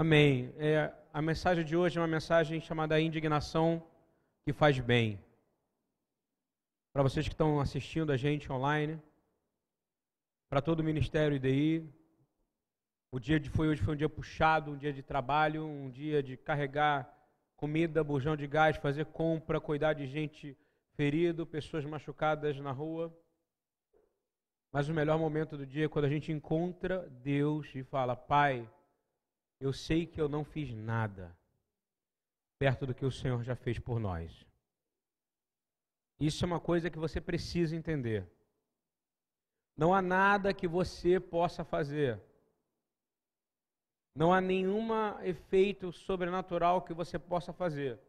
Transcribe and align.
Amém. 0.00 0.54
É, 0.58 0.94
a 1.12 1.20
mensagem 1.20 1.64
de 1.64 1.76
hoje 1.76 1.98
é 1.98 2.00
uma 2.00 2.06
mensagem 2.06 2.60
chamada 2.60 3.00
Indignação 3.00 3.84
que 4.44 4.52
faz 4.52 4.78
bem. 4.78 5.18
Para 6.92 7.02
vocês 7.02 7.26
que 7.26 7.34
estão 7.34 7.58
assistindo 7.58 8.12
a 8.12 8.16
gente 8.16 8.52
online, 8.52 9.02
para 10.48 10.62
todo 10.62 10.78
o 10.78 10.84
Ministério 10.84 11.34
IDI, 11.34 11.84
o 13.10 13.18
dia 13.18 13.40
de 13.40 13.50
foi 13.50 13.66
hoje 13.66 13.82
foi 13.82 13.94
um 13.94 13.96
dia 13.96 14.08
puxado, 14.08 14.70
um 14.70 14.78
dia 14.78 14.92
de 14.92 15.02
trabalho, 15.02 15.66
um 15.66 15.90
dia 15.90 16.22
de 16.22 16.36
carregar 16.36 17.12
comida, 17.56 18.04
bujão 18.04 18.36
de 18.36 18.46
gás, 18.46 18.76
fazer 18.76 19.06
compra, 19.06 19.60
cuidar 19.60 19.94
de 19.94 20.06
gente 20.06 20.56
ferido, 20.94 21.44
pessoas 21.44 21.84
machucadas 21.84 22.56
na 22.60 22.70
rua. 22.70 23.12
Mas 24.70 24.88
o 24.88 24.94
melhor 24.94 25.18
momento 25.18 25.56
do 25.56 25.66
dia 25.66 25.86
é 25.86 25.88
quando 25.88 26.04
a 26.04 26.08
gente 26.08 26.30
encontra 26.30 27.08
Deus 27.20 27.66
e 27.74 27.82
fala: 27.82 28.14
Pai, 28.14 28.70
eu 29.60 29.72
sei 29.72 30.06
que 30.06 30.20
eu 30.20 30.28
não 30.28 30.44
fiz 30.44 30.72
nada 30.72 31.36
perto 32.58 32.86
do 32.86 32.94
que 32.94 33.04
o 33.04 33.10
Senhor 33.10 33.42
já 33.42 33.54
fez 33.54 33.78
por 33.78 33.98
nós. 33.98 34.46
Isso 36.18 36.44
é 36.44 36.46
uma 36.46 36.60
coisa 36.60 36.90
que 36.90 36.98
você 36.98 37.20
precisa 37.20 37.76
entender. 37.76 38.26
Não 39.76 39.94
há 39.94 40.02
nada 40.02 40.52
que 40.52 40.66
você 40.66 41.20
possa 41.20 41.64
fazer. 41.64 42.20
Não 44.14 44.32
há 44.32 44.40
nenhum 44.40 44.88
efeito 45.22 45.92
sobrenatural 45.92 46.82
que 46.82 46.92
você 46.92 47.18
possa 47.18 47.52
fazer 47.52 48.00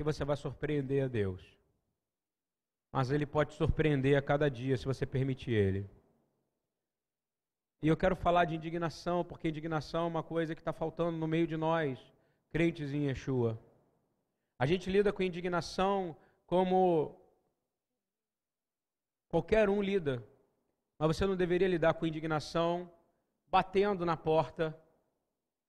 que 0.00 0.04
você 0.04 0.24
vai 0.24 0.34
surpreender 0.34 1.04
a 1.04 1.08
Deus. 1.08 1.42
Mas 2.90 3.10
Ele 3.10 3.26
pode 3.26 3.52
surpreender 3.52 4.16
a 4.16 4.22
cada 4.22 4.50
dia 4.50 4.74
se 4.78 4.86
você 4.86 5.04
permitir 5.04 5.50
Ele. 5.50 5.90
E 7.82 7.88
eu 7.88 7.96
quero 7.96 8.14
falar 8.14 8.44
de 8.44 8.54
indignação, 8.54 9.24
porque 9.24 9.48
indignação 9.48 10.04
é 10.04 10.08
uma 10.08 10.22
coisa 10.22 10.54
que 10.54 10.60
está 10.60 10.72
faltando 10.72 11.16
no 11.16 11.26
meio 11.26 11.46
de 11.46 11.56
nós, 11.56 11.98
crentes 12.50 12.92
em 12.92 13.06
Yeshua. 13.06 13.58
A 14.58 14.66
gente 14.66 14.90
lida 14.90 15.10
com 15.10 15.22
indignação 15.22 16.14
como 16.46 17.18
qualquer 19.28 19.70
um 19.70 19.80
lida, 19.80 20.22
mas 20.98 21.16
você 21.16 21.24
não 21.24 21.34
deveria 21.34 21.68
lidar 21.68 21.94
com 21.94 22.06
indignação 22.06 22.92
batendo 23.46 24.04
na 24.04 24.16
porta, 24.16 24.78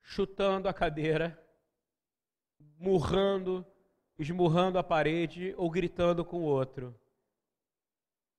chutando 0.02 0.68
a 0.68 0.74
cadeira, 0.74 1.42
murrando, 2.78 3.66
esmurrando 4.20 4.78
a 4.78 4.84
parede 4.84 5.54
ou 5.58 5.70
gritando 5.70 6.26
com 6.26 6.42
o 6.42 6.46
outro. 6.46 6.94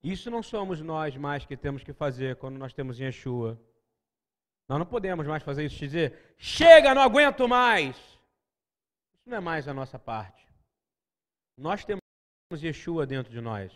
Isso 0.03 0.29
não 0.29 0.43
somos 0.43 0.81
nós 0.81 1.15
mais 1.15 1.45
que 1.45 1.55
temos 1.55 1.81
que 1.81 1.93
fazer 1.93 2.35
quando 2.35 2.57
nós 2.57 2.73
temos 2.73 2.99
Yeshua. 2.99 3.57
Nós 4.67 4.79
não 4.79 4.85
podemos 4.85 5.27
mais 5.27 5.43
fazer 5.43 5.65
isso, 5.65 5.77
dizer, 5.77 6.35
chega, 6.37 6.93
não 6.93 7.01
aguento 7.01 7.47
mais. 7.47 7.95
Isso 7.97 9.27
não 9.27 9.37
é 9.37 9.41
mais 9.41 9.67
a 9.67 9.73
nossa 9.73 9.99
parte. 9.99 10.47
Nós 11.57 11.83
temos 11.85 12.01
Yeshua 12.61 13.05
dentro 13.05 13.31
de 13.31 13.41
nós. 13.41 13.71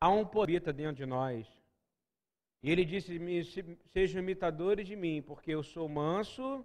Há 0.00 0.08
um 0.08 0.24
poder 0.24 0.60
dentro 0.72 0.96
de 0.96 1.06
nós. 1.06 1.46
E 2.62 2.70
ele 2.70 2.84
disse: 2.84 3.18
Sejam 3.86 4.22
imitadores 4.22 4.86
de 4.86 4.96
mim, 4.96 5.22
porque 5.22 5.50
eu 5.52 5.62
sou 5.62 5.88
manso 5.88 6.64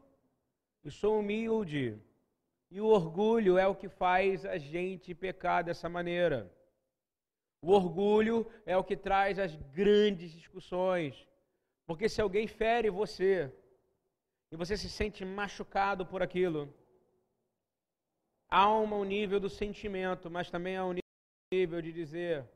e 0.84 0.92
sou 0.92 1.20
humilde. 1.20 2.00
E 2.70 2.82
o 2.82 2.88
orgulho 2.88 3.58
é 3.58 3.68
o 3.68 3.76
que 3.76 3.88
faz 3.88 4.46
a 4.46 4.58
gente 4.58 5.14
pecar 5.14 5.64
dessa 5.64 5.88
maneira. 5.88 6.52
O 7.62 7.72
orgulho 7.72 8.52
é 8.66 8.76
o 8.76 8.84
que 8.84 8.98
traz 8.98 9.38
as 9.38 9.56
grandes 9.56 10.32
discussões. 10.32 11.28
Porque 11.86 12.08
se 12.08 12.22
alguém 12.22 12.48
fere 12.48 12.90
você 12.90 13.52
e 14.52 14.56
você 14.56 14.78
se 14.78 14.90
sente 14.90 15.26
machucado 15.26 16.06
por 16.06 16.22
aquilo, 16.22 16.74
há 18.50 18.70
um 18.70 19.04
nível 19.04 19.40
do 19.40 19.50
sentimento, 19.50 20.30
mas 20.30 20.50
também 20.50 20.78
há 20.78 20.86
um 20.86 20.96
nível 21.52 21.82
de 21.82 21.92
dizer: 21.92 22.48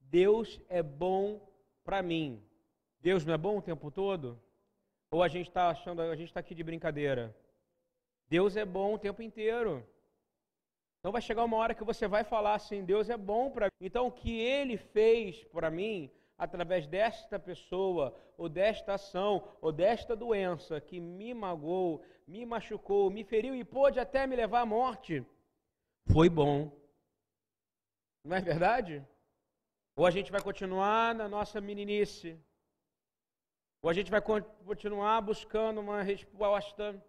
Deus 0.00 0.60
é 0.68 0.82
bom 0.82 1.40
para 1.84 2.02
mim. 2.02 2.42
Deus 3.00 3.24
não 3.24 3.34
é 3.34 3.38
bom 3.38 3.58
o 3.58 3.62
tempo 3.62 3.90
todo? 3.90 4.40
Ou 5.10 5.22
a 5.22 5.28
gente 5.28 5.48
está 5.48 5.68
achando, 5.68 6.00
a 6.00 6.16
gente 6.16 6.28
está 6.28 6.40
aqui 6.40 6.54
de 6.54 6.62
brincadeira? 6.62 7.36
Deus 8.28 8.56
é 8.56 8.64
bom 8.64 8.94
o 8.94 8.98
tempo 8.98 9.20
inteiro. 9.20 9.86
Então 10.98 11.12
vai 11.12 11.20
chegar 11.20 11.44
uma 11.44 11.56
hora 11.56 11.74
que 11.74 11.84
você 11.84 12.06
vai 12.06 12.24
falar 12.24 12.54
assim: 12.54 12.84
Deus 12.84 13.10
é 13.10 13.16
bom 13.16 13.50
para 13.50 13.66
mim. 13.66 13.86
Então 13.88 14.06
o 14.06 14.12
que 14.12 14.38
ele 14.38 14.76
fez 14.76 15.44
para 15.44 15.70
mim, 15.70 16.10
através 16.42 16.88
desta 16.88 17.38
pessoa, 17.38 18.12
ou 18.36 18.48
desta 18.48 18.94
ação, 18.94 19.48
ou 19.60 19.70
desta 19.70 20.16
doença 20.16 20.80
que 20.80 20.98
me 20.98 21.32
magoou, 21.32 22.04
me 22.26 22.44
machucou, 22.44 23.08
me 23.08 23.22
feriu 23.22 23.54
e 23.54 23.64
pôde 23.64 24.00
até 24.00 24.26
me 24.26 24.34
levar 24.34 24.62
à 24.62 24.66
morte, 24.66 25.24
foi 26.12 26.28
bom. 26.28 26.76
Não 28.24 28.36
é 28.36 28.40
verdade? 28.40 29.06
Ou 29.94 30.04
a 30.04 30.10
gente 30.10 30.32
vai 30.32 30.42
continuar 30.42 31.14
na 31.14 31.28
nossa 31.28 31.60
meninice, 31.60 32.36
ou 33.80 33.88
a 33.88 33.92
gente 33.92 34.10
vai 34.10 34.20
continuar 34.20 35.20
buscando 35.20 35.80
uma 35.80 36.02
resposta 36.02 37.00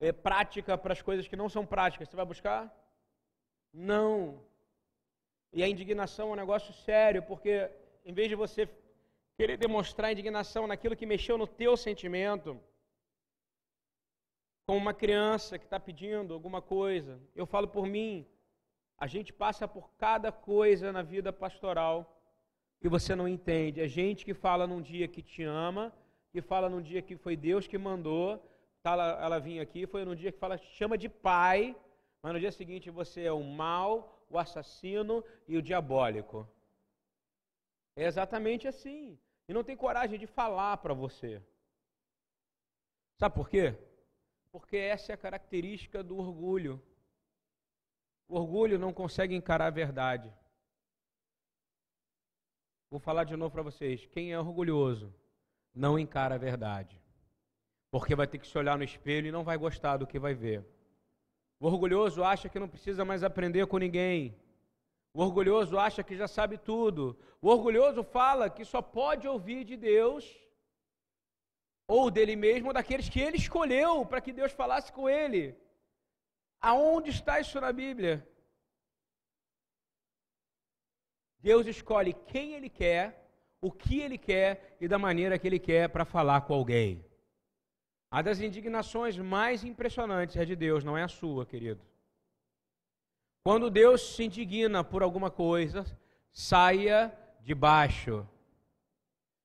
é, 0.00 0.12
prática 0.12 0.78
para 0.78 0.94
as 0.94 1.02
coisas 1.02 1.28
que 1.28 1.36
não 1.36 1.50
são 1.50 1.66
práticas. 1.66 2.08
Você 2.08 2.16
vai 2.16 2.24
buscar? 2.24 2.74
Não. 3.70 4.42
E 5.52 5.62
a 5.62 5.68
indignação 5.68 6.30
é 6.30 6.32
um 6.32 6.36
negócio 6.36 6.72
sério, 6.72 7.22
porque 7.22 7.70
em 8.08 8.14
vez 8.14 8.26
de 8.30 8.34
você 8.34 8.66
querer 9.36 9.58
demonstrar 9.58 10.10
indignação 10.10 10.66
naquilo 10.66 10.96
que 10.96 11.04
mexeu 11.04 11.36
no 11.36 11.46
teu 11.46 11.76
sentimento, 11.76 12.58
como 14.66 14.78
uma 14.78 14.94
criança 14.94 15.58
que 15.58 15.66
está 15.66 15.78
pedindo 15.78 16.32
alguma 16.32 16.62
coisa, 16.62 17.20
eu 17.36 17.44
falo 17.44 17.68
por 17.68 17.86
mim, 17.86 18.26
a 18.96 19.06
gente 19.06 19.30
passa 19.30 19.68
por 19.68 19.90
cada 19.98 20.32
coisa 20.32 20.90
na 20.90 21.02
vida 21.02 21.30
pastoral 21.30 22.18
que 22.80 22.88
você 22.88 23.14
não 23.14 23.28
entende. 23.28 23.82
É 23.82 23.86
gente 23.86 24.24
que 24.24 24.32
fala 24.32 24.66
num 24.66 24.80
dia 24.80 25.06
que 25.06 25.20
te 25.20 25.42
ama, 25.42 25.92
que 26.32 26.40
fala 26.40 26.70
num 26.70 26.80
dia 26.80 27.02
que 27.02 27.14
foi 27.14 27.36
Deus 27.36 27.66
que 27.66 27.76
mandou, 27.76 28.42
tá, 28.82 28.92
ela, 28.92 29.22
ela 29.22 29.38
vinha 29.38 29.62
aqui, 29.62 29.86
foi 29.86 30.06
num 30.06 30.14
dia 30.14 30.32
que 30.32 30.38
fala, 30.38 30.56
chama 30.56 30.96
de 30.96 31.10
pai, 31.10 31.76
mas 32.22 32.32
no 32.32 32.40
dia 32.40 32.52
seguinte 32.52 32.88
você 32.88 33.24
é 33.24 33.32
o 33.32 33.44
mal, 33.44 34.24
o 34.30 34.38
assassino 34.38 35.22
e 35.46 35.58
o 35.58 35.62
diabólico. 35.62 36.48
É 38.00 38.04
exatamente 38.06 38.68
assim. 38.68 39.18
E 39.48 39.52
não 39.52 39.64
tem 39.64 39.76
coragem 39.76 40.18
de 40.20 40.26
falar 40.26 40.76
para 40.76 40.94
você. 40.94 41.42
Sabe 43.18 43.34
por 43.34 43.48
quê? 43.48 43.76
Porque 44.52 44.76
essa 44.76 45.10
é 45.10 45.14
a 45.14 45.24
característica 45.26 46.00
do 46.00 46.16
orgulho. 46.16 46.80
O 48.28 48.36
orgulho 48.36 48.78
não 48.78 48.92
consegue 48.92 49.34
encarar 49.34 49.66
a 49.66 49.78
verdade. 49.82 50.32
Vou 52.88 53.00
falar 53.00 53.24
de 53.24 53.36
novo 53.36 53.52
para 53.52 53.64
vocês. 53.70 54.06
Quem 54.06 54.32
é 54.32 54.38
orgulhoso 54.38 55.12
não 55.74 55.98
encara 55.98 56.36
a 56.36 56.44
verdade. 56.50 57.02
Porque 57.90 58.14
vai 58.14 58.28
ter 58.28 58.38
que 58.38 58.46
se 58.46 58.56
olhar 58.56 58.78
no 58.78 58.84
espelho 58.84 59.26
e 59.26 59.32
não 59.32 59.42
vai 59.42 59.58
gostar 59.58 59.96
do 59.96 60.06
que 60.06 60.20
vai 60.20 60.34
ver. 60.34 60.64
O 61.58 61.66
orgulhoso 61.66 62.22
acha 62.22 62.48
que 62.48 62.60
não 62.60 62.68
precisa 62.68 63.04
mais 63.04 63.24
aprender 63.24 63.66
com 63.66 63.78
ninguém. 63.78 64.38
O 65.18 65.22
orgulhoso 65.22 65.76
acha 65.76 66.04
que 66.08 66.16
já 66.16 66.28
sabe 66.28 66.56
tudo. 66.56 67.18
O 67.42 67.48
orgulhoso 67.48 68.04
fala 68.04 68.48
que 68.48 68.64
só 68.64 68.80
pode 68.80 69.26
ouvir 69.26 69.64
de 69.64 69.76
Deus 69.76 70.24
ou 71.88 72.08
dele 72.08 72.36
mesmo, 72.36 72.68
ou 72.68 72.72
daqueles 72.72 73.08
que 73.08 73.18
ele 73.18 73.36
escolheu 73.36 74.06
para 74.06 74.20
que 74.20 74.32
Deus 74.32 74.52
falasse 74.52 74.92
com 74.92 75.08
ele. 75.08 75.56
Aonde 76.60 77.10
está 77.10 77.40
isso 77.40 77.60
na 77.60 77.72
Bíblia? 77.72 78.14
Deus 81.40 81.66
escolhe 81.66 82.12
quem 82.12 82.52
Ele 82.52 82.70
quer, 82.70 83.28
o 83.60 83.72
que 83.72 84.00
Ele 84.00 84.18
quer 84.18 84.76
e 84.80 84.86
da 84.86 85.00
maneira 85.00 85.36
que 85.36 85.48
Ele 85.48 85.58
quer 85.58 85.88
para 85.88 86.04
falar 86.04 86.42
com 86.42 86.54
alguém. 86.54 87.04
A 88.08 88.22
das 88.22 88.40
indignações 88.40 89.18
mais 89.18 89.64
impressionantes 89.64 90.36
é 90.36 90.44
de 90.44 90.54
Deus, 90.54 90.84
não 90.84 90.96
é 90.96 91.02
a 91.02 91.08
sua, 91.08 91.44
querido. 91.44 91.82
Quando 93.42 93.70
Deus 93.70 94.14
se 94.14 94.24
indigna 94.24 94.84
por 94.84 95.02
alguma 95.02 95.30
coisa, 95.30 95.84
saia 96.32 97.12
de 97.40 97.54
baixo. 97.54 98.26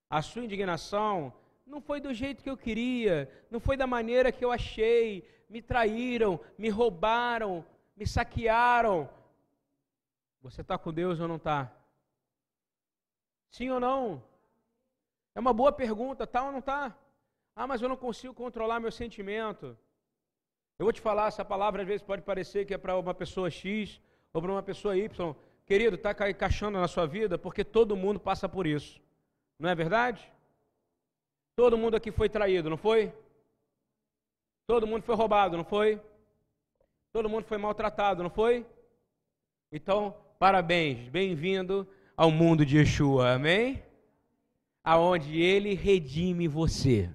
A 0.10 0.22
sua 0.22 0.44
indignação 0.44 1.34
não 1.66 1.81
foi 1.81 2.00
do 2.00 2.13
jeito 2.13 2.44
que 2.44 2.50
eu 2.50 2.57
queria, 2.57 3.30
não 3.50 3.60
foi 3.60 3.75
da 3.78 3.88
maneira 3.88 4.31
que 4.31 4.44
eu 4.44 4.51
achei. 4.51 5.28
Me 5.50 5.62
traíram, 5.62 6.40
me 6.57 6.69
roubaram, 6.69 7.66
me 7.95 8.06
saquearam. 8.06 9.10
Você 10.42 10.62
está 10.62 10.78
com 10.78 10.92
Deus 10.92 11.19
ou 11.19 11.28
não 11.28 11.38
está? 11.38 11.72
Sim 13.50 13.69
ou 13.69 13.80
não? 13.80 14.24
É 15.36 15.39
uma 15.39 15.54
boa 15.54 15.72
pergunta, 15.72 16.28
tá 16.28 16.44
ou 16.44 16.51
não 16.51 16.62
tá? 16.62 16.96
Ah, 17.56 17.68
mas 17.68 17.81
eu 17.81 17.89
não 17.89 17.96
consigo 17.96 18.34
controlar 18.34 18.80
meu 18.80 18.92
sentimento. 18.92 19.78
Eu 20.80 20.86
vou 20.86 20.94
te 20.94 21.02
falar, 21.02 21.28
essa 21.28 21.46
palavra 21.46 21.81
às 21.81 21.88
vezes 21.88 22.02
pode 22.02 22.22
parecer 22.22 22.66
que 22.66 22.74
é 22.74 22.78
para 22.78 22.98
uma 22.98 23.14
pessoa 23.14 23.50
X 23.50 24.02
ou 24.34 24.42
para 24.42 24.52
uma 24.52 24.64
pessoa 24.64 24.98
Y. 24.98 25.36
Querido, 25.66 25.96
está 25.96 26.30
encaixando 26.30 26.80
na 26.80 26.88
sua 26.88 27.06
vida 27.06 27.38
porque 27.38 27.64
todo 27.64 27.96
mundo 27.96 28.20
passa 28.20 28.50
por 28.50 28.66
isso. 28.66 29.00
Não 29.60 29.70
é 29.70 29.75
verdade? 29.75 30.31
Todo 31.56 31.78
mundo 31.78 31.96
aqui 31.96 32.12
foi 32.12 32.28
traído, 32.28 32.70
não 32.70 32.78
foi? 32.78 33.14
Todo 34.66 34.88
mundo 34.88 35.04
foi 35.04 35.16
roubado, 35.16 35.56
não 35.56 35.64
foi? 35.64 36.02
Todo 37.12 37.30
mundo 37.30 37.46
foi 37.46 37.58
maltratado, 37.58 38.24
não 38.24 38.30
foi? 38.30 38.66
Então, 39.72 40.16
parabéns, 40.40 41.08
bem-vindo 41.10 41.88
ao 42.18 42.31
mundo 42.31 42.66
de 42.66 42.78
Yeshua, 42.78 43.34
amém? 43.34 43.84
Aonde 44.84 45.40
ele 45.40 45.75
redime 45.75 46.48
você. 46.48 47.10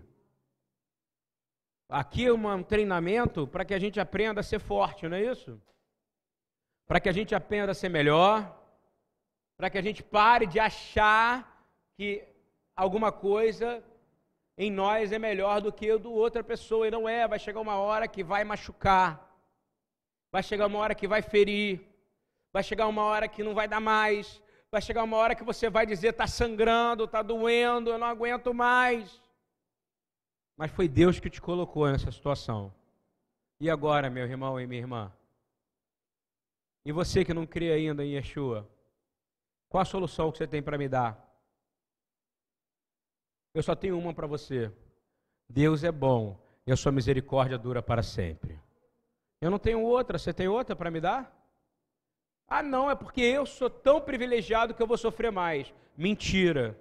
Aqui 1.89 2.27
é 2.27 2.33
um 2.33 2.63
treinamento 2.63 3.47
para 3.47 3.65
que 3.65 3.73
a 3.73 3.79
gente 3.79 3.99
aprenda 3.99 4.41
a 4.41 4.43
ser 4.43 4.61
forte, 4.61 5.09
não 5.09 5.17
é 5.17 5.23
isso? 5.23 5.59
Para 6.87 7.01
que 7.01 7.09
a 7.09 7.13
gente 7.13 7.35
aprenda 7.35 7.73
a 7.73 7.75
ser 7.75 7.89
melhor, 7.89 8.55
para 9.57 9.71
que 9.71 9.79
a 9.79 9.83
gente 9.83 10.03
pare 10.03 10.47
de 10.47 10.61
achar 10.61 11.67
que 11.97 12.23
alguma 12.77 13.11
coisa 13.11 13.83
em 14.59 14.71
nós 14.71 15.13
é 15.13 15.19
melhor 15.19 15.63
do 15.63 15.73
que 15.73 15.91
o 15.91 15.99
do 15.99 16.13
outra 16.13 16.45
pessoa, 16.45 16.87
e 16.87 16.91
não 16.91 17.09
é, 17.09 17.27
vai 17.27 17.39
chegar 17.39 17.61
uma 17.61 17.77
hora 17.77 18.07
que 18.07 18.23
vai 18.23 18.45
machucar, 18.45 19.27
vai 20.31 20.43
chegar 20.43 20.67
uma 20.67 20.79
hora 20.81 20.95
que 20.95 21.09
vai 21.09 21.23
ferir, 21.23 21.81
vai 22.53 22.63
chegar 22.63 22.87
uma 22.87 23.03
hora 23.03 23.27
que 23.29 23.43
não 23.43 23.55
vai 23.55 23.67
dar 23.67 23.81
mais, 23.81 24.43
vai 24.71 24.83
chegar 24.83 25.05
uma 25.05 25.17
hora 25.17 25.35
que 25.35 25.45
você 25.45 25.71
vai 25.71 25.87
dizer: 25.87 26.09
está 26.09 26.27
sangrando, 26.27 27.05
está 27.05 27.23
doendo, 27.23 27.89
eu 27.89 27.99
não 27.99 28.07
aguento 28.07 28.53
mais. 28.53 29.27
Mas 30.59 30.73
foi 30.73 30.89
Deus 30.89 31.21
que 31.21 31.31
te 31.31 31.41
colocou 31.41 31.89
nessa 31.89 32.11
situação. 32.11 32.75
E 33.61 33.71
agora, 33.71 34.11
meu 34.11 34.27
irmão 34.27 34.61
e 34.61 34.67
minha 34.67 34.81
irmã? 34.81 35.13
E 36.85 36.91
você 36.91 37.25
que 37.25 37.33
não 37.33 37.47
crê 37.47 37.71
ainda 37.71 38.05
em 38.05 38.15
Yeshua? 38.15 38.69
Qual 39.69 39.81
a 39.81 39.85
solução 39.85 40.33
que 40.33 40.39
você 40.39 40.49
tem 40.49 40.61
para 40.61 40.77
me 40.77 40.89
dar? 40.89 41.25
Eu 43.55 43.63
só 43.63 43.77
tenho 43.77 43.97
uma 43.97 44.13
para 44.13 44.27
você. 44.27 44.73
Deus 45.49 45.85
é 45.85 45.93
bom 45.93 46.37
e 46.67 46.73
a 46.73 46.77
sua 46.77 46.91
misericórdia 46.91 47.57
dura 47.57 47.81
para 47.81 48.03
sempre. 48.03 48.61
Eu 49.41 49.53
não 49.53 49.61
tenho 49.61 49.81
outra, 49.81 50.19
você 50.19 50.35
tem 50.35 50.49
outra 50.49 50.75
para 50.75 50.91
me 50.91 51.01
dar? 51.01 51.33
Ah, 52.49 52.65
não, 52.65 52.91
é 52.91 52.97
porque 52.97 53.21
eu 53.21 53.47
sou 53.47 53.71
tão 53.71 54.01
privilegiado 54.01 54.75
que 54.75 54.83
eu 54.83 54.89
vou 54.89 54.99
sofrer 54.99 55.31
mais. 55.31 55.73
Mentira. 55.97 56.77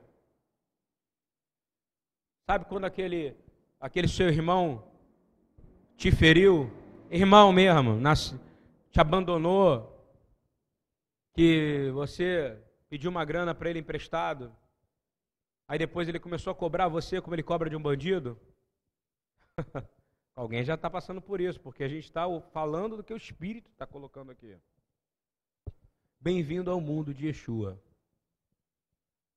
Sabe 2.50 2.66
quando 2.66 2.86
aquele 2.86 3.36
aquele 3.80 4.08
seu 4.08 4.28
irmão 4.28 4.84
te 5.96 6.12
feriu, 6.12 6.72
irmão 7.10 7.52
mesmo, 7.52 8.00
te 8.92 9.00
abandonou, 9.00 9.94
que 11.34 11.92
você 11.94 12.58
pediu 12.90 13.12
uma 13.12 13.24
grana 13.24 13.54
para 13.54 13.70
ele 13.70 13.80
emprestado, 13.80 14.56
aí 15.68 15.78
depois 15.78 16.08
ele 16.08 16.20
começou 16.20 16.52
a 16.52 16.56
cobrar 16.56 16.88
você 16.88 17.22
como 17.22 17.36
ele 17.36 17.44
cobra 17.44 17.70
de 17.70 17.76
um 17.76 17.82
bandido? 17.82 18.40
Alguém 20.36 20.64
já 20.64 20.76
está 20.76 20.90
passando 20.90 21.22
por 21.22 21.42
isso, 21.42 21.60
porque 21.60 21.84
a 21.84 21.88
gente 21.88 22.04
está 22.04 22.26
falando 22.54 22.98
do 22.98 23.04
que 23.04 23.14
o 23.14 23.18
Espírito 23.18 23.72
está 23.72 23.88
colocando 23.88 24.32
aqui. 24.32 24.56
Bem-vindo 26.20 26.70
ao 26.70 26.80
mundo 26.80 27.14
de 27.14 27.28
Yeshua. 27.28 27.82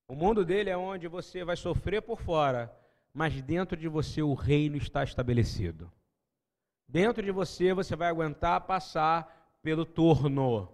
O 0.06 0.14
mundo 0.14 0.44
dele 0.44 0.68
é 0.68 0.76
onde 0.76 1.08
você 1.08 1.44
vai 1.44 1.56
sofrer 1.56 2.02
por 2.02 2.20
fora, 2.20 2.74
mas 3.12 3.40
dentro 3.42 3.76
de 3.76 3.88
você 3.88 4.22
o 4.22 4.34
reino 4.34 4.76
está 4.76 5.02
estabelecido. 5.02 5.90
Dentro 6.88 7.22
de 7.22 7.30
você 7.30 7.72
você 7.74 7.96
vai 7.96 8.08
aguentar 8.08 8.60
passar 8.62 9.58
pelo 9.62 9.84
torno. 9.84 10.68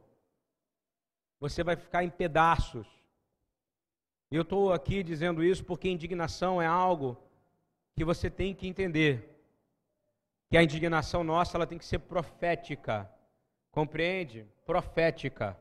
Você 1.41 1.63
vai 1.63 1.77
ficar 1.77 2.05
em 2.05 2.11
pedaços. 2.11 2.87
Eu 4.31 4.43
estou 4.43 4.73
aqui 4.73 5.03
dizendo 5.03 5.43
isso 5.43 5.65
porque 5.65 5.89
indignação 5.89 6.61
é 6.61 6.67
algo 6.67 7.17
que 7.95 8.05
você 8.05 8.31
tem 8.31 8.55
que 8.55 8.67
entender. 8.67 9.33
Que 10.49 10.57
a 10.57 10.63
indignação 10.63 11.25
nossa 11.25 11.57
ela 11.57 11.67
tem 11.67 11.79
que 11.79 11.85
ser 11.85 12.01
profética. 12.01 13.11
Compreende? 13.71 14.47
Profética. 14.65 15.57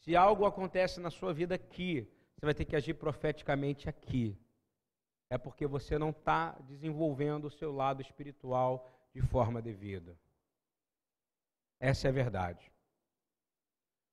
Se 0.00 0.14
algo 0.16 0.46
acontece 0.46 1.00
na 1.00 1.10
sua 1.10 1.32
vida 1.32 1.54
aqui, 1.54 2.08
você 2.34 2.46
vai 2.46 2.54
ter 2.54 2.64
que 2.64 2.76
agir 2.76 2.94
profeticamente 2.94 3.88
aqui 3.88 4.38
é 5.30 5.36
porque 5.36 5.66
você 5.66 5.98
não 5.98 6.10
está 6.10 6.52
desenvolvendo 6.60 7.46
o 7.46 7.50
seu 7.50 7.72
lado 7.72 8.00
espiritual 8.00 8.88
de 9.14 9.20
forma 9.20 9.60
devida. 9.60 10.18
Essa 11.78 12.08
é 12.08 12.10
a 12.10 12.12
verdade. 12.12 12.72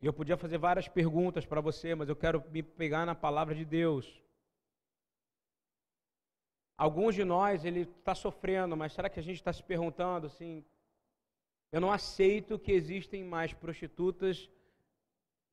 E 0.01 0.05
eu 0.05 0.13
podia 0.13 0.37
fazer 0.37 0.57
várias 0.57 0.87
perguntas 0.87 1.45
para 1.45 1.61
você, 1.61 1.95
mas 1.95 2.09
eu 2.09 2.15
quero 2.15 2.43
me 2.51 2.61
pegar 2.61 3.05
na 3.05 3.15
palavra 3.15 3.55
de 3.55 3.65
Deus. 3.65 4.21
Alguns 6.77 7.15
de 7.15 7.23
nós, 7.23 7.63
ele 7.63 7.81
está 7.81 8.13
sofrendo, 8.13 8.75
mas 8.75 8.91
será 8.93 9.09
que 9.09 9.19
a 9.19 9.23
gente 9.23 9.37
está 9.37 9.53
se 9.53 9.63
perguntando 9.63 10.27
assim? 10.27 10.65
Eu 11.71 11.79
não 11.79 11.91
aceito 11.91 12.59
que 12.59 12.73
existem 12.73 13.23
mais 13.23 13.53
prostitutas 13.53 14.49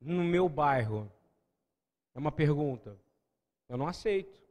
no 0.00 0.24
meu 0.24 0.48
bairro. 0.48 1.10
É 2.14 2.18
uma 2.18 2.32
pergunta. 2.32 2.98
Eu 3.68 3.76
não 3.78 3.86
aceito. 3.86 4.41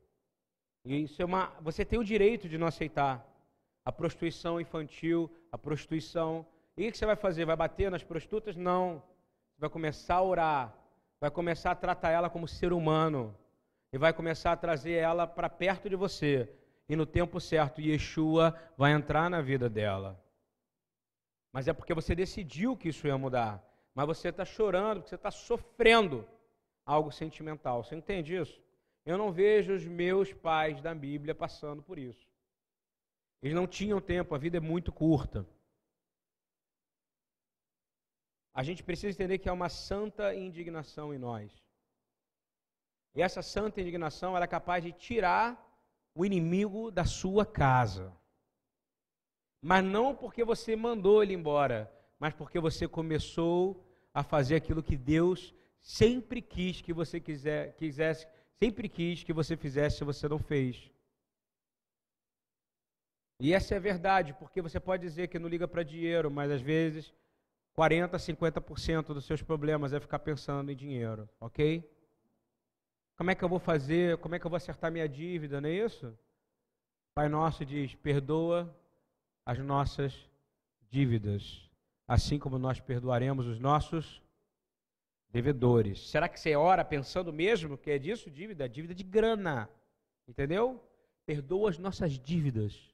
E 0.83 1.04
isso 1.04 1.22
é 1.22 1.25
uma, 1.25 1.54
você 1.62 1.86
tem 1.86 2.00
o 2.00 2.04
direito 2.04 2.50
de 2.50 2.57
não 2.57 2.68
aceitar 2.68 3.25
a 3.86 3.92
prostituição 3.92 4.60
infantil, 4.60 5.30
a 5.51 5.57
prostituição. 5.57 6.45
E 6.78 6.88
o 6.88 6.92
que 6.92 6.98
você 6.98 7.06
vai 7.06 7.16
fazer? 7.16 7.45
Vai 7.45 7.56
bater 7.56 7.92
nas 7.92 8.04
prostitutas? 8.04 8.56
Não. 8.56 9.04
Vai 9.57 9.69
começar 9.69 10.16
a 10.16 10.24
orar, 10.24 10.75
vai 11.19 11.30
começar 11.30 11.72
a 11.72 11.75
tratar 11.75 12.10
ela 12.10 12.30
como 12.30 12.48
ser 12.48 12.74
humano 12.74 13.36
e 13.94 13.98
vai 13.98 14.12
começar 14.12 14.54
a 14.54 14.57
trazer 14.57 14.94
ela 14.94 15.28
para 15.28 15.50
perto 15.50 15.89
de 15.89 15.95
você. 15.95 16.50
E 16.89 16.95
no 16.95 17.06
tempo 17.06 17.39
certo, 17.39 17.80
Yeshua 17.80 18.60
vai 18.75 18.92
entrar 18.92 19.30
na 19.30 19.42
vida 19.42 19.69
dela. 19.69 20.19
Mas 21.54 21.68
é 21.68 21.74
porque 21.74 21.94
você 21.94 22.16
decidiu 22.16 22.75
que 22.75 22.89
isso 22.89 23.06
ia 23.06 23.18
mudar. 23.18 23.63
Mas 23.94 24.07
você 24.07 24.30
está 24.30 24.45
chorando, 24.45 24.98
porque 24.98 25.10
você 25.10 25.16
está 25.16 25.31
sofrendo 25.31 26.28
algo 26.86 27.12
sentimental. 27.12 27.83
Você 27.83 27.95
entende 27.95 28.36
isso? 28.36 28.60
Eu 29.06 29.18
não 29.18 29.31
vejo 29.31 29.74
os 29.74 29.86
meus 29.86 30.31
pais 30.31 30.81
da 30.81 30.94
Bíblia 30.94 31.33
passando 31.33 31.81
por 31.81 31.98
isso. 31.98 32.30
Eles 33.42 33.56
não 33.56 33.65
tinham 33.65 34.00
tempo, 34.00 34.36
a 34.36 34.38
vida 34.38 34.57
é 34.57 34.59
muito 34.59 34.92
curta. 34.92 35.48
A 38.53 38.63
gente 38.63 38.83
precisa 38.83 39.13
entender 39.13 39.39
que 39.39 39.50
há 39.50 39.53
uma 39.53 39.69
santa 39.69 40.36
indignação 40.36 41.13
em 41.13 41.18
nós. 41.18 41.51
E 43.15 43.21
essa 43.21 43.42
santa 43.42 43.81
indignação 43.81 44.36
ela 44.36 44.45
é 44.45 44.48
capaz 44.48 44.83
de 44.83 44.92
tirar 44.92 45.68
o 46.13 46.25
inimigo 46.25 46.92
da 46.92 47.06
sua 47.06 47.45
casa. 47.45 48.15
Mas 49.62 49.83
não 49.83 50.16
porque 50.16 50.44
você 50.44 50.76
mandou 50.76 51.23
ele 51.23 51.33
embora, 51.33 51.92
mas 52.19 52.33
porque 52.33 52.59
você 52.59 52.87
começou 52.87 53.85
a 54.14 54.23
fazer 54.23 54.56
aquilo 54.56 54.83
que 54.83 54.97
Deus 54.97 55.54
sempre 55.80 56.42
quis 56.42 56.81
que 56.81 56.94
você 56.94 57.19
quiser, 57.19 57.76
quisesse 57.76 58.28
sempre 58.61 58.87
quis 58.87 59.23
que 59.23 59.33
você 59.33 59.57
fizesse 59.57 59.97
se 59.97 60.03
você 60.03 60.27
não 60.27 60.37
fez. 60.37 60.91
E 63.39 63.53
essa 63.56 63.73
é 63.73 63.80
verdade, 63.80 64.33
porque 64.33 64.61
você 64.61 64.80
pode 64.80 65.01
dizer 65.01 65.30
que 65.30 65.39
não 65.39 65.49
liga 65.49 65.68
para 65.68 65.81
dinheiro, 65.81 66.30
mas 66.30 66.51
às 66.51 66.61
vezes 66.61 67.11
40, 67.73 68.15
50% 68.15 69.06
dos 69.15 69.25
seus 69.25 69.41
problemas 69.41 69.94
é 69.94 69.99
ficar 69.99 70.19
pensando 70.19 70.71
em 70.71 70.75
dinheiro, 70.75 71.27
ok? 71.39 71.83
Como 73.18 73.31
é 73.31 73.35
que 73.35 73.44
eu 73.44 73.49
vou 73.49 73.57
fazer? 73.57 74.18
Como 74.19 74.35
é 74.35 74.39
que 74.39 74.45
eu 74.45 74.49
vou 74.49 74.57
acertar 74.57 74.91
minha 74.91 75.09
dívida, 75.09 75.59
não 75.59 75.68
é 75.68 75.73
isso? 75.73 76.15
Pai 77.15 77.27
Nosso 77.27 77.65
diz: 77.65 77.95
perdoa 77.95 78.71
as 79.44 79.57
nossas 79.57 80.30
dívidas, 80.87 81.68
assim 82.07 82.37
como 82.37 82.59
nós 82.59 82.80
perdoaremos 82.80 83.47
os 83.47 83.59
nossos 83.59 84.21
devedores. 85.31 86.09
Será 86.09 86.28
que 86.28 86.40
você 86.40 86.56
ora 86.56 86.83
pensando 86.83 87.31
mesmo 87.31 87.78
que 87.78 87.90
é 87.90 87.97
disso 87.97 88.30
dívida? 88.30 88.68
Dívida 88.68 88.94
de 88.94 89.04
grana. 89.04 89.69
Entendeu? 90.28 90.83
Perdoa 91.26 91.69
as 91.69 91.78
nossas 91.78 92.19
dívidas 92.19 92.94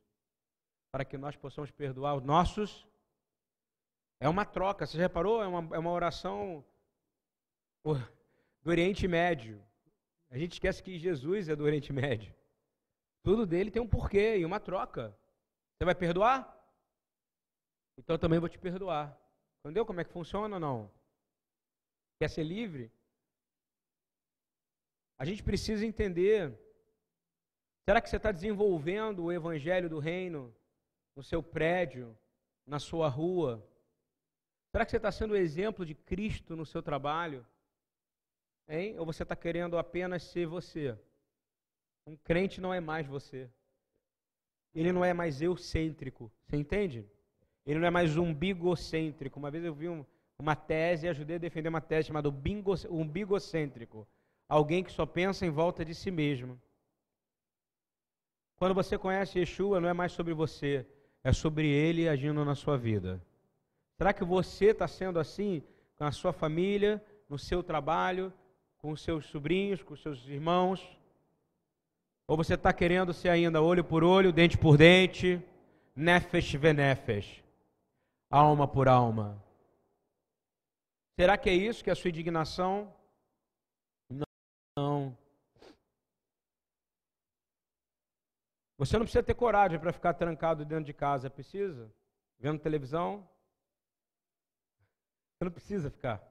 para 0.91 1.03
que 1.03 1.17
nós 1.17 1.35
possamos 1.35 1.71
perdoar 1.71 2.15
os 2.15 2.23
nossos. 2.23 2.87
É 4.19 4.29
uma 4.29 4.45
troca, 4.45 4.85
você 4.85 4.97
já 4.97 5.03
reparou? 5.03 5.43
É 5.43 5.47
uma, 5.47 5.75
é 5.75 5.79
uma 5.79 5.91
oração 5.91 6.63
do 7.83 8.69
Oriente 8.69 9.07
Médio. 9.07 9.63
A 10.29 10.37
gente 10.37 10.53
esquece 10.53 10.81
que 10.81 10.97
Jesus 10.97 11.49
é 11.49 11.55
do 11.55 11.63
Oriente 11.63 11.93
Médio. 11.93 12.33
Tudo 13.23 13.45
dele 13.45 13.71
tem 13.71 13.81
um 13.81 13.87
porquê 13.87 14.37
e 14.37 14.45
uma 14.45 14.59
troca. 14.59 15.17
Você 15.75 15.85
vai 15.85 15.95
perdoar? 15.95 16.53
Então 17.97 18.15
eu 18.15 18.19
também 18.19 18.39
vou 18.39 18.49
te 18.49 18.57
perdoar. 18.57 19.17
Entendeu 19.59 19.85
como 19.85 19.99
é 19.99 20.03
que 20.03 20.11
funciona 20.11 20.55
ou 20.55 20.59
não? 20.59 20.96
Quer 22.19 22.29
ser 22.29 22.43
livre? 22.43 22.91
A 25.17 25.25
gente 25.25 25.43
precisa 25.43 25.85
entender. 25.85 26.57
Será 27.85 28.01
que 28.01 28.09
você 28.09 28.17
está 28.17 28.31
desenvolvendo 28.31 29.23
o 29.23 29.31
evangelho 29.31 29.89
do 29.89 29.99
reino 29.99 30.53
no 31.15 31.23
seu 31.23 31.41
prédio, 31.41 32.17
na 32.65 32.79
sua 32.79 33.07
rua? 33.07 33.65
Será 34.71 34.85
que 34.85 34.91
você 34.91 34.97
está 34.97 35.11
sendo 35.11 35.31
o 35.31 35.37
exemplo 35.37 35.85
de 35.85 35.95
Cristo 35.95 36.55
no 36.55 36.65
seu 36.65 36.83
trabalho? 36.83 37.45
Hein? 38.67 38.99
Ou 38.99 39.05
você 39.05 39.23
está 39.23 39.35
querendo 39.35 39.77
apenas 39.77 40.23
ser 40.23 40.45
você? 40.45 40.97
Um 42.05 42.15
crente 42.15 42.59
não 42.59 42.73
é 42.73 42.79
mais 42.79 43.07
você. 43.07 43.49
ele 44.73 44.91
não 44.91 45.03
é 45.03 45.13
mais 45.13 45.41
eucêntrico. 45.41 46.31
Você 46.45 46.57
entende? 46.57 47.09
Ele 47.65 47.79
não 47.79 47.87
é 47.87 47.91
mais 47.91 48.17
umbigocêntrico. 48.17 49.39
Uma 49.39 49.49
vez 49.49 49.63
eu 49.63 49.73
vi 49.73 49.89
um, 49.89 50.05
uma 50.39 50.55
tese 50.55 51.07
ajudei 51.07 51.37
a 51.37 51.39
defender 51.39 51.69
uma 51.69 51.81
tese 51.81 52.07
chamada 52.07 52.29
umbigocêntrico. 52.29 54.07
Alguém 54.47 54.83
que 54.83 54.91
só 54.91 55.05
pensa 55.05 55.45
em 55.45 55.49
volta 55.49 55.83
de 55.83 55.95
si 55.95 56.11
mesmo. 56.11 56.59
Quando 58.57 58.73
você 58.73 58.97
conhece 58.97 59.39
Yeshua, 59.39 59.79
não 59.79 59.89
é 59.89 59.93
mais 59.93 60.11
sobre 60.11 60.33
você, 60.33 60.85
é 61.23 61.33
sobre 61.33 61.67
ele 61.67 62.07
agindo 62.07 62.43
na 62.45 62.55
sua 62.55 62.77
vida. 62.77 63.21
Será 63.97 64.13
que 64.13 64.23
você 64.23 64.67
está 64.67 64.87
sendo 64.87 65.19
assim 65.19 65.63
com 65.95 66.05
a 66.05 66.11
sua 66.11 66.31
família, 66.31 67.03
no 67.27 67.37
seu 67.37 67.63
trabalho, 67.63 68.31
com 68.77 68.91
os 68.91 69.01
seus 69.01 69.25
sobrinhos, 69.25 69.83
com 69.83 69.93
os 69.95 70.01
seus 70.01 70.27
irmãos? 70.27 70.87
Ou 72.27 72.37
você 72.37 72.53
está 72.53 72.71
querendo 72.71 73.13
ser 73.13 73.29
ainda 73.29 73.61
olho 73.61 73.83
por 73.83 74.03
olho, 74.03 74.31
dente 74.31 74.57
por 74.57 74.77
dente, 74.77 75.41
nefesh 75.95 76.53
venefesh, 76.53 77.43
alma 78.29 78.67
por 78.67 78.87
alma? 78.87 79.43
Será 81.19 81.35
que 81.35 81.49
é 81.49 81.53
isso 81.53 81.83
que 81.83 81.89
é 81.89 81.93
a 81.93 81.95
sua 81.95 82.09
indignação? 82.09 82.93
Não. 84.77 85.17
Você 88.77 88.95
não 88.97 89.05
precisa 89.05 89.23
ter 89.23 89.33
coragem 89.33 89.79
para 89.79 89.91
ficar 89.91 90.13
trancado 90.13 90.63
dentro 90.63 90.85
de 90.85 90.93
casa, 90.93 91.27
precisa? 91.27 91.91
Vendo 92.37 92.59
televisão? 92.59 93.27
Você 95.33 95.45
não 95.45 95.51
precisa 95.51 95.89
ficar, 95.89 96.21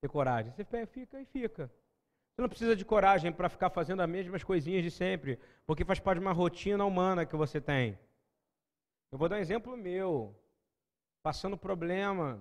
ter 0.00 0.08
coragem. 0.08 0.52
Você 0.52 0.64
fica 0.86 1.20
e 1.20 1.24
fica. 1.24 1.66
Você 1.66 2.42
não 2.42 2.48
precisa 2.48 2.76
de 2.76 2.84
coragem 2.84 3.32
para 3.32 3.48
ficar 3.48 3.70
fazendo 3.70 4.00
as 4.00 4.08
mesmas 4.08 4.44
coisinhas 4.44 4.84
de 4.84 4.92
sempre, 4.92 5.40
porque 5.66 5.84
faz 5.84 5.98
parte 5.98 6.20
de 6.20 6.24
uma 6.24 6.32
rotina 6.32 6.84
humana 6.84 7.26
que 7.26 7.34
você 7.34 7.60
tem. 7.60 7.98
Eu 9.10 9.18
vou 9.18 9.28
dar 9.28 9.36
um 9.36 9.40
exemplo 9.40 9.76
meu. 9.76 10.32
Passando 11.20 11.58
problema. 11.58 12.40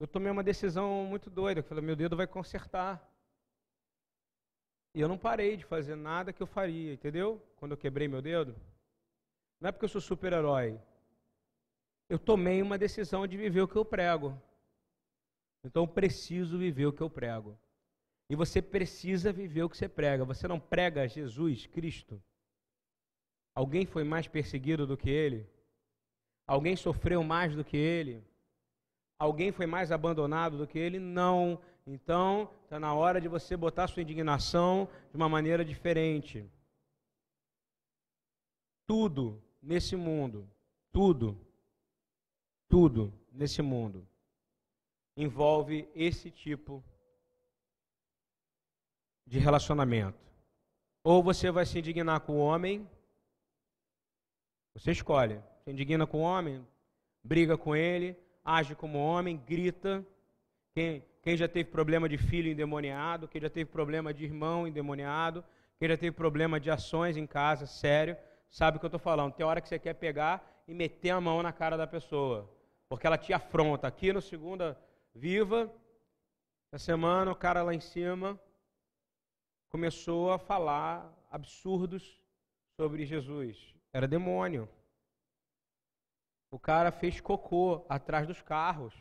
Eu 0.00 0.06
tomei 0.06 0.30
uma 0.30 0.42
decisão 0.42 1.04
muito 1.04 1.30
doida. 1.30 1.60
Eu 1.60 1.64
falei, 1.64 1.84
meu 1.84 1.96
dedo 1.96 2.16
vai 2.16 2.26
consertar. 2.26 3.02
E 4.94 5.00
eu 5.00 5.08
não 5.08 5.18
parei 5.18 5.56
de 5.56 5.64
fazer 5.64 5.96
nada 5.96 6.32
que 6.32 6.42
eu 6.42 6.46
faria, 6.46 6.92
entendeu? 6.92 7.42
Quando 7.56 7.72
eu 7.72 7.78
quebrei 7.78 8.06
meu 8.06 8.22
dedo. 8.22 8.54
Não 9.60 9.68
é 9.68 9.72
porque 9.72 9.84
eu 9.84 9.88
sou 9.88 10.00
super-herói. 10.00 10.80
Eu 12.08 12.18
tomei 12.18 12.62
uma 12.62 12.78
decisão 12.78 13.26
de 13.26 13.36
viver 13.36 13.62
o 13.62 13.68
que 13.68 13.76
eu 13.76 13.84
prego. 13.84 14.40
Então 15.64 15.82
eu 15.84 15.88
preciso 15.88 16.58
viver 16.58 16.86
o 16.86 16.92
que 16.92 17.02
eu 17.02 17.10
prego. 17.10 17.58
E 18.28 18.36
você 18.36 18.62
precisa 18.62 19.32
viver 19.32 19.62
o 19.62 19.68
que 19.68 19.76
você 19.76 19.88
prega. 19.88 20.24
Você 20.24 20.46
não 20.46 20.60
prega 20.60 21.08
Jesus 21.08 21.66
Cristo. 21.66 22.22
Alguém 23.54 23.86
foi 23.86 24.04
mais 24.04 24.28
perseguido 24.28 24.86
do 24.86 24.96
que 24.96 25.08
ele? 25.08 25.48
Alguém 26.46 26.76
sofreu 26.76 27.22
mais 27.22 27.54
do 27.54 27.64
que 27.64 27.76
ele? 27.76 28.22
Alguém 29.18 29.52
foi 29.52 29.66
mais 29.66 29.92
abandonado 29.92 30.58
do 30.58 30.66
que 30.66 30.78
ele? 30.78 30.98
Não. 30.98 31.60
Então, 31.86 32.50
está 32.64 32.80
na 32.80 32.94
hora 32.94 33.20
de 33.20 33.28
você 33.28 33.56
botar 33.56 33.88
sua 33.88 34.02
indignação 34.02 34.88
de 35.10 35.16
uma 35.16 35.28
maneira 35.28 35.64
diferente. 35.64 36.48
Tudo 38.86 39.42
nesse 39.62 39.96
mundo, 39.96 40.48
tudo, 40.92 41.38
tudo 42.68 43.12
nesse 43.32 43.62
mundo 43.62 44.06
envolve 45.16 45.88
esse 45.94 46.30
tipo 46.30 46.82
de 49.26 49.38
relacionamento. 49.38 50.18
Ou 51.02 51.22
você 51.22 51.50
vai 51.50 51.66
se 51.66 51.78
indignar 51.78 52.20
com 52.20 52.34
o 52.34 52.40
homem, 52.40 52.88
você 54.74 54.90
escolhe. 54.90 55.40
Se 55.62 55.70
indigna 55.70 56.06
com 56.06 56.18
o 56.18 56.22
homem, 56.22 56.66
briga 57.22 57.56
com 57.56 57.76
ele, 57.76 58.16
age 58.44 58.74
como 58.74 58.98
homem, 58.98 59.36
grita. 59.36 60.04
Quem, 60.74 61.04
quem 61.22 61.36
já 61.36 61.48
teve 61.48 61.70
problema 61.70 62.08
de 62.08 62.18
filho 62.18 62.50
endemoniado, 62.50 63.26
quem 63.26 63.40
já 63.40 63.48
teve 63.48 63.70
problema 63.70 64.12
de 64.12 64.24
irmão 64.24 64.66
endemoniado, 64.66 65.44
quem 65.78 65.88
já 65.88 65.96
teve 65.96 66.12
problema 66.12 66.60
de 66.60 66.70
ações 66.70 67.16
em 67.16 67.26
casa, 67.26 67.66
sério, 67.66 68.16
sabe 68.50 68.76
o 68.76 68.80
que 68.80 68.86
eu 68.86 68.88
estou 68.88 69.00
falando. 69.00 69.32
Tem 69.32 69.46
hora 69.46 69.60
que 69.60 69.68
você 69.68 69.78
quer 69.78 69.94
pegar 69.94 70.62
e 70.68 70.74
meter 70.74 71.10
a 71.10 71.20
mão 71.20 71.42
na 71.42 71.52
cara 71.52 71.76
da 71.76 71.86
pessoa, 71.86 72.50
porque 72.88 73.06
ela 73.06 73.18
te 73.18 73.32
afronta. 73.32 73.86
Aqui 73.86 74.12
no 74.12 74.20
Segunda 74.20 74.78
Viva, 75.14 75.72
essa 76.72 76.84
semana, 76.84 77.30
o 77.30 77.36
cara 77.36 77.62
lá 77.62 77.72
em 77.72 77.80
cima 77.80 78.38
começou 79.68 80.32
a 80.32 80.38
falar 80.38 81.12
absurdos 81.30 82.20
sobre 82.76 83.04
Jesus. 83.04 83.74
Era 83.92 84.06
demônio. 84.06 84.68
O 86.54 86.58
cara 86.60 86.92
fez 86.92 87.20
cocô 87.20 87.84
atrás 87.88 88.28
dos 88.28 88.40
carros, 88.40 88.94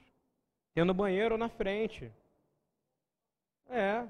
tendo 0.74 0.91
banheiro 0.91 1.38
na 1.38 1.50
frente. 1.50 2.12
É. 3.69 4.07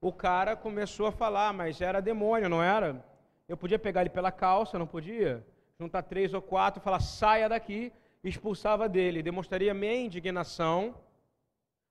O 0.00 0.12
cara 0.12 0.54
começou 0.54 1.08
a 1.08 1.10
falar, 1.10 1.52
mas 1.52 1.80
era 1.80 2.00
demônio, 2.00 2.48
não 2.48 2.62
era? 2.62 3.04
Eu 3.48 3.56
podia 3.56 3.76
pegar 3.76 4.02
ele 4.02 4.10
pela 4.10 4.30
calça, 4.30 4.78
não 4.78 4.86
podia? 4.86 5.44
Juntar 5.80 6.04
três 6.04 6.32
ou 6.32 6.40
quatro, 6.40 6.80
falar, 6.80 7.00
saia 7.00 7.48
daqui, 7.48 7.92
expulsava 8.22 8.88
dele. 8.88 9.20
Demonstraria 9.20 9.74
minha 9.74 9.96
indignação, 9.96 10.94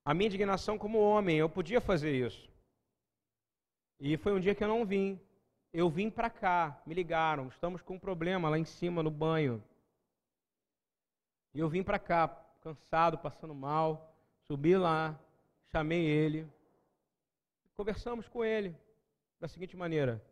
a 0.05 0.13
minha 0.13 0.27
indignação 0.27 0.77
como 0.77 0.97
homem. 0.97 1.35
Eu 1.39 1.49
podia 1.49 1.81
fazer 1.81 2.25
isso. 2.25 2.49
E 3.99 4.15
foi 4.15 4.31
um 4.31 4.39
dia 4.39 4.55
que 4.55 4.63
eu 4.63 4.69
não 4.69 4.85
vim. 4.85 5.19
Eu 5.73 5.89
vim 5.89 6.09
para 6.09 6.29
cá, 6.29 6.81
me 6.85 6.93
ligaram, 6.93 7.49
estamos 7.49 7.81
com 7.81 7.95
um 7.95 7.99
problema 7.99 8.47
lá 8.47 8.57
em 8.57 8.63
cima 8.63 9.03
no 9.03 9.11
banho. 9.11 9.61
E 11.53 11.59
eu 11.59 11.69
vim 11.69 11.83
para 11.83 11.99
cá, 11.99 12.27
cansado, 12.61 13.17
passando 13.17 13.55
mal, 13.55 14.15
subi 14.47 14.77
lá, 14.77 15.19
chamei 15.71 16.05
ele, 16.05 16.47
conversamos 17.75 18.27
com 18.27 18.43
ele 18.43 18.75
da 19.39 19.47
seguinte 19.47 19.75
maneira: 19.75 20.23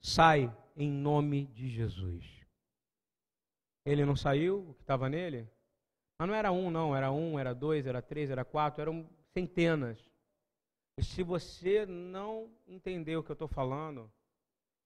sai 0.00 0.54
em 0.76 0.90
nome 0.90 1.46
de 1.46 1.68
Jesus. 1.68 2.24
Ele 3.84 4.04
não 4.04 4.16
saiu, 4.16 4.70
o 4.70 4.74
que 4.74 4.82
estava 4.82 5.08
nele? 5.08 5.48
Mas 6.18 6.28
não 6.28 6.34
era 6.34 6.50
um, 6.50 6.70
não, 6.70 6.96
era 6.96 7.12
um, 7.12 7.38
era 7.38 7.54
dois, 7.54 7.86
era 7.86 8.00
três, 8.00 8.30
era 8.30 8.44
quatro, 8.44 8.80
eram 8.80 9.08
centenas. 9.32 9.98
E 10.96 11.04
se 11.04 11.22
você 11.22 11.84
não 11.84 12.50
entender 12.66 13.16
o 13.16 13.22
que 13.22 13.30
eu 13.30 13.34
estou 13.34 13.48
falando, 13.48 14.10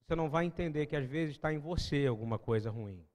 você 0.01 0.15
não 0.15 0.29
vai 0.29 0.45
entender 0.45 0.87
que 0.87 0.95
às 0.95 1.05
vezes 1.05 1.35
está 1.35 1.53
em 1.53 1.59
você 1.59 2.07
alguma 2.07 2.39
coisa 2.39 2.69
ruim. 2.69 3.05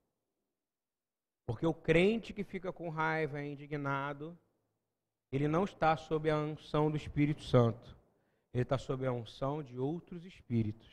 Porque 1.46 1.66
o 1.66 1.74
crente 1.74 2.32
que 2.32 2.42
fica 2.42 2.72
com 2.72 2.88
raiva, 2.88 3.40
é 3.40 3.46
indignado, 3.46 4.38
ele 5.30 5.48
não 5.48 5.64
está 5.64 5.96
sob 5.96 6.30
a 6.30 6.38
unção 6.38 6.90
do 6.90 6.96
Espírito 6.96 7.42
Santo. 7.42 7.96
Ele 8.52 8.62
está 8.62 8.78
sob 8.78 9.04
a 9.04 9.12
unção 9.12 9.62
de 9.62 9.78
outros 9.78 10.24
espíritos. 10.24 10.88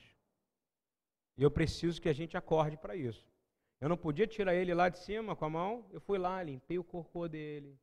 E 1.37 1.43
eu 1.43 1.51
preciso 1.51 2.01
que 2.01 2.09
a 2.09 2.13
gente 2.13 2.35
acorde 2.35 2.75
para 2.75 2.95
isso. 2.95 3.31
Eu 3.79 3.87
não 3.87 3.97
podia 3.97 4.27
tirar 4.27 4.55
ele 4.55 4.73
lá 4.73 4.89
de 4.89 4.99
cima 4.99 5.35
com 5.35 5.45
a 5.45 5.49
mão. 5.49 5.85
Eu 5.91 6.01
fui 6.01 6.17
lá, 6.17 6.41
limpei 6.41 6.77
o 6.77 6.83
corpo 6.83 7.27
dele. 7.27 7.79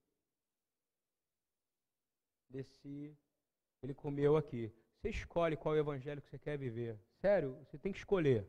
Desci. 2.51 3.17
Ele 3.83 3.95
comeu 3.95 4.37
aqui. 4.37 4.73
Você 4.97 5.11
escolhe 5.11 5.57
qual 5.57 5.77
evangelho 5.77 6.21
que 6.21 6.29
você 6.29 6.39
quer 6.39 6.59
viver. 6.59 6.99
Sério, 7.21 7.57
você 7.65 7.79
tem 7.79 7.93
que 7.93 7.99
escolher. 7.99 8.49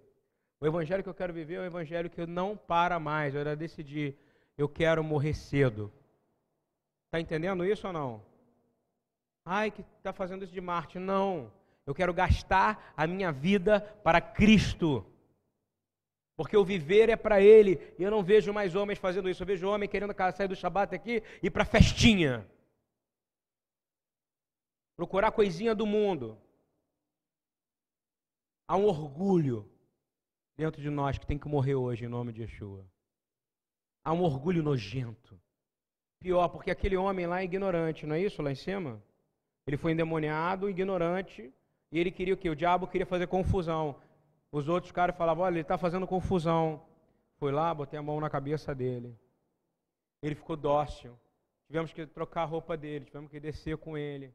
O 0.61 0.67
evangelho 0.67 1.03
que 1.03 1.09
eu 1.09 1.13
quero 1.13 1.33
viver 1.33 1.55
é 1.55 1.59
o 1.59 1.65
evangelho 1.65 2.09
que 2.09 2.25
não 2.25 2.55
para 2.55 2.99
mais. 2.99 3.33
Eu 3.33 3.43
já 3.43 3.55
decidi, 3.55 4.15
eu 4.57 4.67
quero 4.67 5.03
morrer 5.03 5.33
cedo. 5.33 5.91
Está 7.05 7.19
entendendo 7.19 7.65
isso 7.65 7.87
ou 7.87 7.93
não? 7.93 8.25
Ai, 9.45 9.71
que 9.71 9.81
está 9.97 10.11
fazendo 10.11 10.43
isso 10.43 10.53
de 10.53 10.61
Marte. 10.61 10.99
Não. 10.99 11.51
Eu 11.85 11.95
quero 11.95 12.13
gastar 12.13 12.93
a 12.95 13.07
minha 13.07 13.31
vida 13.31 13.81
para 14.03 14.19
Cristo. 14.19 15.05
Porque 16.35 16.55
o 16.55 16.63
viver 16.63 17.09
é 17.09 17.15
para 17.15 17.41
Ele. 17.41 17.79
E 17.97 18.03
eu 18.03 18.11
não 18.11 18.23
vejo 18.23 18.53
mais 18.53 18.75
homens 18.75 18.99
fazendo 18.99 19.29
isso. 19.29 19.41
Eu 19.41 19.47
vejo 19.47 19.67
homem 19.67 19.89
querendo 19.89 20.13
sair 20.33 20.47
do 20.47 20.55
Shabat 20.55 20.93
aqui 20.93 21.23
e 21.41 21.47
ir 21.47 21.49
para 21.49 21.65
festinha 21.65 22.45
procurar 24.99 25.31
coisinha 25.31 25.73
do 25.73 25.85
mundo. 25.85 26.37
Há 28.67 28.75
um 28.75 28.83
orgulho 28.83 29.65
dentro 30.59 30.81
de 30.81 30.89
nós 30.89 31.17
que 31.17 31.25
tem 31.25 31.37
que 31.37 31.47
morrer 31.47 31.75
hoje 31.75 32.03
em 32.03 32.07
nome 32.09 32.33
de 32.33 32.41
Yeshua. 32.41 32.85
Há 34.03 34.11
um 34.11 34.21
orgulho 34.21 34.61
nojento. 34.61 35.39
Pior, 36.19 36.49
porque 36.49 36.69
aquele 36.69 36.97
homem 36.97 37.25
lá 37.25 37.41
é 37.41 37.45
ignorante, 37.45 38.05
não 38.05 38.15
é 38.15 38.21
isso 38.21 38.41
lá 38.41 38.51
em 38.51 38.55
cima? 38.55 39.01
Ele 39.65 39.77
foi 39.77 39.93
endemoniado, 39.93 40.69
ignorante, 40.69 41.53
e 41.91 41.97
ele 41.97 42.11
queria 42.11 42.33
o 42.33 42.37
quê? 42.37 42.49
O 42.49 42.55
diabo 42.55 42.87
queria 42.87 43.05
fazer 43.05 43.27
confusão. 43.27 43.95
Os 44.51 44.67
outros 44.67 44.91
caras 44.91 45.15
falavam, 45.15 45.45
olha, 45.45 45.53
ele 45.53 45.61
está 45.61 45.77
fazendo 45.77 46.05
confusão. 46.05 46.85
Fui 47.37 47.51
lá, 47.51 47.73
botei 47.73 47.97
a 47.97 48.03
mão 48.03 48.19
na 48.19 48.29
cabeça 48.29 48.75
dele. 48.75 49.17
Ele 50.21 50.35
ficou 50.35 50.57
dócil. 50.57 51.17
Tivemos 51.67 51.93
que 51.93 52.05
trocar 52.05 52.41
a 52.41 52.45
roupa 52.45 52.75
dele, 52.75 53.05
tivemos 53.05 53.31
que 53.31 53.39
descer 53.39 53.77
com 53.77 53.97
ele 53.97 54.33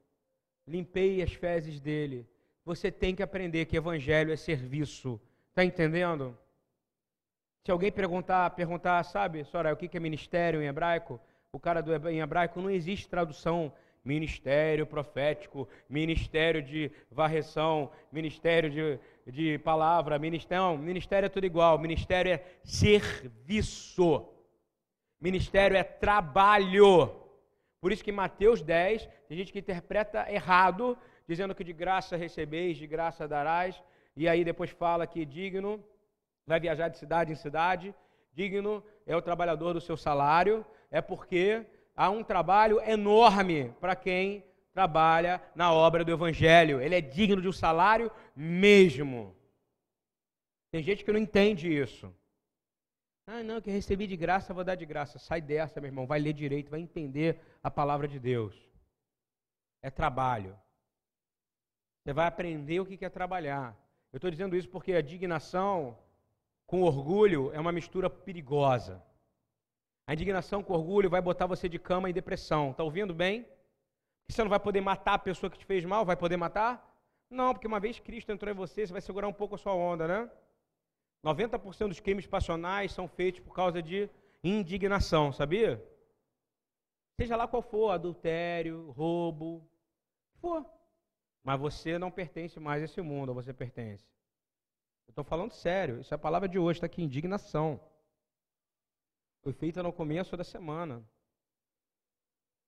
limpei 0.67 1.23
as 1.23 1.33
fezes 1.33 1.81
dele. 1.81 2.27
Você 2.65 2.91
tem 2.91 3.15
que 3.15 3.23
aprender 3.23 3.67
que 3.67 3.77
evangelho 3.77 4.33
é 4.33 4.37
serviço. 4.37 5.21
Está 5.55 5.65
entendendo? 5.65 6.37
Se 7.65 7.71
alguém 7.71 7.93
perguntar, 7.93 8.51
perguntar, 8.51 9.01
sabe, 9.05 9.45
Sora, 9.45 9.73
o 9.73 9.77
que 9.77 9.97
é 9.97 10.01
ministério 10.01 10.61
em 10.61 10.67
hebraico? 10.67 11.21
O 11.53 11.61
cara 11.61 11.81
do 11.81 11.95
em 12.11 12.19
hebraico 12.19 12.61
não 12.61 12.69
existe 12.69 13.09
tradução 13.09 13.73
ministério 14.05 14.85
profético, 14.85 15.69
ministério 15.89 16.61
de 16.61 16.91
varreção, 17.09 17.93
ministério 18.11 18.69
de, 18.69 18.99
de 19.31 19.57
palavra, 19.59 20.19
ministério, 20.19 20.77
ministério 20.77 21.27
é 21.27 21.29
tudo 21.29 21.47
igual, 21.47 21.79
ministério 21.79 22.33
é 22.33 22.45
serviço, 22.65 24.29
ministério 25.21 25.77
é 25.77 25.85
trabalho. 25.85 27.15
Por 27.81 27.93
isso 27.93 28.03
que 28.03 28.11
Mateus 28.11 28.61
10, 28.61 29.09
tem 29.29 29.39
gente 29.39 29.53
que 29.53 29.61
interpreta 29.61 30.29
errado, 30.29 30.99
dizendo 31.29 31.55
que 31.55 31.63
de 31.63 31.73
graça 31.73 32.17
recebeis, 32.17 32.77
de 32.77 32.89
graça 32.89 33.29
darás, 33.29 33.81
e 34.17 34.29
aí 34.29 34.45
depois 34.45 34.71
fala 34.71 35.07
que 35.07 35.25
digno 35.25 35.83
vai 36.47 36.61
viajar 36.61 36.89
de 36.89 36.99
cidade 36.99 37.33
em 37.33 37.37
cidade, 37.37 37.95
digno 38.33 38.85
é 39.07 39.17
o 39.17 39.23
trabalhador 39.23 39.73
do 39.73 39.81
seu 39.81 39.97
salário, 39.97 40.65
é 40.91 41.01
porque 41.01 41.67
há 41.97 42.11
um 42.11 42.23
trabalho 42.23 42.81
enorme 42.81 43.73
para 43.81 43.97
quem 43.97 44.45
trabalha 44.73 45.41
na 45.55 45.73
obra 45.73 46.05
do 46.05 46.13
Evangelho. 46.13 46.81
Ele 46.81 46.95
é 46.95 47.01
digno 47.01 47.41
de 47.41 47.49
um 47.49 47.53
salário 47.53 48.11
mesmo. 48.35 49.35
Tem 50.71 50.83
gente 50.83 51.05
que 51.05 51.13
não 51.13 51.21
entende 51.21 51.73
isso. 51.73 52.13
Ah, 53.27 53.43
não, 53.43 53.61
que 53.61 53.71
recebi 53.71 54.07
de 54.07 54.17
graça, 54.17 54.53
vou 54.53 54.65
dar 54.65 54.75
de 54.75 54.85
graça. 54.85 55.19
Sai 55.19 55.41
dessa, 55.41 55.81
meu 55.81 55.89
irmão, 55.89 56.07
vai 56.07 56.19
ler 56.19 56.35
direito, 56.35 56.71
vai 56.71 56.81
entender 56.81 57.41
a 57.63 57.71
palavra 57.71 58.07
de 58.07 58.19
Deus. 58.19 58.55
É 59.83 59.91
trabalho. 59.91 60.59
Você 62.03 62.13
vai 62.13 62.27
aprender 62.27 62.81
o 62.81 62.87
que 62.87 63.03
é 63.05 63.09
trabalhar. 63.09 63.75
Eu 64.15 64.19
estou 64.19 64.31
dizendo 64.31 64.57
isso 64.57 64.69
porque 64.69 64.93
a 64.93 65.03
dignação 65.03 65.99
com 66.69 66.83
orgulho 66.83 67.51
é 67.53 67.59
uma 67.59 67.73
mistura 67.73 68.09
perigosa. 68.09 69.03
A 70.07 70.15
indignação 70.15 70.63
com 70.63 70.73
orgulho 70.73 71.11
vai 71.11 71.21
botar 71.21 71.47
você 71.47 71.69
de 71.69 71.81
cama 71.81 72.09
em 72.09 72.13
depressão. 72.13 72.71
Está 72.71 72.85
ouvindo 72.85 73.13
bem? 73.13 73.45
você 74.29 74.41
não 74.45 74.49
vai 74.49 74.61
poder 74.61 74.81
matar 74.81 75.15
a 75.15 75.19
pessoa 75.19 75.51
que 75.51 75.59
te 75.59 75.67
fez 75.67 75.85
mal? 75.85 76.05
Vai 76.05 76.15
poder 76.15 76.37
matar? 76.37 76.73
Não, 77.29 77.53
porque 77.53 77.67
uma 77.67 77.81
vez 77.81 77.99
Cristo 77.99 78.31
entrou 78.31 78.53
em 78.53 78.57
você, 78.57 78.87
você 78.87 78.93
vai 78.93 79.03
segurar 79.03 79.27
um 79.27 79.33
pouco 79.33 79.57
a 79.57 79.59
sua 79.59 79.75
onda, 79.75 80.07
né? 80.07 80.31
90% 81.25 81.89
dos 81.89 81.99
crimes 81.99 82.25
passionais 82.25 82.93
são 82.93 83.09
feitos 83.09 83.41
por 83.41 83.53
causa 83.53 83.83
de 83.83 84.09
indignação, 84.45 85.33
sabia? 85.33 85.85
Seja 87.21 87.35
lá 87.35 87.49
qual 87.49 87.63
for, 87.63 87.91
adultério, 87.91 88.93
roubo, 88.93 89.69
for. 90.41 90.65
Mas 91.45 91.61
você 91.61 91.99
não 91.99 92.11
pertence 92.11 92.59
mais 92.59 92.81
a 92.81 92.87
esse 92.87 93.03
mundo, 93.03 93.29
ou 93.29 93.35
você 93.35 93.53
pertence. 93.53 94.05
Eu 95.07 95.11
estou 95.11 95.23
falando 95.23 95.53
sério, 95.53 96.01
isso 96.01 96.13
é 96.15 96.17
a 96.17 96.19
palavra 96.19 96.49
de 96.49 96.59
hoje, 96.59 96.79
está 96.79 96.87
aqui, 96.87 97.03
indignação. 97.03 97.79
Foi 99.43 99.53
feita 99.53 99.83
no 99.83 99.93
começo 99.93 100.35
da 100.39 100.43
semana. 100.43 101.05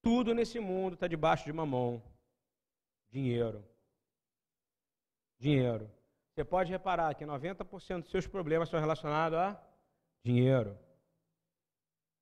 Tudo 0.03 0.35
nesse 0.35 0.61
mundo 0.61 0.93
está 0.93 1.07
debaixo 1.07 1.47
de 1.47 1.53
uma 1.53 1.65
mão. 1.65 2.03
Dinheiro. 3.09 3.65
Dinheiro. 5.39 5.91
Você 6.35 6.45
pode 6.45 6.71
reparar 6.71 7.15
que 7.15 7.25
90% 7.25 8.03
dos 8.03 8.11
seus 8.11 8.27
problemas 8.27 8.69
são 8.69 8.79
relacionados 8.79 9.39
a 9.39 9.59
dinheiro. 10.23 10.79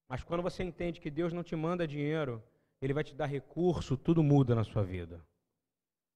Mas 0.08 0.22
quando 0.22 0.42
você 0.42 0.62
entende 0.62 1.00
que 1.00 1.10
Deus 1.10 1.32
não 1.32 1.42
te 1.42 1.56
manda 1.56 1.84
dinheiro, 1.84 2.40
Ele 2.80 2.94
vai 2.94 3.02
te 3.02 3.12
dar 3.12 3.26
recurso, 3.26 3.96
tudo 3.96 4.22
muda 4.22 4.54
na 4.54 4.62
sua 4.62 4.84
vida. 4.84 5.20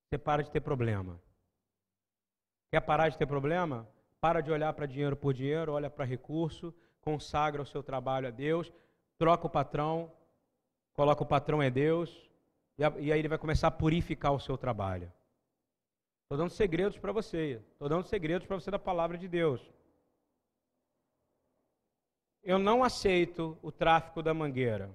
Você 0.09 0.19
para 0.19 0.43
de 0.43 0.50
ter 0.50 0.61
problema. 0.61 1.21
Quer 2.71 2.81
parar 2.81 3.09
de 3.09 3.19
ter 3.19 3.27
problema? 3.27 3.88
Para 4.21 4.41
de 4.41 4.50
olhar 4.50 4.73
para 4.73 4.87
dinheiro 4.87 5.17
por 5.17 5.33
dinheiro, 5.33 5.73
olha 5.73 5.88
para 5.88 6.05
recurso 6.05 6.75
consagra 7.00 7.62
o 7.62 7.67
seu 7.67 7.83
trabalho 7.83 8.29
a 8.29 8.31
Deus, 8.31 8.71
troca 9.17 9.47
o 9.47 9.50
patrão, 9.50 10.13
coloca 10.93 11.23
o 11.23 11.26
patrão 11.26 11.63
é 11.63 11.71
Deus, 11.71 12.28
e, 12.76 12.85
aí 12.85 13.19
ele 13.19 13.28
vai 13.28 13.39
começar 13.39 13.69
a 13.69 13.71
purificar 13.71 14.32
o 14.32 14.41
seu 14.41 14.59
trabalho. 14.59 15.11
Estou 16.25 16.37
dando 16.37 16.50
segredos 16.50 16.99
para 16.99 17.13
você, 17.13 17.63
estou 17.73 17.89
dando 17.89 18.04
segredos 18.04 18.47
para 18.47 18.61
você 18.61 18.71
da 18.71 18.78
palavra 18.78 19.17
de 19.17 19.26
Deus. 19.26 19.61
Eu 22.43 22.59
não 22.59 22.85
aceito 22.85 23.59
o 23.63 23.73
tráfico 23.73 24.23
da 24.23 24.35
mangueira. 24.35 24.91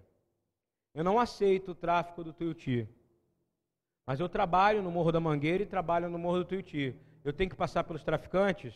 Eu 0.94 1.04
não 1.04 1.20
aceito 1.20 1.72
o 1.72 1.76
tráfico 1.76 2.24
do 2.24 2.32
Tuiuti. 2.32 2.88
Mas 4.06 4.20
eu 4.20 4.28
trabalho 4.28 4.82
no 4.82 4.92
Morro 4.92 5.12
da 5.12 5.20
Mangueira 5.20 5.64
e 5.64 5.66
trabalho 5.66 6.10
no 6.10 6.20
Morro 6.20 6.40
do 6.40 6.46
Tuiuti. 6.46 6.96
Eu 7.24 7.32
tenho 7.32 7.50
que 7.50 7.56
passar 7.56 7.84
pelos 7.84 8.04
traficantes? 8.04 8.74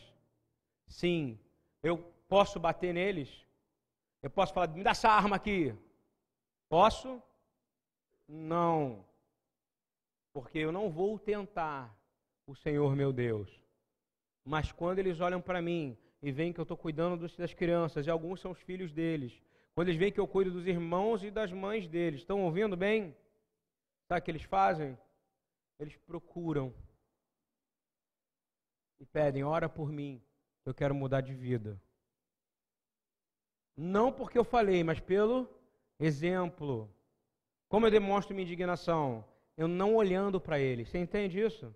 Sim. 0.86 1.38
Eu 1.82 2.12
Posso 2.28 2.60
bater 2.60 2.92
neles? 2.92 3.30
Eu 4.22 4.28
posso 4.28 4.52
falar, 4.52 4.68
me 4.68 4.82
dá 4.82 4.90
essa 4.90 5.08
arma 5.08 5.36
aqui. 5.36 5.74
Posso? 6.68 7.22
Não. 8.28 9.04
Porque 10.32 10.58
eu 10.58 10.70
não 10.70 10.90
vou 10.90 11.18
tentar 11.18 11.96
o 12.46 12.54
Senhor 12.54 12.94
meu 12.94 13.12
Deus. 13.12 13.48
Mas 14.44 14.70
quando 14.70 14.98
eles 14.98 15.20
olham 15.20 15.40
para 15.40 15.62
mim 15.62 15.96
e 16.22 16.30
veem 16.30 16.52
que 16.52 16.60
eu 16.60 16.64
estou 16.64 16.76
cuidando 16.76 17.26
das 17.38 17.54
crianças, 17.54 18.06
e 18.06 18.10
alguns 18.10 18.40
são 18.40 18.50
os 18.50 18.60
filhos 18.60 18.92
deles, 18.92 19.32
quando 19.74 19.88
eles 19.88 19.98
veem 19.98 20.12
que 20.12 20.20
eu 20.20 20.28
cuido 20.28 20.50
dos 20.50 20.66
irmãos 20.66 21.22
e 21.24 21.30
das 21.30 21.50
mães 21.50 21.88
deles, 21.88 22.20
estão 22.20 22.42
ouvindo 22.42 22.76
bem? 22.76 23.16
Sabe 24.06 24.20
o 24.20 24.24
que 24.24 24.30
eles 24.30 24.42
fazem? 24.42 24.98
Eles 25.78 25.96
procuram 25.96 26.74
e 28.98 29.06
pedem, 29.06 29.44
ora 29.44 29.68
por 29.68 29.92
mim, 29.92 30.20
eu 30.64 30.74
quero 30.74 30.94
mudar 30.94 31.20
de 31.20 31.34
vida. 31.34 31.80
Não 33.76 34.12
porque 34.12 34.36
eu 34.36 34.44
falei, 34.44 34.82
mas 34.82 34.98
pelo 34.98 35.48
exemplo. 36.00 36.92
Como 37.68 37.86
eu 37.86 37.90
demonstro 37.90 38.34
minha 38.34 38.44
indignação? 38.44 39.24
Eu 39.56 39.68
não 39.68 39.94
olhando 39.94 40.40
para 40.40 40.58
ele. 40.58 40.84
Você 40.84 40.98
entende 40.98 41.40
isso? 41.40 41.74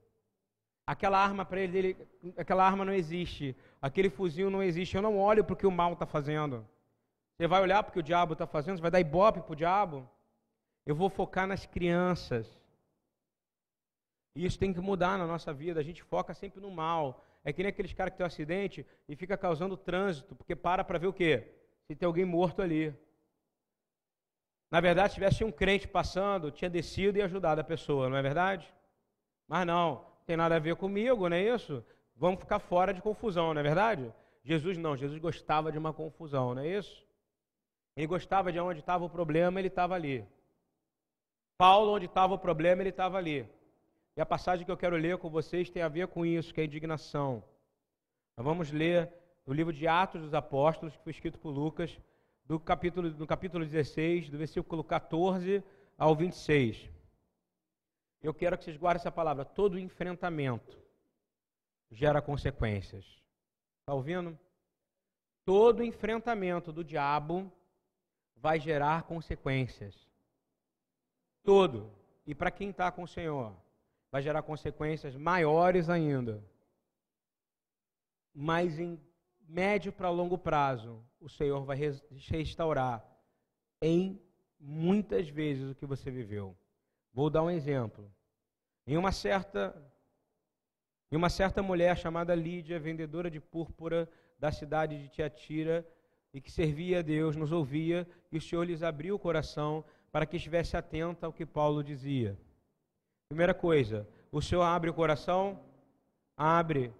Aquela 0.85 1.19
arma 1.19 1.45
para 1.45 1.61
ele, 1.61 1.73
dele, 1.73 2.09
aquela 2.37 2.67
arma 2.67 2.85
não 2.85 2.93
existe. 2.93 3.57
Aquele 3.81 4.11
fuzil 4.11 4.51
não 4.51 4.62
existe. 4.62 4.97
Eu 4.97 5.03
não 5.03 5.17
olho 5.17 5.45
para 5.45 5.67
o 5.67 5.71
mal 5.71 5.93
está 5.93 6.07
fazendo. 6.07 6.67
Você 7.37 7.47
vai 7.47 7.62
olhar 7.62 7.83
para 7.83 7.91
o 7.91 7.93
que 7.93 8.01
o 8.01 8.03
diabo 8.03 8.33
está 8.33 8.47
fazendo? 8.47 8.77
Você 8.77 8.83
vai 8.83 8.91
dar 8.91 9.01
ibope 9.01 9.41
para 9.41 9.53
o 9.53 9.57
diabo? 9.57 10.09
Eu 10.85 10.95
vou 10.95 11.09
focar 11.09 11.47
nas 11.47 11.67
crianças. 11.67 12.62
E 14.35 14.45
isso 14.45 14.59
tem 14.59 14.73
que 14.73 14.81
mudar 14.81 15.18
na 15.18 15.27
nossa 15.27 15.53
vida. 15.53 15.81
A 15.81 15.83
gente 15.83 16.03
foca 16.03 16.33
sempre 16.35 16.61
no 16.61 16.71
mal. 16.71 17.25
É 17.45 17.53
que 17.53 17.62
nem 17.62 17.71
aqueles 17.71 17.92
caras 17.92 18.12
que 18.12 18.18
tem 18.18 18.25
um 18.25 18.27
acidente 18.27 18.87
e 19.09 19.16
fica 19.16 19.37
causando 19.37 19.77
trânsito, 19.77 20.35
porque 20.35 20.55
para 20.55 20.85
para 20.85 20.99
ver 20.99 21.09
o 21.09 21.12
quê? 21.12 21.49
se 21.87 21.97
tem 21.97 22.07
alguém 22.07 22.25
morto 22.25 22.62
ali. 22.62 22.95
Na 24.71 24.81
verdade, 24.81 25.11
se 25.11 25.14
tivesse 25.14 25.45
um 25.45 25.53
crente 25.53 25.87
passando, 25.87 26.51
tinha 26.51 26.71
descido 26.71 27.18
e 27.18 27.23
ajudado 27.23 27.61
a 27.61 27.64
pessoa, 27.64 28.09
não 28.09 28.16
é 28.16 28.23
verdade? 28.23 28.73
Mas 29.47 29.66
não, 29.66 30.07
tem 30.25 30.37
nada 30.37 30.57
a 30.57 30.59
ver 30.59 30.77
comigo, 30.77 31.29
não 31.29 31.37
é 31.37 31.42
isso? 31.42 31.85
Vamos 32.16 32.40
ficar 32.40 32.59
fora 32.59 32.95
de 32.95 33.03
confusão, 33.03 33.53
não 33.53 33.61
é 33.61 33.62
verdade? 33.62 34.12
Jesus 34.42 34.79
não, 34.79 34.97
Jesus 34.97 35.18
gostava 35.18 35.71
de 35.71 35.79
uma 35.79 35.92
confusão, 35.92 36.55
não 36.55 36.62
é 36.62 36.68
isso? 36.68 37.07
Ele 37.95 38.07
gostava 38.07 38.51
de 38.51 38.59
onde 38.59 38.81
estava 38.81 39.05
o 39.05 39.11
problema, 39.11 39.61
ele 39.61 39.68
estava 39.68 39.95
ali. 39.95 40.27
Paulo, 41.59 41.92
onde 41.92 42.07
estava 42.07 42.33
o 42.33 42.38
problema, 42.38 42.83
ele 42.83 42.88
estava 42.88 43.18
ali. 43.18 43.47
E 44.16 44.20
a 44.20 44.27
passagem 44.27 44.64
que 44.64 44.70
eu 44.70 44.77
quero 44.77 44.96
ler 44.96 45.16
com 45.18 45.31
vocês 45.31 45.70
tem 45.70 45.83
a 45.83 45.88
ver 45.88 46.09
com 46.09 46.25
isso, 46.27 46.53
que 46.53 46.61
é 46.61 46.64
a 46.64 46.66
indignação. 46.66 47.42
Nós 48.37 48.44
vamos 48.44 48.70
ler 48.70 49.11
no 49.46 49.55
livro 49.55 49.72
de 49.72 49.88
Atos 49.88 50.20
dos 50.20 50.35
Apóstolos, 50.35 50.96
que 50.96 51.03
foi 51.03 51.12
escrito 51.12 51.38
por 51.38 51.51
Lucas, 51.51 51.98
do 52.44 52.61
capítulo, 52.61 53.11
no 53.11 53.27
capítulo 53.27 53.64
16, 53.64 54.29
do 54.29 54.38
versículo 54.38 54.85
14 54.85 55.64
ao 55.96 56.14
26. 56.14 56.90
Eu 58.22 58.35
quero 58.35 58.57
que 58.57 58.64
vocês 58.64 58.77
guardem 58.77 59.01
essa 59.01 59.11
palavra. 59.11 59.44
Todo 59.44 59.79
enfrentamento 59.79 60.79
gera 61.90 62.20
consequências. 62.20 63.05
Está 63.81 63.94
ouvindo? 63.94 64.38
Todo 65.44 65.83
enfrentamento 65.83 66.72
do 66.72 66.85
diabo 66.85 67.51
vai 68.37 68.61
gerar 68.61 69.05
consequências. 69.05 70.07
Todo. 71.42 71.90
E 72.27 72.35
para 72.35 72.51
quem 72.51 72.70
está 72.70 72.92
com 72.92 73.03
o 73.03 73.09
Senhor, 73.09 73.53
vai 74.12 74.20
gerar 74.20 74.42
consequências 74.42 75.16
maiores 75.16 75.88
ainda. 75.88 76.44
Mas 78.35 78.79
em 78.79 79.01
médio 79.48 79.90
para 79.90 80.11
longo 80.11 80.37
prazo, 80.37 81.03
o 81.18 81.31
Senhor 81.31 81.64
vai 81.64 81.79
restaurar 82.29 83.03
em 83.81 84.22
muitas 84.61 85.29
vezes 85.31 85.70
o 85.70 85.75
que 85.75 85.87
você 85.87 86.11
viveu. 86.11 86.55
Vou 87.12 87.31
dar 87.31 87.42
um 87.42 87.51
exemplo. 87.51 88.12
Em 88.87 88.98
uma 88.98 89.11
certa 89.11 89.75
em 91.11 91.16
uma 91.16 91.29
certa 91.29 91.62
mulher 91.62 91.96
chamada 91.98 92.35
Lídia, 92.35 92.81
vendedora 92.81 93.31
de 93.31 93.38
púrpura 93.38 94.09
da 94.38 94.51
cidade 94.51 94.98
de 94.98 95.11
Tiatira, 95.11 95.87
e 96.33 96.40
que 96.40 96.51
servia 96.51 97.01
a 97.01 97.03
Deus, 97.03 97.37
nos 97.37 97.53
ouvia, 97.53 98.09
e 98.31 98.38
o 98.38 98.40
Senhor 98.40 98.64
lhes 98.64 98.83
abriu 98.83 99.16
o 99.16 99.18
coração 99.18 99.85
para 100.11 100.25
que 100.25 100.38
estivesse 100.38 100.75
atenta 100.75 101.27
ao 101.27 101.33
que 101.33 101.44
Paulo 101.44 101.85
dizia. 101.85 102.38
Primeira 103.33 103.55
coisa, 103.55 104.07
o 104.31 104.42
Senhor 104.42 104.61
abre 104.61 104.90
o 104.90 104.95
coração? 104.95 105.59
Abre. 106.37 106.92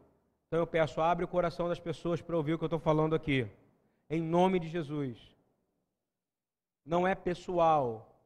Então 0.47 0.59
eu 0.61 0.67
peço, 0.67 0.99
abre 0.99 1.27
o 1.27 1.29
coração 1.29 1.69
das 1.69 1.79
pessoas 1.79 2.23
para 2.23 2.35
ouvir 2.35 2.55
o 2.55 2.59
que 2.59 2.65
eu 2.65 2.69
estou 2.69 2.79
falando 2.79 3.15
aqui. 3.15 3.47
em 4.09 4.23
nome 4.23 4.59
de 4.59 4.67
Jesus. 4.67 5.19
Não 6.87 7.07
é 7.07 7.15
pessoal. 7.15 8.19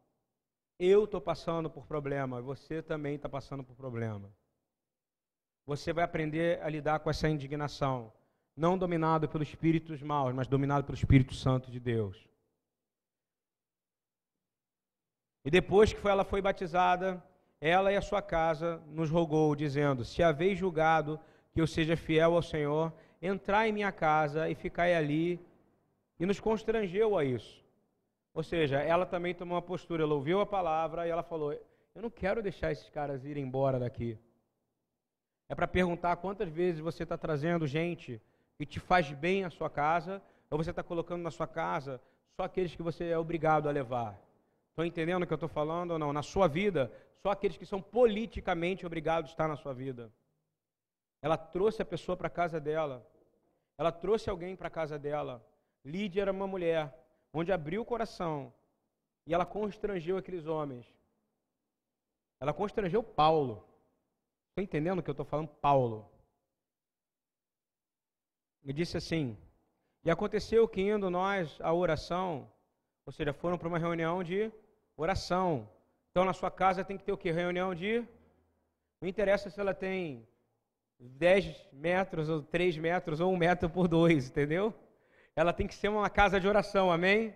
Eu 0.79 1.03
estou 1.03 1.21
passando 1.21 1.69
por 1.69 1.85
problema, 1.85 2.41
você 2.41 2.81
também 2.81 3.17
está 3.17 3.29
passando 3.29 3.65
por 3.65 3.75
problema. 3.75 4.33
Você 5.67 5.93
vai 5.93 6.05
aprender 6.05 6.63
a 6.63 6.69
lidar 6.69 7.01
com 7.01 7.11
essa 7.11 7.29
indignação, 7.29 8.13
não 8.57 8.79
dominado 8.79 9.29
pelos 9.29 9.49
espíritos 9.49 10.01
maus, 10.01 10.33
mas 10.33 10.47
dominado 10.47 10.85
pelo 10.85 10.97
Espírito 10.97 11.35
Santo 11.35 11.73
de 11.73 11.81
Deus. 11.81 12.25
E 15.45 15.51
depois 15.51 15.93
que 15.93 16.07
ela 16.07 16.25
foi 16.25 16.41
batizada, 16.41 17.21
ela 17.61 17.93
e 17.93 17.97
a 17.97 18.03
sua 18.03 18.21
casa 18.21 18.81
nos 18.89 19.11
rogou, 19.11 19.55
dizendo: 19.55 20.05
Se 20.05 20.23
haveis 20.23 20.59
julgado 20.59 21.19
que 21.53 21.61
eu 21.61 21.67
seja 21.67 21.97
fiel 21.97 22.35
ao 22.35 22.43
Senhor, 22.43 22.93
entrai 23.21 23.71
em 23.71 23.73
minha 23.73 23.93
casa 23.93 24.49
e 24.49 24.55
ficai 24.55 24.95
ali. 24.95 25.41
E 26.19 26.25
nos 26.25 26.41
constrangeu 26.41 27.17
a 27.17 27.25
isso. 27.25 27.63
Ou 28.33 28.43
seja, 28.43 28.81
ela 28.81 29.05
também 29.05 29.35
tomou 29.35 29.55
uma 29.55 29.63
postura, 29.63 30.03
ela 30.03 30.15
ouviu 30.15 30.41
a 30.41 30.47
palavra 30.47 31.07
e 31.07 31.11
ela 31.11 31.23
falou: 31.23 31.53
Eu 31.53 32.03
não 32.03 32.11
quero 32.11 32.43
deixar 32.43 32.73
esses 32.73 32.89
caras 32.91 33.25
irem 33.25 33.45
embora 33.45 33.79
daqui. 33.79 34.19
É 35.49 35.55
para 35.55 35.69
perguntar 35.69 36.17
quantas 36.17 36.49
vezes 36.49 36.81
você 36.81 37.05
está 37.05 37.17
trazendo 37.17 37.67
gente 37.67 38.21
que 38.59 38.67
te 38.67 38.81
faz 38.81 39.13
bem 39.13 39.45
à 39.45 39.51
sua 39.51 39.71
casa, 39.71 40.23
ou 40.51 40.59
você 40.59 40.71
está 40.71 40.83
colocando 40.83 41.23
na 41.23 41.31
sua 41.31 41.47
casa 41.47 42.01
só 42.37 42.45
aqueles 42.45 42.75
que 42.75 42.83
você 42.83 43.07
é 43.07 43.19
obrigado 43.19 43.69
a 43.69 43.73
levar. 43.73 44.26
Estão 44.77 44.85
entendendo 44.85 45.23
o 45.23 45.27
que 45.27 45.33
eu 45.33 45.37
estou 45.37 45.49
falando 45.49 45.93
ou 45.93 45.99
não? 45.99 46.13
Na 46.13 46.23
sua 46.23 46.47
vida, 46.47 46.93
só 47.23 47.31
aqueles 47.31 47.57
que 47.57 47.65
são 47.65 47.81
politicamente 47.81 48.85
obrigados 48.85 49.31
a 49.31 49.33
estar 49.33 49.49
na 49.49 49.57
sua 49.57 49.73
vida. 49.73 50.13
Ela 51.23 51.39
trouxe 51.39 51.81
a 51.81 51.85
pessoa 51.87 52.15
para 52.15 52.27
a 52.27 52.31
casa 52.31 52.61
dela. 52.61 53.03
Ela 53.79 53.91
trouxe 53.91 54.29
alguém 54.29 54.55
para 54.55 54.69
a 54.69 54.71
casa 54.71 54.99
dela. 54.99 55.43
Lídia 55.83 56.21
era 56.21 56.31
uma 56.31 56.47
mulher 56.47 56.95
onde 57.33 57.51
abriu 57.51 57.81
o 57.81 57.87
coração 57.87 58.53
e 59.27 59.33
ela 59.33 59.47
constrangeu 59.47 60.19
aqueles 60.19 60.45
homens. 60.45 60.87
Ela 62.39 62.53
constrangeu 62.53 63.03
Paulo. 63.03 63.67
Estou 64.51 64.63
entendendo 64.63 64.99
o 64.99 65.03
que 65.03 65.09
eu 65.09 65.13
estou 65.13 65.25
falando? 65.25 65.49
Paulo. 65.49 66.07
Me 68.63 68.75
disse 68.75 68.99
assim: 68.99 69.39
E 70.05 70.11
aconteceu 70.11 70.69
que 70.69 70.83
indo 70.83 71.09
nós 71.09 71.59
à 71.63 71.73
oração, 71.73 72.53
ou 73.07 73.13
seja, 73.13 73.33
foram 73.33 73.57
para 73.57 73.69
uma 73.69 73.79
reunião 73.79 74.23
de 74.23 74.53
oração. 74.97 75.69
Então 76.11 76.25
na 76.25 76.33
sua 76.33 76.51
casa 76.51 76.85
tem 76.85 76.97
que 76.97 77.05
ter 77.05 77.13
o 77.13 77.19
que? 77.19 77.31
Reunião 77.31 77.75
de. 77.75 78.05
Não 79.01 79.09
interessa 79.09 79.51
se 79.51 79.61
ela 79.61 79.75
tem 79.75 80.27
10 80.99 81.69
metros, 81.73 82.29
ou 82.29 82.43
3 82.43 82.79
metros, 82.79 83.21
ou 83.21 83.33
1 83.33 83.37
metro 83.37 83.69
por 83.69 83.87
2, 83.87 84.29
entendeu? 84.29 84.75
Ela 85.35 85.53
tem 85.53 85.67
que 85.67 85.75
ser 85.75 85.89
uma 85.89 86.09
casa 86.09 86.41
de 86.41 86.49
oração, 86.49 86.91
amém? 86.91 87.35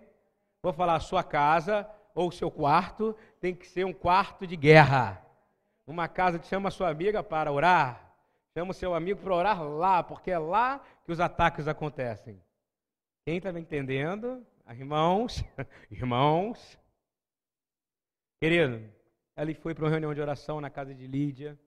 Vou 0.63 0.73
falar, 0.73 0.99
sua 0.99 1.23
casa 1.23 1.87
ou 2.13 2.31
seu 2.31 2.51
quarto 2.51 3.15
tem 3.39 3.55
que 3.55 3.67
ser 3.67 3.85
um 3.85 3.93
quarto 3.93 4.45
de 4.45 4.55
guerra. 4.55 5.25
Uma 5.85 6.07
casa 6.07 6.39
que 6.39 6.47
chama 6.47 6.71
sua 6.71 6.89
amiga 6.89 7.23
para 7.23 7.51
orar. 7.51 8.11
Chama 8.53 8.71
o 8.71 8.73
seu 8.73 8.93
amigo 8.93 9.21
para 9.21 9.33
orar 9.33 9.63
lá, 9.63 10.03
porque 10.03 10.31
é 10.31 10.37
lá 10.37 10.81
que 11.05 11.11
os 11.11 11.19
ataques 11.19 11.67
acontecem. 11.67 12.41
Quem 13.25 13.37
está 13.37 13.51
me 13.51 13.61
entendendo? 13.61 14.45
Irmãos, 14.67 15.43
irmãos. 15.89 16.80
Querido, 18.41 18.91
ela 19.35 19.53
foi 19.53 19.75
para 19.75 19.83
uma 19.83 19.91
reunião 19.91 20.15
de 20.15 20.19
oração 20.19 20.59
na 20.59 20.67
casa 20.67 20.95
de 20.95 21.05
Lídia. 21.05 21.59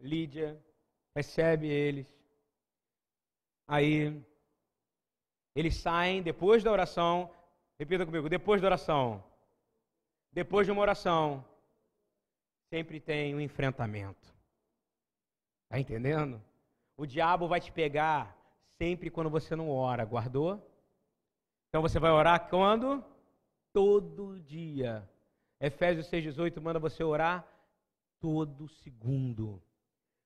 Lídia 0.00 0.58
recebe 1.14 1.68
eles. 1.68 2.08
Aí, 3.68 4.24
eles 5.54 5.76
saem 5.76 6.22
depois 6.22 6.64
da 6.64 6.72
oração. 6.72 7.30
Repita 7.78 8.06
comigo: 8.06 8.26
depois 8.26 8.62
da 8.62 8.68
oração. 8.68 9.22
Depois 10.32 10.66
de 10.66 10.72
uma 10.72 10.80
oração, 10.80 11.44
sempre 12.70 12.98
tem 12.98 13.34
um 13.34 13.40
enfrentamento. 13.40 14.34
Está 15.64 15.78
entendendo? 15.78 16.42
O 16.96 17.04
diabo 17.04 17.46
vai 17.46 17.60
te 17.60 17.70
pegar 17.70 18.34
sempre 18.78 19.10
quando 19.10 19.28
você 19.28 19.54
não 19.54 19.68
ora. 19.68 20.06
Guardou? 20.06 20.54
Então 21.68 21.82
você 21.82 21.98
vai 21.98 22.10
orar 22.10 22.48
quando? 22.48 23.04
Todo 23.74 24.40
dia. 24.40 25.06
Efésios 25.62 26.10
6,18 26.10 26.60
manda 26.60 26.80
você 26.80 27.04
orar 27.04 27.46
todo 28.18 28.68
segundo. 28.68 29.62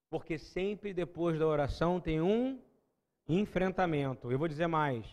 Porque 0.09 0.39
sempre 0.39 0.95
depois 0.95 1.39
da 1.39 1.47
oração 1.47 2.01
tem 2.01 2.23
um 2.23 2.59
enfrentamento. 3.29 4.33
Eu 4.33 4.39
vou 4.39 4.49
dizer 4.49 4.67
mais. 4.67 5.07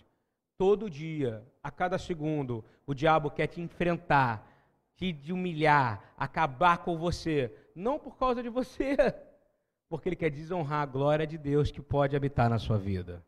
Todo 0.58 0.90
dia, 0.90 1.44
a 1.62 1.70
cada 1.70 1.98
segundo, 1.98 2.64
o 2.88 2.94
diabo 2.94 3.30
quer 3.30 3.48
te 3.48 3.60
enfrentar, 3.60 4.50
te 4.96 5.34
humilhar, 5.34 6.14
acabar 6.18 6.78
com 6.78 6.98
você. 6.98 7.54
Não 7.76 8.00
por 8.00 8.16
causa 8.16 8.42
de 8.42 8.48
você, 8.48 8.96
porque 9.90 10.08
ele 10.08 10.16
quer 10.16 10.30
desonrar 10.30 10.84
a 10.84 10.86
glória 10.86 11.28
de 11.28 11.38
Deus 11.38 11.70
que 11.70 11.82
pode 11.82 12.16
habitar 12.16 12.50
na 12.50 12.60
sua 12.60 12.78
vida. 12.78 13.22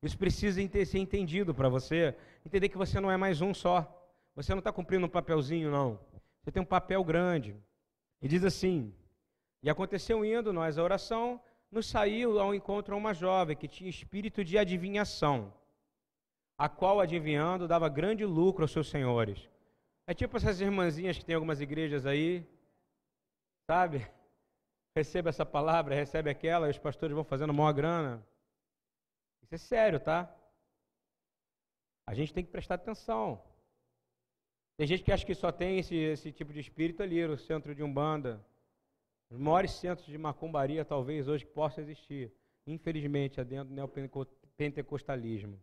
Isso 0.00 0.16
precisa 0.16 0.60
ser 0.86 0.98
entendido 0.98 1.52
para 1.52 1.68
você, 1.68 2.14
entender 2.46 2.68
que 2.68 2.78
você 2.78 3.00
não 3.00 3.10
é 3.10 3.16
mais 3.16 3.40
um 3.40 3.52
só. 3.52 3.96
Você 4.36 4.52
não 4.52 4.60
está 4.60 4.72
cumprindo 4.72 5.06
um 5.06 5.08
papelzinho, 5.08 5.72
não. 5.72 5.98
Você 6.42 6.52
tem 6.52 6.62
um 6.62 6.66
papel 6.66 7.02
grande. 7.04 7.56
E 8.22 8.28
diz 8.28 8.44
assim: 8.44 8.94
e 9.62 9.68
aconteceu 9.68 10.24
indo 10.24 10.52
nós 10.52 10.78
à 10.78 10.82
oração, 10.82 11.40
nos 11.70 11.88
saiu 11.88 12.40
ao 12.40 12.54
encontro 12.54 12.96
uma 12.96 13.12
jovem 13.12 13.56
que 13.56 13.68
tinha 13.68 13.90
espírito 13.90 14.42
de 14.42 14.58
adivinhação, 14.58 15.52
a 16.56 16.68
qual 16.68 17.00
adivinhando 17.00 17.68
dava 17.68 17.88
grande 17.88 18.24
lucro 18.24 18.64
aos 18.64 18.72
seus 18.72 18.88
senhores. 18.88 19.48
É 20.06 20.14
tipo 20.14 20.36
essas 20.36 20.60
irmãzinhas 20.60 21.18
que 21.18 21.24
tem 21.24 21.34
algumas 21.34 21.60
igrejas 21.60 22.06
aí, 22.06 22.46
sabe? 23.66 24.10
Recebe 24.96 25.28
essa 25.28 25.46
palavra, 25.46 25.94
recebe 25.94 26.28
aquela, 26.28 26.66
e 26.66 26.70
os 26.72 26.78
pastores 26.78 27.14
vão 27.14 27.22
fazendo 27.22 27.54
maior 27.54 27.72
grana. 27.72 28.26
Isso 29.40 29.54
é 29.54 29.58
sério, 29.58 30.00
tá? 30.00 30.28
A 32.04 32.12
gente 32.12 32.34
tem 32.34 32.44
que 32.44 32.50
prestar 32.50 32.74
atenção. 32.74 33.40
Tem 34.80 34.86
gente 34.86 35.04
que 35.04 35.12
acha 35.12 35.26
que 35.26 35.34
só 35.34 35.52
tem 35.52 35.78
esse, 35.78 35.94
esse 35.94 36.32
tipo 36.32 36.54
de 36.54 36.60
espírito 36.60 37.02
ali 37.02 37.26
no 37.26 37.36
centro 37.36 37.74
de 37.74 37.82
Umbanda. 37.82 38.42
Os 39.28 39.36
maiores 39.36 39.72
centros 39.72 40.06
de 40.06 40.16
macumbaria, 40.16 40.86
talvez, 40.86 41.28
hoje 41.28 41.44
que 41.44 41.52
possa 41.52 41.82
existir. 41.82 42.32
Infelizmente, 42.66 43.38
é 43.38 43.44
dentro 43.44 43.68
do 43.68 43.74
neopentecostalismo. 43.74 45.60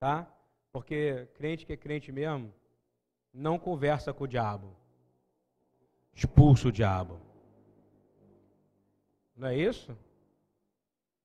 Tá? 0.00 0.34
Porque 0.72 1.28
crente 1.34 1.66
que 1.66 1.74
é 1.74 1.76
crente 1.76 2.10
mesmo, 2.10 2.50
não 3.34 3.58
conversa 3.58 4.14
com 4.14 4.24
o 4.24 4.26
diabo. 4.26 4.74
Expulsa 6.14 6.68
o 6.68 6.72
diabo. 6.72 7.20
Não 9.36 9.48
é 9.48 9.58
isso? 9.58 9.94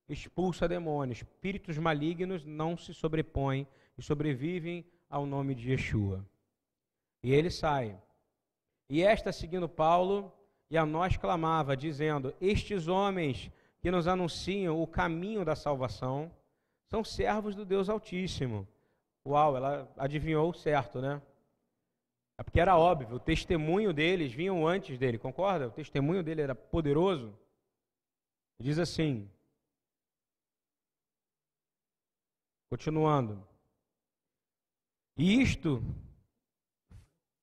Expulsa 0.10 0.67
demônios. 0.67 1.19
Espíritos 1.19 1.77
malignos 1.77 2.43
não 2.43 2.75
se 2.75 2.93
sobrepõem 2.93 3.65
e 3.97 4.01
sobrevivem 4.01 4.86
ao 5.10 5.25
nome 5.25 5.56
de 5.56 5.71
Yeshua. 5.71 6.30
E 7.23 7.34
ele 7.34 7.49
sai. 7.49 7.99
E 8.89 9.01
esta, 9.01 9.31
seguindo 9.31 9.69
Paulo, 9.69 10.34
e 10.69 10.77
a 10.77 10.86
nós 10.86 11.17
clamava, 11.17 11.77
dizendo: 11.77 12.34
Estes 12.41 12.88
homens 12.88 13.51
que 13.79 13.91
nos 13.91 14.07
anunciam 14.07 14.81
o 14.81 14.88
caminho 14.88 15.43
da 15.43 15.55
salvação 15.55 16.31
são 16.89 17.03
servos 17.03 17.55
do 17.55 17.65
Deus 17.65 17.89
Altíssimo. 17.89 18.67
Uau, 19.25 19.55
ela 19.55 19.91
adivinhou 19.97 20.53
certo, 20.53 20.99
né? 20.99 21.21
É 22.38 22.43
porque 22.43 22.60
era 22.60 22.77
óbvio, 22.77 23.15
o 23.15 23.19
testemunho 23.19 23.93
deles 23.93 24.34
vinham 24.34 24.65
antes 24.65 24.97
dele, 24.97 25.19
concorda? 25.19 25.67
O 25.67 25.71
testemunho 25.71 26.23
dele 26.23 26.41
era 26.41 26.55
poderoso. 26.55 27.38
Diz 28.60 28.79
assim, 28.79 29.29
continuando: 32.69 33.45
E 35.17 35.41
isto 35.41 35.84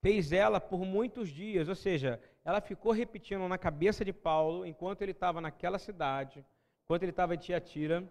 fez 0.00 0.32
ela 0.32 0.60
por 0.60 0.84
muitos 0.84 1.28
dias, 1.28 1.68
ou 1.68 1.74
seja, 1.74 2.20
ela 2.44 2.60
ficou 2.60 2.92
repetindo 2.92 3.46
na 3.48 3.58
cabeça 3.58 4.04
de 4.04 4.12
Paulo, 4.12 4.64
enquanto 4.64 5.02
ele 5.02 5.12
estava 5.12 5.40
naquela 5.40 5.78
cidade, 5.78 6.44
enquanto 6.84 7.02
ele 7.02 7.10
estava 7.10 7.34
em 7.34 7.38
Tiatira, 7.38 8.08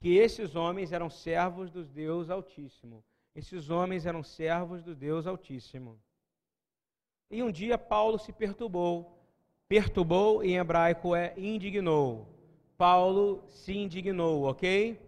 que 0.00 0.16
esses 0.16 0.54
homens 0.56 0.92
eram 0.92 1.10
servos 1.10 1.70
do 1.70 1.84
Deus 1.84 2.30
Altíssimo. 2.30 3.04
Esses 3.34 3.70
homens 3.70 4.06
eram 4.06 4.22
servos 4.22 4.82
do 4.82 4.94
Deus 4.94 5.26
Altíssimo. 5.26 6.00
E 7.30 7.42
um 7.42 7.50
dia 7.50 7.78
Paulo 7.78 8.18
se 8.18 8.32
perturbou. 8.32 9.18
Perturbou 9.68 10.42
em 10.42 10.56
hebraico 10.56 11.14
é 11.14 11.34
indignou. 11.36 12.26
Paulo 12.76 13.44
se 13.46 13.76
indignou, 13.76 14.44
ok? 14.44 14.98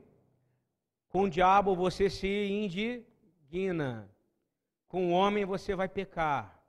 Com 1.09 1.23
o 1.25 1.31
diabo 1.31 1.75
você 1.75 2.09
se 2.09 2.29
indigna. 2.49 4.09
Com 4.93 5.09
o 5.09 5.13
homem 5.13 5.47
você 5.47 5.75
vai 5.75 5.89
pecar. 5.89 6.63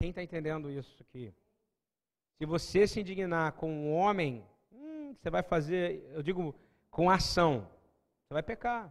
Quem 0.00 0.08
está 0.08 0.22
entendendo 0.22 0.70
isso 0.70 1.02
aqui? 1.02 1.30
Se 2.38 2.46
você 2.46 2.86
se 2.86 3.00
indignar 3.00 3.52
com 3.52 3.70
um 3.70 3.92
homem, 3.92 4.42
hum, 4.72 5.14
você 5.14 5.28
vai 5.28 5.42
fazer, 5.42 6.02
eu 6.14 6.22
digo, 6.22 6.58
com 6.90 7.10
ação, 7.10 7.68
você 8.24 8.32
vai 8.32 8.42
pecar. 8.42 8.90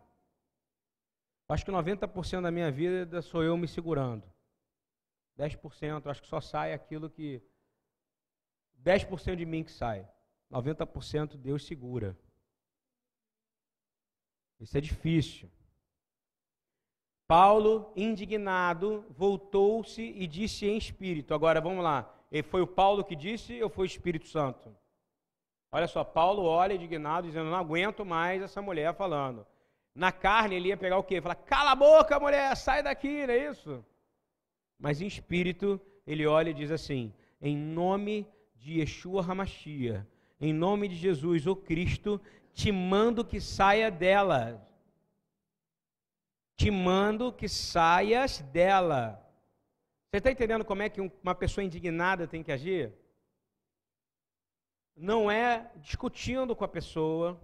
Acho 1.50 1.66
que 1.66 1.72
90% 1.72 2.44
da 2.44 2.52
minha 2.52 2.72
vida 2.72 3.24
sou 3.24 3.44
eu 3.44 3.58
me 3.58 3.68
segurando. 3.68 4.32
10%, 5.40 6.06
acho 6.06 6.22
que 6.22 6.28
só 6.28 6.40
sai 6.40 6.74
aquilo 6.74 7.10
que. 7.10 7.42
10% 8.84 9.36
de 9.36 9.48
mim 9.48 9.64
que 9.64 9.72
sai. 9.72 10.08
90% 10.52 11.38
Deus 11.38 11.66
segura. 11.66 12.16
Isso 14.60 14.78
é 14.78 14.82
difícil. 14.82 15.50
Paulo, 17.32 17.94
indignado, 17.96 19.06
voltou-se 19.10 20.02
e 20.02 20.28
disse 20.28 20.67
em 20.67 20.76
espírito. 20.76 21.34
Agora 21.34 21.62
vamos 21.62 21.82
lá. 21.82 22.13
Foi 22.50 22.62
o 22.62 22.67
Paulo 22.67 23.06
que 23.06 23.15
disse 23.15 23.63
ou 23.63 23.70
foi 23.70 23.86
o 23.86 23.88
Espírito 23.88 24.28
Santo? 24.28 24.70
Olha 25.72 25.88
só, 25.88 26.04
Paulo 26.04 26.44
olha 26.44 26.74
indignado, 26.74 27.28
dizendo: 27.28 27.50
Não 27.50 27.56
aguento 27.56 28.04
mais 28.04 28.41
essa 28.41 28.62
mulher 28.62 28.94
falando. 28.94 29.48
Na 29.96 30.12
carne 30.12 30.58
ele 30.58 30.67
ia 30.67 30.76
pegar 30.76 30.98
o 30.98 31.06
quê? 31.06 31.22
Falar: 31.22 31.36
Cala 31.36 31.72
a 31.72 31.76
boca, 31.76 32.20
mulher, 32.20 32.54
sai 32.58 32.84
daqui, 32.84 33.26
não 33.26 33.34
é 33.34 33.50
isso? 33.50 33.86
Mas 34.78 35.00
em 35.00 35.08
espírito 35.08 35.80
ele 36.06 36.28
olha 36.28 36.50
e 36.50 36.54
diz 36.54 36.70
assim: 36.70 37.13
Em 37.41 37.56
nome 37.56 38.28
de 38.58 38.82
Yeshua 38.82 39.24
Hamashia, 39.26 40.06
em 40.38 40.52
nome 40.52 40.89
de 40.89 40.96
Jesus, 40.96 41.48
o 41.48 41.56
Cristo, 41.56 42.20
te 42.54 42.74
mando 42.74 43.24
que 43.24 43.39
saia 43.39 43.89
dela 43.89 44.62
te 46.62 46.69
mando 46.69 47.34
que 47.34 47.50
saias 47.50 48.39
dela. 48.39 49.19
Você 50.06 50.17
está 50.17 50.32
entendendo 50.32 50.63
como 50.63 50.84
é 50.84 50.89
que 50.89 51.02
uma 51.02 51.34
pessoa 51.34 51.63
indignada 51.63 52.28
tem 52.28 52.43
que 52.43 52.52
agir? 52.52 52.93
Não 54.95 55.32
é 55.32 55.71
discutindo 55.78 56.56
com 56.56 56.63
a 56.63 56.67
pessoa, 56.67 57.41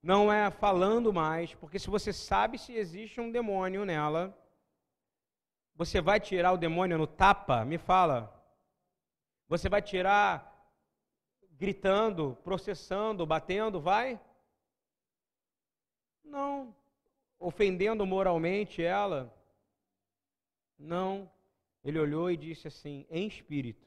não 0.00 0.32
é 0.32 0.52
falando 0.52 1.12
mais, 1.12 1.52
porque 1.54 1.80
se 1.80 1.90
você 1.90 2.12
sabe 2.12 2.56
se 2.56 2.72
existe 2.72 3.20
um 3.20 3.32
demônio 3.32 3.84
nela, 3.84 4.32
você 5.74 6.00
vai 6.00 6.20
tirar 6.20 6.52
o 6.52 6.58
demônio 6.58 6.96
no 6.96 7.08
tapa? 7.08 7.64
Me 7.64 7.76
fala. 7.76 8.32
Você 9.48 9.68
vai 9.68 9.82
tirar 9.82 10.32
gritando, 11.50 12.38
processando, 12.44 13.26
batendo? 13.26 13.80
Vai? 13.80 14.20
Não 16.22 16.72
ofendendo 17.44 18.06
moralmente 18.06 18.82
ela? 18.82 19.32
Não. 20.78 21.30
Ele 21.84 21.98
olhou 21.98 22.30
e 22.30 22.36
disse 22.36 22.68
assim, 22.68 23.06
em 23.10 23.26
espírito: 23.26 23.86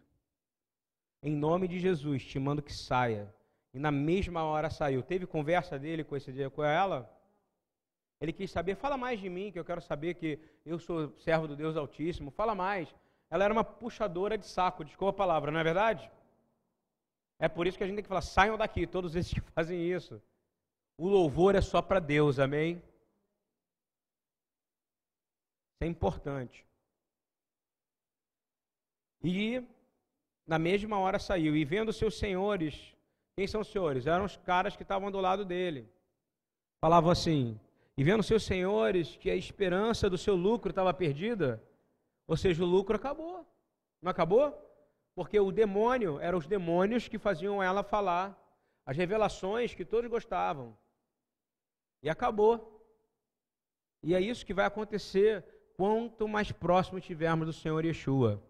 Em 1.22 1.36
nome 1.36 1.68
de 1.68 1.80
Jesus, 1.80 2.24
te 2.24 2.38
mando 2.40 2.62
que 2.62 2.74
saia. 2.74 3.34
E 3.74 3.80
na 3.80 3.92
mesma 3.92 4.44
hora 4.44 4.70
saiu. 4.70 5.04
Teve 5.04 5.26
conversa 5.26 5.78
dele 5.78 6.04
com 6.04 6.16
esse 6.16 6.32
com 6.50 6.64
ela? 6.64 7.10
Ele 8.20 8.34
quis 8.34 8.50
saber, 8.50 8.76
fala 8.76 8.98
mais 8.98 9.20
de 9.20 9.30
mim, 9.30 9.52
que 9.52 9.60
eu 9.60 9.66
quero 9.66 9.82
saber 9.82 10.16
que 10.16 10.40
eu 10.66 10.80
sou 10.80 11.14
servo 11.20 11.48
do 11.48 11.56
Deus 11.56 11.76
Altíssimo. 11.76 12.32
Fala 12.32 12.56
mais. 12.56 12.94
Ela 13.30 13.44
era 13.44 13.54
uma 13.54 13.64
puxadora 13.64 14.38
de 14.38 14.48
saco, 14.48 14.86
desculpa 14.86 15.12
a 15.12 15.18
palavra, 15.26 15.52
não 15.52 15.60
é 15.60 15.64
verdade? 15.64 16.10
É 17.40 17.48
por 17.48 17.68
isso 17.68 17.78
que 17.78 17.84
a 17.84 17.88
gente 17.88 17.98
tem 17.98 18.04
que 18.04 18.10
falar, 18.10 18.22
saiam 18.22 18.58
daqui, 18.58 18.88
todos 18.88 19.16
esses 19.16 19.34
que 19.34 19.42
fazem 19.52 19.80
isso. 19.80 20.22
O 20.98 21.08
louvor 21.08 21.54
é 21.54 21.62
só 21.62 21.82
para 21.82 22.00
Deus, 22.00 22.40
amém? 22.40 22.82
Isso 25.78 25.84
é 25.84 25.86
importante. 25.86 26.66
E 29.24 29.64
na 30.46 30.58
mesma 30.58 30.98
hora 30.98 31.20
saiu, 31.20 31.56
e 31.56 31.64
vendo 31.64 31.94
seus 31.94 32.18
senhores, 32.18 32.96
quem 33.36 33.46
são 33.46 33.62
os 33.62 33.68
senhores? 33.68 34.08
Eram 34.08 34.26
os 34.26 34.38
caras 34.38 34.76
que 34.76 34.82
estavam 34.82 35.12
do 35.12 35.20
lado 35.20 35.46
dele. 35.46 35.88
Falavam 36.82 37.12
assim, 37.12 37.60
e 37.96 38.04
vendo 38.04 38.24
seus 38.24 38.44
senhores 38.44 39.18
que 39.18 39.30
a 39.30 39.36
esperança 39.36 40.10
do 40.10 40.18
seu 40.18 40.36
lucro 40.36 40.72
estava 40.72 40.92
perdida, 40.94 41.64
ou 42.28 42.36
seja, 42.36 42.64
o 42.64 42.68
lucro 42.68 42.96
acabou. 42.96 43.46
Não 44.02 44.10
acabou? 44.10 44.52
Porque 45.14 45.40
o 45.40 45.52
demônio, 45.52 46.20
eram 46.20 46.40
os 46.40 46.48
demônios 46.48 47.08
que 47.08 47.20
faziam 47.20 47.62
ela 47.62 47.84
falar 47.84 48.36
as 48.84 48.98
revelações 48.98 49.76
que 49.76 49.86
todos 49.86 50.10
gostavam. 50.10 50.76
E 52.02 52.10
acabou. 52.10 52.84
E 54.02 54.16
é 54.16 54.22
isso 54.22 54.46
que 54.46 54.54
vai 54.54 54.66
acontecer 54.66 55.44
quanto 55.78 56.28
mais 56.28 56.52
próximo 56.52 56.98
estivermos 56.98 57.46
do 57.46 57.54
Senhor 57.54 57.86
Yeshua. 57.86 58.44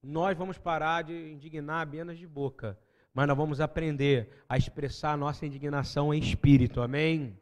Nós 0.00 0.38
vamos 0.38 0.56
parar 0.56 1.02
de 1.02 1.32
indignar 1.32 1.86
apenas 1.86 2.16
de 2.16 2.26
boca, 2.26 2.78
mas 3.12 3.26
nós 3.26 3.36
vamos 3.36 3.60
aprender 3.60 4.44
a 4.48 4.56
expressar 4.56 5.12
a 5.12 5.16
nossa 5.16 5.44
indignação 5.44 6.14
em 6.14 6.20
espírito, 6.20 6.80
amém? 6.80 7.36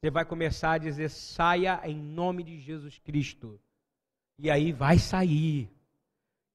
Você 0.00 0.10
vai 0.10 0.24
começar 0.24 0.72
a 0.72 0.78
dizer: 0.78 1.08
saia 1.08 1.80
em 1.84 1.96
nome 1.96 2.42
de 2.42 2.58
Jesus 2.58 2.98
Cristo. 2.98 3.58
E 4.38 4.50
aí 4.50 4.72
vai 4.72 4.98
sair. 4.98 5.70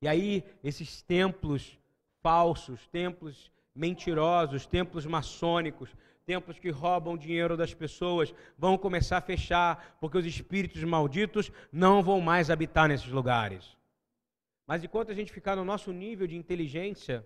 E 0.01 0.07
aí, 0.07 0.43
esses 0.63 1.01
templos 1.01 1.77
falsos, 2.21 2.87
templos 2.87 3.51
mentirosos, 3.73 4.65
templos 4.65 5.05
maçônicos, 5.05 5.95
templos 6.25 6.59
que 6.59 6.69
roubam 6.69 7.17
dinheiro 7.17 7.57
das 7.57 7.73
pessoas 7.73 8.33
vão 8.57 8.77
começar 8.77 9.17
a 9.17 9.21
fechar, 9.21 9.97
porque 9.99 10.17
os 10.17 10.25
espíritos 10.25 10.83
malditos 10.83 11.51
não 11.71 12.01
vão 12.01 12.21
mais 12.21 12.49
habitar 12.49 12.87
nesses 12.87 13.07
lugares. 13.07 13.77
Mas 14.65 14.83
enquanto 14.83 15.11
a 15.11 15.13
gente 15.13 15.33
ficar 15.33 15.55
no 15.55 15.65
nosso 15.65 15.91
nível 15.91 16.25
de 16.25 16.35
inteligência, 16.35 17.25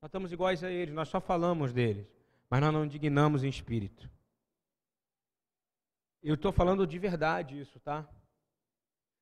nós 0.00 0.08
estamos 0.08 0.32
iguais 0.32 0.64
a 0.64 0.70
eles, 0.70 0.94
nós 0.94 1.08
só 1.08 1.20
falamos 1.20 1.72
deles, 1.72 2.06
mas 2.48 2.60
nós 2.60 2.72
não 2.72 2.84
indignamos 2.84 3.44
em 3.44 3.48
espírito. 3.48 4.10
Eu 6.22 6.34
estou 6.34 6.52
falando 6.52 6.86
de 6.86 6.98
verdade 6.98 7.60
isso, 7.60 7.78
tá? 7.80 8.08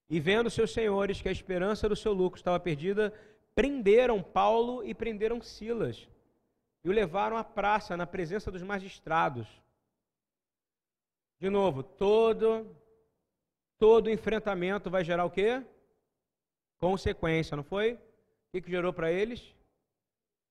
E 0.09 0.21
vendo 0.21 0.51
seus 0.51 0.73
senhores 0.73 1.21
que 1.21 1.29
a 1.29 1.33
esperança 1.33 1.89
do 1.89 1.97
seu 1.97 2.13
lucro 2.13 2.39
estava 2.39 2.61
perdida, 2.61 3.13
prenderam 3.55 4.23
Paulo 4.23 4.85
e 4.85 4.95
prenderam 4.95 5.41
Silas 5.41 6.09
e 6.83 6.89
o 6.89 6.93
levaram 6.93 7.37
à 7.37 7.45
praça 7.45 7.97
na 7.97 8.07
presença 8.07 8.51
dos 8.51 8.63
magistrados. 8.63 9.47
De 11.39 11.49
novo, 11.49 11.83
todo 11.83 12.67
todo 13.79 14.11
enfrentamento 14.11 14.91
vai 14.91 15.03
gerar 15.03 15.25
o 15.25 15.31
quê? 15.31 15.65
Consequência, 16.79 17.57
não 17.57 17.65
foi? 17.65 17.95
O 17.95 17.99
que, 18.53 18.61
que 18.61 18.71
gerou 18.71 18.93
para 18.93 19.11
eles? 19.11 19.55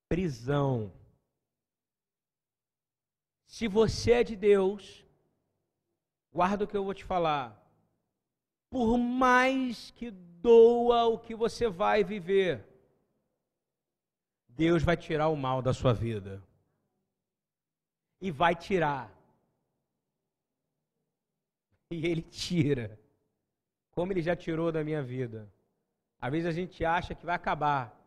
Prisão. 0.07 0.91
Se 3.45 3.67
você 3.67 4.13
é 4.13 4.23
de 4.23 4.35
Deus, 4.35 5.05
guarda 6.31 6.63
o 6.63 6.67
que 6.67 6.77
eu 6.77 6.83
vou 6.83 6.93
te 6.93 7.03
falar. 7.03 7.59
Por 8.69 8.97
mais 8.97 9.91
que 9.91 10.11
doa 10.11 11.05
o 11.05 11.19
que 11.19 11.35
você 11.35 11.67
vai 11.67 12.03
viver, 12.03 12.68
Deus 14.59 14.83
vai 14.83 14.97
tirar 14.97 15.29
o 15.29 15.37
mal 15.37 15.61
da 15.61 15.73
sua 15.73 15.93
vida. 15.93 16.43
E 18.19 18.29
vai 18.29 18.53
tirar. 18.53 19.09
E 21.89 22.05
Ele 22.05 22.21
tira. 22.21 22.99
Como 23.91 24.11
Ele 24.11 24.21
já 24.21 24.35
tirou 24.35 24.69
da 24.69 24.83
minha 24.83 25.01
vida. 25.01 25.49
Às 26.19 26.29
vezes 26.29 26.45
a 26.45 26.51
gente 26.51 26.83
acha 26.83 27.15
que 27.15 27.25
vai 27.25 27.35
acabar. 27.35 27.97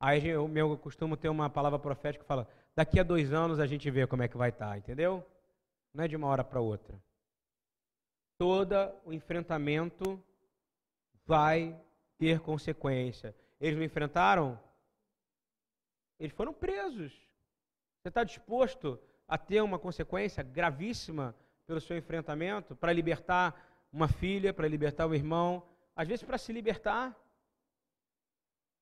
Aí 0.00 0.26
eu, 0.26 0.50
eu 0.56 0.78
costumo 0.78 1.18
ter 1.18 1.28
uma 1.28 1.50
palavra 1.50 1.78
profética 1.78 2.24
que 2.24 2.28
fala: 2.28 2.48
daqui 2.74 2.98
a 2.98 3.02
dois 3.02 3.30
anos 3.34 3.60
a 3.60 3.66
gente 3.66 3.90
vê 3.90 4.06
como 4.06 4.22
é 4.22 4.28
que 4.28 4.38
vai 4.38 4.48
estar, 4.48 4.78
entendeu? 4.78 5.22
Não 5.92 6.04
é 6.04 6.08
de 6.08 6.16
uma 6.16 6.28
hora 6.28 6.42
para 6.42 6.62
outra. 6.62 6.98
Todo 8.38 8.74
o 9.04 9.12
enfrentamento 9.12 10.18
vai 11.26 11.78
ter 12.16 12.40
consequência. 12.40 13.36
Eles 13.60 13.76
não 13.76 13.84
enfrentaram? 13.84 14.58
Eles 16.20 16.36
foram 16.36 16.52
presos. 16.52 17.12
Você 17.98 18.08
está 18.08 18.22
disposto 18.22 19.00
a 19.26 19.38
ter 19.38 19.62
uma 19.62 19.78
consequência 19.78 20.42
gravíssima 20.42 21.34
pelo 21.66 21.80
seu 21.80 21.96
enfrentamento 21.96 22.76
para 22.76 22.92
libertar 22.92 23.88
uma 23.90 24.06
filha, 24.06 24.52
para 24.52 24.68
libertar 24.68 25.06
o 25.06 25.14
irmão, 25.14 25.66
às 25.96 26.06
vezes 26.06 26.22
para 26.22 26.36
se 26.36 26.52
libertar? 26.52 27.10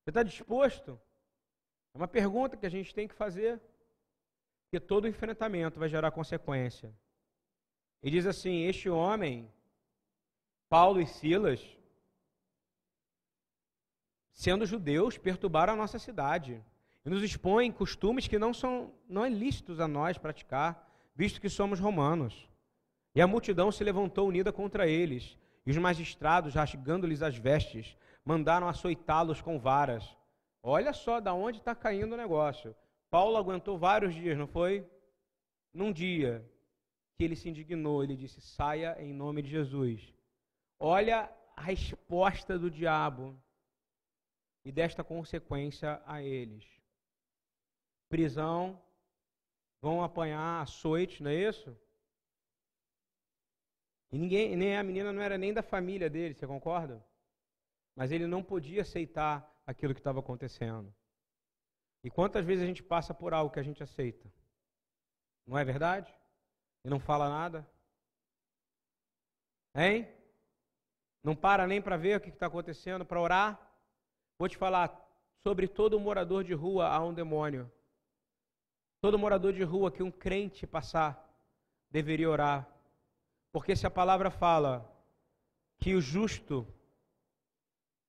Você 0.02 0.10
está 0.10 0.22
disposto? 0.24 1.00
É 1.94 1.98
uma 1.98 2.08
pergunta 2.08 2.56
que 2.56 2.66
a 2.66 2.70
gente 2.70 2.94
tem 2.94 3.06
que 3.06 3.14
fazer. 3.14 3.60
Porque 4.64 4.80
todo 4.80 5.08
enfrentamento 5.08 5.78
vai 5.78 5.88
gerar 5.88 6.10
consequência. 6.10 6.92
E 8.02 8.10
diz 8.10 8.26
assim: 8.26 8.64
Este 8.64 8.90
homem, 8.90 9.50
Paulo 10.68 11.00
e 11.00 11.06
Silas, 11.06 11.64
sendo 14.32 14.66
judeus, 14.66 15.16
perturbaram 15.16 15.72
a 15.72 15.76
nossa 15.76 15.98
cidade 15.98 16.62
e 17.04 17.10
nos 17.10 17.22
expõe 17.22 17.70
costumes 17.72 18.28
que 18.28 18.38
não 18.38 18.52
são 18.52 18.92
não 19.08 19.24
é 19.24 19.28
lícitos 19.28 19.80
a 19.80 19.88
nós 19.88 20.18
praticar, 20.18 20.86
visto 21.14 21.40
que 21.40 21.48
somos 21.48 21.80
romanos. 21.80 22.48
E 23.14 23.20
a 23.20 23.26
multidão 23.26 23.72
se 23.72 23.82
levantou 23.82 24.28
unida 24.28 24.52
contra 24.52 24.86
eles, 24.86 25.36
e 25.66 25.70
os 25.70 25.76
magistrados, 25.76 26.54
rasgando-lhes 26.54 27.22
as 27.22 27.36
vestes, 27.36 27.96
mandaram 28.24 28.68
açoitá-los 28.68 29.40
com 29.40 29.58
varas. 29.58 30.16
Olha 30.62 30.92
só 30.92 31.20
da 31.20 31.32
onde 31.32 31.58
está 31.58 31.74
caindo 31.74 32.12
o 32.12 32.16
negócio. 32.16 32.74
Paulo 33.10 33.36
aguentou 33.36 33.78
vários 33.78 34.14
dias, 34.14 34.36
não 34.36 34.46
foi? 34.46 34.86
Num 35.72 35.92
dia 35.92 36.44
que 37.16 37.24
ele 37.24 37.34
se 37.34 37.48
indignou, 37.48 38.04
ele 38.04 38.16
disse: 38.16 38.40
saia 38.40 38.96
em 39.02 39.12
nome 39.12 39.42
de 39.42 39.50
Jesus. 39.50 40.14
Olha 40.78 41.30
a 41.56 41.60
resposta 41.60 42.58
do 42.58 42.70
diabo 42.70 43.36
e 44.64 44.70
desta 44.70 45.02
consequência 45.02 46.00
a 46.06 46.22
eles. 46.22 46.77
Prisão, 48.08 48.82
vão 49.80 50.02
apanhar 50.02 50.62
açoite, 50.62 51.22
não 51.22 51.30
é 51.30 51.34
isso? 51.34 51.76
E 54.10 54.18
ninguém, 54.18 54.56
nem 54.56 54.76
a 54.76 54.82
menina 54.82 55.12
não 55.12 55.20
era 55.20 55.36
nem 55.36 55.52
da 55.52 55.62
família 55.62 56.08
dele, 56.08 56.34
você 56.34 56.46
concorda? 56.46 57.04
Mas 57.94 58.10
ele 58.10 58.26
não 58.26 58.42
podia 58.42 58.82
aceitar 58.82 59.46
aquilo 59.66 59.92
que 59.92 60.00
estava 60.00 60.20
acontecendo. 60.20 60.94
E 62.02 62.10
quantas 62.10 62.44
vezes 62.44 62.64
a 62.64 62.66
gente 62.66 62.82
passa 62.82 63.12
por 63.12 63.34
algo 63.34 63.52
que 63.52 63.60
a 63.60 63.62
gente 63.62 63.82
aceita? 63.82 64.32
Não 65.46 65.58
é 65.58 65.64
verdade? 65.64 66.14
E 66.84 66.88
não 66.88 66.98
fala 66.98 67.28
nada? 67.28 67.68
Hein? 69.74 70.08
Não 71.22 71.36
para 71.36 71.66
nem 71.66 71.82
para 71.82 71.96
ver 71.96 72.16
o 72.16 72.20
que 72.20 72.30
está 72.30 72.46
acontecendo, 72.46 73.04
para 73.04 73.20
orar? 73.20 73.60
Vou 74.38 74.48
te 74.48 74.56
falar, 74.56 74.88
sobre 75.42 75.68
todo 75.68 76.00
morador 76.00 76.44
de 76.44 76.54
rua 76.54 76.88
há 76.88 77.04
um 77.04 77.12
demônio. 77.12 77.70
Todo 79.00 79.18
morador 79.18 79.52
de 79.52 79.62
rua 79.62 79.90
que 79.90 80.02
um 80.02 80.10
crente 80.10 80.66
passar 80.66 81.24
deveria 81.90 82.28
orar. 82.28 82.68
Porque 83.52 83.76
se 83.76 83.86
a 83.86 83.90
palavra 83.90 84.30
fala 84.30 84.90
que 85.78 85.94
o 85.94 86.00
justo 86.00 86.66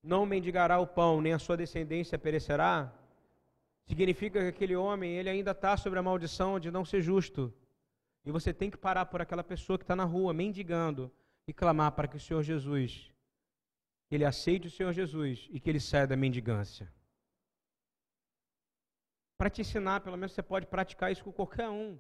não 0.02 0.26
mendigará 0.26 0.80
o 0.80 0.88
pão, 0.88 1.22
nem 1.22 1.34
a 1.34 1.40
sua 1.40 1.58
descendência 1.58 2.18
perecerá, 2.18 2.94
significa 3.86 4.40
que 4.40 4.48
aquele 4.48 4.76
homem 4.76 5.14
ele 5.14 5.30
ainda 5.30 5.52
está 5.52 5.78
sobre 5.78 6.00
a 6.00 6.04
maldição 6.04 6.60
de 6.60 6.72
não 6.72 6.84
ser 6.86 7.02
justo. 7.02 7.54
E 8.26 8.32
você 8.32 8.54
tem 8.54 8.70
que 8.70 8.78
parar 8.78 9.06
por 9.06 9.22
aquela 9.22 9.44
pessoa 9.44 9.78
que 9.78 9.84
está 9.84 9.96
na 9.96 10.04
rua 10.04 10.34
mendigando 10.34 11.12
e 11.48 11.54
clamar 11.54 11.92
para 11.94 12.08
que 12.08 12.18
o 12.18 12.20
Senhor 12.20 12.44
Jesus, 12.44 13.12
ele 14.10 14.26
aceite 14.26 14.68
o 14.68 14.72
Senhor 14.72 14.94
Jesus 14.94 15.48
e 15.52 15.60
que 15.60 15.70
ele 15.70 15.80
saia 15.80 16.08
da 16.08 16.16
mendigância. 16.16 16.92
Para 19.40 19.50
te 19.50 19.62
ensinar, 19.62 20.02
pelo 20.02 20.18
menos 20.18 20.34
você 20.34 20.44
pode 20.44 20.68
praticar 20.68 21.14
isso 21.14 21.24
com 21.24 21.32
qualquer 21.32 21.70
um. 21.70 21.98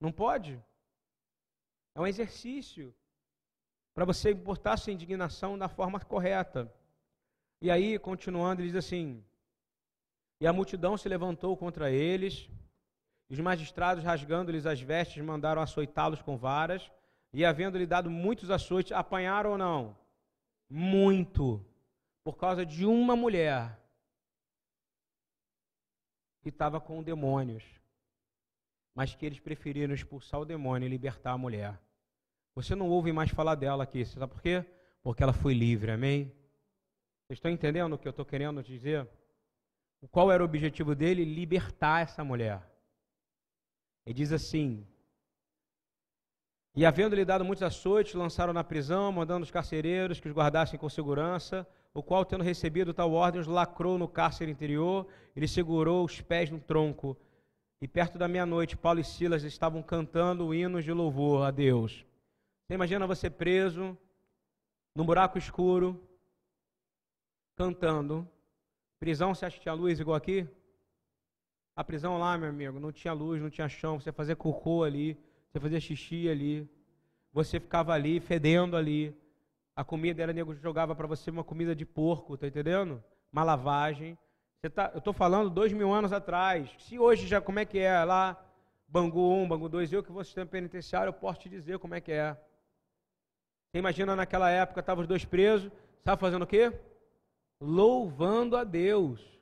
Não 0.00 0.10
pode? 0.10 0.58
É 1.94 2.00
um 2.00 2.06
exercício 2.06 2.94
para 3.94 4.06
você 4.06 4.30
importar 4.30 4.78
sua 4.78 4.94
indignação 4.94 5.58
da 5.58 5.68
forma 5.68 6.00
correta. 6.00 6.72
E 7.60 7.70
aí, 7.70 7.98
continuando, 7.98 8.62
ele 8.62 8.68
diz 8.68 8.78
assim: 8.78 9.22
E 10.40 10.46
a 10.46 10.54
multidão 10.54 10.96
se 10.96 11.06
levantou 11.06 11.54
contra 11.54 11.90
eles, 11.90 12.48
os 13.28 13.38
magistrados, 13.38 14.02
rasgando-lhes 14.02 14.64
as 14.64 14.80
vestes, 14.80 15.22
mandaram 15.22 15.60
açoitá-los 15.60 16.22
com 16.22 16.38
varas, 16.38 16.90
e 17.30 17.44
havendo-lhe 17.44 17.86
dado 17.86 18.10
muitos 18.10 18.50
açoites, 18.50 18.92
apanharam 18.92 19.50
ou 19.50 19.58
não? 19.58 19.94
Muito, 20.66 21.62
por 22.24 22.38
causa 22.38 22.64
de 22.64 22.86
uma 22.86 23.14
mulher 23.14 23.78
que 26.40 26.48
estava 26.48 26.80
com 26.80 27.02
demônios, 27.02 27.64
mas 28.94 29.14
que 29.14 29.24
eles 29.26 29.40
preferiram 29.40 29.94
expulsar 29.94 30.40
o 30.40 30.44
demônio 30.44 30.86
e 30.86 30.90
libertar 30.90 31.32
a 31.32 31.38
mulher. 31.38 31.78
Você 32.54 32.74
não 32.74 32.88
ouve 32.88 33.12
mais 33.12 33.30
falar 33.30 33.54
dela 33.54 33.84
aqui, 33.84 34.04
sabe 34.04 34.32
por 34.32 34.42
quê? 34.42 34.64
Porque 35.02 35.22
ela 35.22 35.32
foi 35.32 35.54
livre, 35.54 35.90
amém? 35.90 36.24
Vocês 37.26 37.38
estão 37.38 37.50
entendendo 37.50 37.92
o 37.92 37.98
que 37.98 38.08
eu 38.08 38.10
estou 38.10 38.24
querendo 38.24 38.62
dizer? 38.62 39.08
Qual 40.10 40.32
era 40.32 40.42
o 40.42 40.46
objetivo 40.46 40.94
dele? 40.94 41.24
Libertar 41.24 42.02
essa 42.02 42.24
mulher. 42.24 42.60
Ele 44.04 44.14
diz 44.14 44.32
assim: 44.32 44.86
E 46.74 46.84
havendo-lhe 46.84 47.24
dado 47.24 47.44
muitos 47.44 47.62
açoites, 47.62 48.14
lançaram 48.14 48.52
na 48.52 48.64
prisão, 48.64 49.12
mandando 49.12 49.44
os 49.44 49.50
carcereiros 49.50 50.18
que 50.18 50.28
os 50.28 50.34
guardassem 50.34 50.78
com 50.78 50.88
segurança, 50.88 51.66
o 51.92 52.02
qual, 52.02 52.24
tendo 52.24 52.44
recebido 52.44 52.94
tal 52.94 53.12
ordem, 53.12 53.40
os 53.40 53.46
lacrou 53.46 53.98
no 53.98 54.06
cárcere 54.06 54.50
interior, 54.50 55.06
ele 55.34 55.48
segurou 55.48 56.04
os 56.04 56.20
pés 56.20 56.50
no 56.50 56.60
tronco. 56.60 57.16
E 57.82 57.88
perto 57.88 58.18
da 58.18 58.28
meia-noite, 58.28 58.76
Paulo 58.76 59.00
e 59.00 59.04
Silas 59.04 59.42
estavam 59.42 59.82
cantando 59.82 60.54
hinos 60.54 60.84
de 60.84 60.92
louvor 60.92 61.46
a 61.46 61.50
Deus. 61.50 62.04
Você 62.66 62.74
imagina 62.74 63.06
você 63.06 63.28
preso, 63.28 63.96
num 64.94 65.04
buraco 65.04 65.38
escuro, 65.38 66.00
cantando. 67.56 68.28
Prisão, 68.98 69.34
você 69.34 69.46
acha 69.46 69.56
que 69.56 69.62
tinha 69.62 69.74
luz 69.74 69.98
igual 69.98 70.16
aqui? 70.16 70.46
A 71.74 71.82
prisão 71.82 72.18
lá, 72.18 72.36
meu 72.36 72.50
amigo, 72.50 72.78
não 72.78 72.92
tinha 72.92 73.12
luz, 73.12 73.40
não 73.40 73.50
tinha 73.50 73.68
chão. 73.68 73.98
Você 73.98 74.12
fazia 74.12 74.36
cocô 74.36 74.84
ali, 74.84 75.18
você 75.48 75.58
fazia 75.58 75.80
xixi 75.80 76.28
ali. 76.28 76.68
Você 77.32 77.58
ficava 77.58 77.92
ali, 77.92 78.20
fedendo 78.20 78.76
ali. 78.76 79.16
A 79.80 79.84
comida 79.84 80.22
era, 80.22 80.32
nego 80.32 80.54
jogava 80.54 80.94
para 80.94 81.06
você 81.06 81.30
uma 81.30 81.42
comida 81.42 81.74
de 81.74 81.86
porco, 81.86 82.36
tá 82.36 82.46
entendendo? 82.46 83.02
Uma 83.32 83.42
lavagem. 83.42 84.18
Tá, 84.74 84.90
eu 84.92 84.98
estou 84.98 85.14
falando 85.14 85.48
dois 85.48 85.72
mil 85.72 85.90
anos 85.90 86.12
atrás. 86.12 86.68
Se 86.80 86.98
hoje 86.98 87.26
já, 87.26 87.40
como 87.40 87.60
é 87.60 87.64
que 87.64 87.78
é 87.78 88.04
lá, 88.04 88.38
Bangu 88.86 89.32
1, 89.42 89.48
Bangu 89.48 89.70
2, 89.70 89.90
eu 89.90 90.02
que 90.02 90.12
vou 90.12 90.22
sistema 90.22 90.44
penitenciário, 90.44 91.08
eu 91.08 91.14
posso 91.14 91.40
te 91.40 91.48
dizer 91.48 91.78
como 91.78 91.94
é 91.94 92.00
que 92.00 92.12
é. 92.12 92.34
Você 93.72 93.78
imagina 93.78 94.14
naquela 94.14 94.50
época, 94.50 94.80
estavam 94.80 95.00
os 95.00 95.08
dois 95.08 95.24
presos, 95.24 95.72
sabe 96.04 96.20
fazendo 96.20 96.42
o 96.42 96.46
quê? 96.46 96.70
louvando 97.58 98.54
a 98.54 98.64
Deus. 98.64 99.40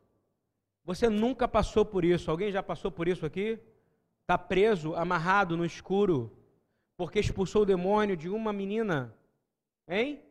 Você 0.85 1.09
nunca 1.09 1.49
passou 1.49 1.85
por 1.85 2.05
isso. 2.05 2.31
Alguém 2.31 2.53
já 2.53 2.63
passou 2.63 2.93
por 2.93 3.09
isso 3.09 3.27
aqui? 3.27 3.59
Está 4.23 4.39
preso, 4.39 4.95
amarrado 4.95 5.57
no 5.57 5.65
escuro, 5.65 6.33
porque 6.97 7.19
expulsou 7.19 7.63
o 7.63 7.67
demônio 7.67 8.17
de 8.17 8.29
uma 8.29 8.53
menina. 8.53 9.13
Hein? 9.89 10.23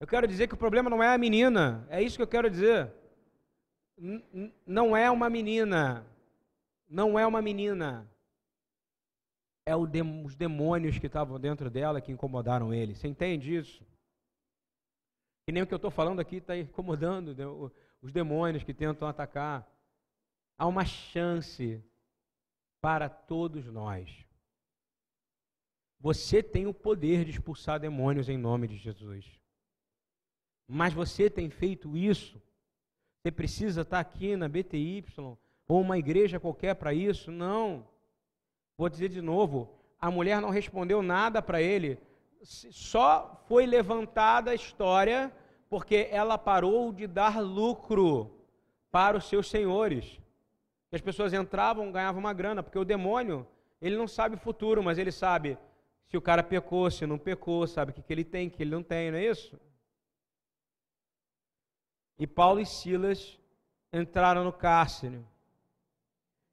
Eu 0.00 0.06
quero 0.06 0.28
dizer 0.28 0.46
que 0.46 0.54
o 0.54 0.58
problema 0.58 0.88
não 0.88 1.02
é 1.02 1.12
a 1.12 1.18
menina. 1.18 1.86
É 1.90 2.00
isso 2.00 2.16
que 2.16 2.22
eu 2.22 2.28
quero 2.28 2.48
dizer. 2.48 2.92
N 3.96 4.52
não 4.64 4.96
é 4.96 5.10
uma 5.10 5.28
menina. 5.28 6.06
Não 6.88 7.18
é 7.18 7.26
uma 7.26 7.42
menina. 7.42 8.08
É 9.66 9.74
os 9.76 10.34
demônios 10.36 10.98
que 10.98 11.06
estavam 11.06 11.38
dentro 11.38 11.68
dela 11.68 12.00
que 12.00 12.12
incomodaram 12.12 12.72
ele. 12.72 12.94
Você 12.94 13.08
entende 13.08 13.54
isso? 13.54 13.84
E 15.46 15.52
nem 15.52 15.62
o 15.62 15.66
que 15.66 15.74
eu 15.74 15.76
estou 15.76 15.90
falando 15.90 16.20
aqui 16.20 16.36
está 16.36 16.56
incomodando 16.56 17.34
né, 17.34 17.46
os 18.00 18.12
demônios 18.12 18.62
que 18.62 18.72
tentam 18.72 19.08
atacar. 19.08 19.68
Há 20.56 20.66
uma 20.66 20.84
chance 20.84 21.82
para 22.80 23.08
todos 23.08 23.66
nós. 23.66 24.24
Você 26.00 26.42
tem 26.42 26.66
o 26.66 26.74
poder 26.74 27.24
de 27.24 27.32
expulsar 27.32 27.80
demônios 27.80 28.28
em 28.28 28.38
nome 28.38 28.68
de 28.68 28.76
Jesus. 28.76 29.26
Mas 30.68 30.92
você 30.92 31.30
tem 31.30 31.48
feito 31.48 31.96
isso? 31.96 32.40
Você 33.22 33.32
precisa 33.32 33.80
estar 33.80 33.98
aqui 33.98 34.36
na 34.36 34.48
BTY 34.48 35.04
ou 35.66 35.80
uma 35.80 35.98
igreja 35.98 36.38
qualquer 36.38 36.74
para 36.74 36.92
isso? 36.92 37.30
Não. 37.30 37.86
Vou 38.76 38.88
dizer 38.88 39.08
de 39.08 39.22
novo: 39.22 39.70
a 39.98 40.10
mulher 40.10 40.40
não 40.42 40.50
respondeu 40.50 41.02
nada 41.02 41.40
para 41.40 41.62
ele, 41.62 41.98
só 42.42 43.42
foi 43.48 43.66
levantada 43.66 44.50
a 44.50 44.54
história 44.54 45.32
porque 45.70 46.08
ela 46.10 46.38
parou 46.38 46.92
de 46.92 47.06
dar 47.06 47.40
lucro 47.40 48.30
para 48.90 49.16
os 49.16 49.28
seus 49.28 49.48
senhores. 49.50 50.20
as 50.90 51.00
pessoas 51.00 51.32
entravam, 51.34 51.92
ganhavam 51.92 52.20
uma 52.20 52.32
grana, 52.32 52.62
porque 52.62 52.78
o 52.78 52.84
demônio, 52.84 53.46
ele 53.80 53.96
não 53.96 54.08
sabe 54.08 54.36
o 54.36 54.38
futuro, 54.38 54.82
mas 54.82 54.98
ele 54.98 55.12
sabe 55.12 55.58
se 56.06 56.16
o 56.16 56.22
cara 56.22 56.42
pecou, 56.42 56.90
se 56.90 57.06
não 57.06 57.18
pecou, 57.18 57.66
sabe 57.66 57.90
o 57.90 57.94
que, 57.94 58.02
que 58.02 58.12
ele 58.12 58.24
tem, 58.24 58.48
o 58.48 58.50
que 58.50 58.62
ele 58.62 58.70
não 58.70 58.82
tem, 58.82 59.10
não 59.10 59.18
é 59.18 59.26
isso? 59.26 59.60
E 62.18 62.26
Paulo 62.26 62.60
e 62.60 62.66
Silas 62.66 63.38
entraram 63.92 64.44
no 64.44 64.52
cárcere. 64.52 65.24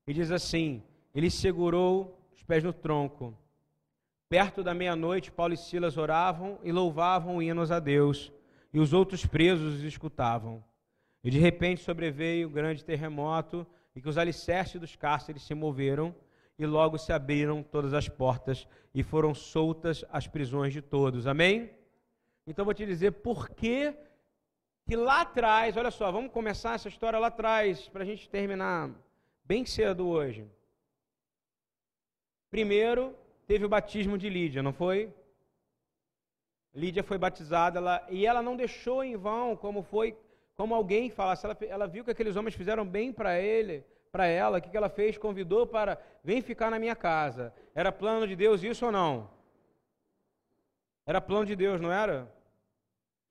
E 0.07 0.13
diz 0.13 0.31
assim: 0.31 0.83
ele 1.13 1.29
segurou 1.29 2.19
os 2.33 2.43
pés 2.43 2.63
no 2.63 2.71
tronco 2.71 3.35
Perto 4.27 4.63
da 4.63 4.73
meia-noite, 4.73 5.31
Paulo 5.31 5.53
e 5.53 5.57
Silas 5.57 5.97
oravam 5.97 6.57
e 6.63 6.71
louvavam 6.71 7.41
hinos 7.41 7.71
a 7.71 7.79
Deus, 7.79 8.31
e 8.73 8.79
os 8.79 8.91
outros 8.91 9.23
presos 9.23 9.75
os 9.75 9.83
escutavam. 9.83 10.63
E 11.23 11.29
de 11.29 11.37
repente 11.37 11.81
sobreveio 11.81 12.47
um 12.47 12.51
grande 12.51 12.83
terremoto, 12.83 13.67
e 13.95 14.01
que 14.01 14.09
os 14.09 14.17
alicerces 14.17 14.81
dos 14.81 14.95
cárceres 14.95 15.43
se 15.43 15.53
moveram, 15.53 16.13
e 16.57 16.65
logo 16.65 16.97
se 16.97 17.13
abriram 17.13 17.61
todas 17.61 17.93
as 17.93 18.09
portas, 18.09 18.67
e 18.95 19.03
foram 19.03 19.35
soltas 19.35 20.03
as 20.11 20.27
prisões 20.27 20.73
de 20.73 20.81
todos. 20.81 21.27
Amém? 21.27 21.69
Então 22.47 22.65
vou 22.65 22.73
te 22.73 22.85
dizer 22.85 23.11
por 23.11 23.49
que, 23.49 23.93
que 24.85 24.95
lá 24.95 25.21
atrás, 25.21 25.75
olha 25.75 25.89
só, 25.89 26.11
vamos 26.11 26.31
começar 26.31 26.75
essa 26.75 26.87
história 26.87 27.17
lá 27.17 27.27
atrás, 27.27 27.87
para 27.89 28.03
a 28.03 28.05
gente 28.05 28.29
terminar 28.29 28.91
bem 29.43 29.65
cedo 29.65 30.07
hoje. 30.07 30.47
Primeiro, 32.51 33.15
teve 33.47 33.65
o 33.65 33.69
batismo 33.69 34.17
de 34.17 34.29
Lídia, 34.29 34.61
não 34.61 34.71
foi? 34.71 35.11
Lídia 36.73 37.03
foi 37.03 37.17
batizada 37.17 37.79
ela, 37.79 38.05
e 38.09 38.27
ela 38.27 38.43
não 38.43 38.55
deixou 38.55 39.03
em 39.03 39.15
vão, 39.15 39.55
como 39.57 39.81
foi, 39.81 40.15
como 40.55 40.75
alguém 40.75 41.09
falasse, 41.09 41.45
ela, 41.45 41.57
ela 41.61 41.87
viu 41.87 42.03
que 42.03 42.11
aqueles 42.11 42.35
homens 42.35 42.53
fizeram 42.53 42.85
bem 42.85 43.11
para 43.11 43.39
ele, 43.39 43.83
para 44.11 44.27
ela, 44.27 44.59
o 44.59 44.61
que, 44.61 44.69
que 44.69 44.77
ela 44.77 44.89
fez? 44.89 45.17
Convidou 45.17 45.65
para, 45.65 45.99
vem 46.23 46.41
ficar 46.41 46.69
na 46.69 46.77
minha 46.77 46.95
casa. 46.95 47.53
Era 47.73 47.91
plano 47.91 48.27
de 48.27 48.35
Deus 48.35 48.61
isso 48.61 48.85
ou 48.85 48.91
não? 48.91 49.29
Era 51.07 51.19
plano 51.19 51.45
de 51.45 51.55
Deus, 51.55 51.81
não 51.81 51.91
era? 51.91 52.31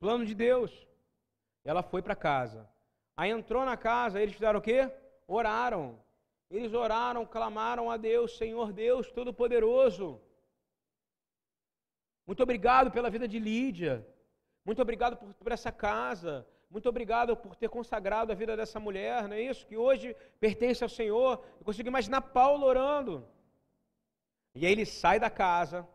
Plano 0.01 0.27
de 0.27 0.35
Deus. 0.35 0.87
Ela 1.65 1.83
foi 1.83 2.03
para 2.03 2.15
casa. 2.15 2.69
Aí 3.17 3.31
entrou 3.31 3.65
na 3.65 3.77
casa, 3.77 4.21
eles 4.21 4.35
fizeram 4.35 4.59
o 4.59 4.63
quê? 4.63 4.91
Oraram. 5.27 5.99
Eles 6.51 6.73
oraram, 6.75 7.25
clamaram 7.25 7.91
a 7.91 7.97
Deus, 7.97 8.37
Senhor 8.37 8.73
Deus 8.73 9.11
Todo-Poderoso. 9.11 10.21
Muito 12.27 12.43
obrigado 12.43 12.91
pela 12.91 13.11
vida 13.11 13.27
de 13.27 13.39
Lídia. 13.39 14.07
Muito 14.65 14.81
obrigado 14.81 15.17
por, 15.17 15.33
por, 15.35 15.53
essa 15.53 15.71
casa. 15.71 16.47
Muito 16.71 16.89
obrigado 16.89 17.37
por 17.37 17.55
ter 17.55 17.69
consagrado 17.69 18.33
a 18.33 18.35
vida 18.35 18.57
dessa 18.57 18.81
mulher, 18.81 19.29
não 19.29 19.37
é 19.37 19.43
isso? 19.43 19.67
Que 19.67 19.77
hoje 19.77 20.17
pertence 20.41 20.83
ao 20.83 20.89
Senhor. 20.89 21.45
Eu 21.59 21.65
consigo 21.65 21.89
imaginar 21.89 22.21
Paulo 22.21 22.67
orando. 22.67 23.27
E 24.55 24.65
aí 24.65 24.73
ele 24.73 24.87
sai 24.87 25.19
da 25.19 25.29
casa. 25.29 25.87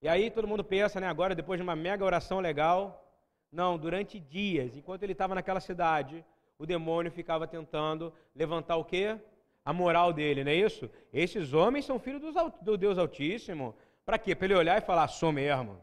E 0.00 0.08
aí 0.08 0.30
todo 0.30 0.48
mundo 0.48 0.64
pensa, 0.64 1.00
né, 1.00 1.08
agora 1.08 1.34
depois 1.34 1.58
de 1.58 1.62
uma 1.62 1.76
mega 1.76 2.04
oração 2.04 2.40
legal. 2.40 3.07
Não, 3.50 3.78
durante 3.78 4.20
dias, 4.20 4.76
enquanto 4.76 5.02
ele 5.02 5.12
estava 5.12 5.34
naquela 5.34 5.60
cidade, 5.60 6.24
o 6.58 6.66
demônio 6.66 7.10
ficava 7.10 7.46
tentando 7.46 8.12
levantar 8.34 8.76
o 8.76 8.84
quê? 8.84 9.18
A 9.64 9.72
moral 9.72 10.12
dele, 10.12 10.44
não 10.44 10.50
é 10.50 10.54
isso? 10.54 10.90
Esses 11.12 11.52
homens 11.52 11.84
são 11.84 11.98
filhos 11.98 12.22
do 12.62 12.76
Deus 12.76 12.98
Altíssimo. 12.98 13.74
Para 14.04 14.18
quê? 14.18 14.34
Para 14.34 14.46
ele 14.46 14.54
olhar 14.54 14.78
e 14.78 14.84
falar: 14.84 15.08
sou 15.08 15.30
mesmo. 15.30 15.80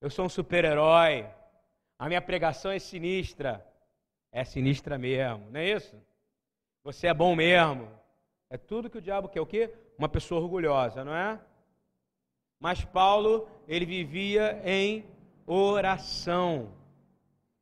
Eu 0.00 0.10
sou 0.10 0.26
um 0.26 0.28
super-herói. 0.28 1.26
A 1.98 2.08
minha 2.08 2.20
pregação 2.20 2.70
é 2.70 2.78
sinistra. 2.78 3.64
É 4.30 4.44
sinistra 4.44 4.98
mesmo, 4.98 5.50
não 5.50 5.60
é 5.60 5.70
isso? 5.70 5.96
Você 6.82 7.06
é 7.06 7.14
bom 7.14 7.34
mesmo. 7.36 7.88
É 8.50 8.56
tudo 8.56 8.90
que 8.90 8.98
o 8.98 9.02
diabo 9.02 9.28
quer 9.28 9.40
o 9.40 9.46
quê? 9.46 9.72
Uma 9.96 10.08
pessoa 10.08 10.40
orgulhosa, 10.40 11.04
não 11.04 11.14
é? 11.14 11.40
Mas 12.58 12.84
Paulo, 12.84 13.48
ele 13.66 13.84
vivia 13.84 14.60
em 14.64 15.04
oração. 15.46 16.72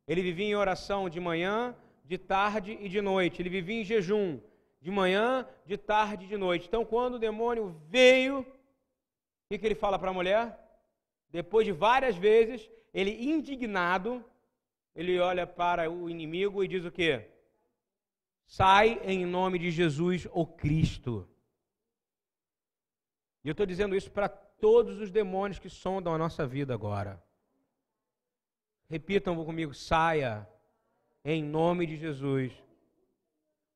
Ele 0.07 0.23
vivia 0.23 0.47
em 0.47 0.55
oração 0.55 1.09
de 1.09 1.21
manhã, 1.21 1.75
de 2.05 2.19
tarde 2.19 2.77
e 2.81 2.89
de 2.89 3.01
noite. 3.01 3.41
Ele 3.41 3.49
vivia 3.49 3.81
em 3.81 3.85
jejum 3.85 4.41
de 4.81 4.91
manhã, 4.91 5.47
de 5.65 5.77
tarde 5.77 6.25
e 6.25 6.29
de 6.29 6.37
noite. 6.37 6.67
Então, 6.67 6.85
quando 6.85 7.15
o 7.15 7.19
demônio 7.19 7.77
veio, 7.89 8.41
o 8.41 8.47
que, 9.49 9.59
que 9.59 9.67
ele 9.67 9.75
fala 9.75 9.99
para 9.99 10.11
a 10.11 10.15
mulher? 10.15 10.59
Depois 11.31 11.65
de 11.65 11.73
várias 11.73 12.17
vezes, 12.17 12.69
ele 12.93 13.25
indignado, 13.25 14.25
ele 14.95 15.19
olha 15.19 15.47
para 15.47 15.91
o 15.91 16.11
inimigo 16.11 16.63
e 16.63 16.69
diz 16.69 16.85
o 16.85 16.91
quê? 16.91 17.29
Sai 18.47 19.01
em 19.05 19.25
nome 19.25 19.59
de 19.59 19.71
Jesus, 19.71 20.27
o 20.33 20.45
Cristo. 20.45 21.27
E 23.45 23.49
eu 23.49 23.53
estou 23.53 23.65
dizendo 23.65 23.97
isso 23.97 24.11
para 24.11 24.29
todos 24.29 25.01
os 25.01 25.11
demônios 25.11 25.59
que 25.59 25.71
sondam 25.71 26.15
a 26.15 26.19
nossa 26.19 26.47
vida 26.47 26.75
agora. 26.75 27.23
Repitam 28.93 29.43
comigo: 29.43 29.73
saia 29.73 30.47
em 31.25 31.43
nome 31.43 31.87
de 31.87 31.97
Jesus. 31.97 32.53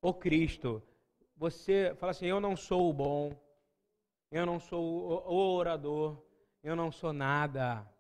O 0.03 0.12
Cristo. 0.12 0.83
Você 1.39 1.95
fala 1.99 2.11
assim: 2.11 2.27
eu 2.27 2.39
não 2.39 2.55
sou 2.55 2.91
o 2.91 2.93
bom, 2.93 3.35
eu 4.31 4.45
não 4.45 4.61
sou 4.61 4.85
o 4.85 5.55
orador, 5.55 6.23
eu 6.62 6.77
não 6.77 6.93
sou 6.93 7.14
nada. 7.14 7.91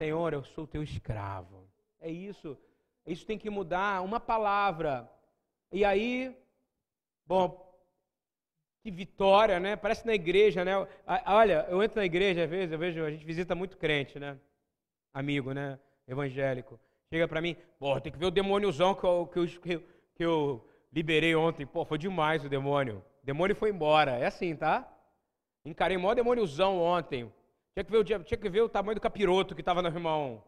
Senhor, 0.00 0.32
eu 0.32 0.44
sou 0.44 0.64
teu 0.64 0.80
escravo. 0.80 1.68
É 1.98 2.08
isso. 2.08 2.56
Isso 3.04 3.26
tem 3.26 3.36
que 3.36 3.50
mudar. 3.50 4.04
Uma 4.04 4.20
palavra. 4.20 5.10
E 5.72 5.84
aí, 5.84 6.32
bom, 7.26 7.68
que 8.80 8.92
vitória, 8.92 9.58
né? 9.58 9.74
Parece 9.74 10.06
na 10.06 10.14
igreja, 10.14 10.64
né? 10.64 10.86
Olha, 11.26 11.66
eu 11.68 11.82
entro 11.82 11.98
na 11.98 12.06
igreja 12.06 12.44
às 12.44 12.50
vezes, 12.50 12.70
eu 12.70 12.78
vejo, 12.78 13.04
a 13.04 13.10
gente 13.10 13.24
visita 13.24 13.56
muito 13.56 13.76
crente, 13.76 14.20
né? 14.20 14.38
Amigo, 15.12 15.52
né, 15.52 15.78
evangélico, 16.06 16.78
chega 17.12 17.26
para 17.26 17.40
mim, 17.40 17.56
pô, 17.78 18.00
tem 18.00 18.12
que 18.12 18.18
ver 18.18 18.26
o 18.26 18.30
demôniozão 18.30 18.94
que 18.94 19.04
eu, 19.04 19.26
que, 19.26 19.38
eu, 19.38 19.82
que 20.14 20.24
eu 20.24 20.68
liberei 20.92 21.34
ontem. 21.34 21.66
Pô, 21.66 21.84
foi 21.84 21.98
demais 21.98 22.44
o 22.44 22.48
demônio. 22.48 23.04
O 23.22 23.26
demônio 23.26 23.56
foi 23.56 23.70
embora. 23.70 24.12
É 24.12 24.26
assim, 24.26 24.56
tá? 24.56 24.88
Encarei 25.64 25.96
o 25.96 26.00
maior 26.00 26.14
demôniozão 26.14 26.78
ontem. 26.78 27.32
Tinha 27.74 27.84
que 27.84 27.90
ver 27.90 27.98
o, 27.98 28.04
tinha 28.04 28.38
que 28.38 28.48
ver 28.48 28.62
o 28.62 28.68
tamanho 28.68 28.96
do 28.96 29.00
capiroto 29.00 29.54
que 29.54 29.60
estava 29.60 29.82
no 29.82 29.88
irmão. 29.88 30.42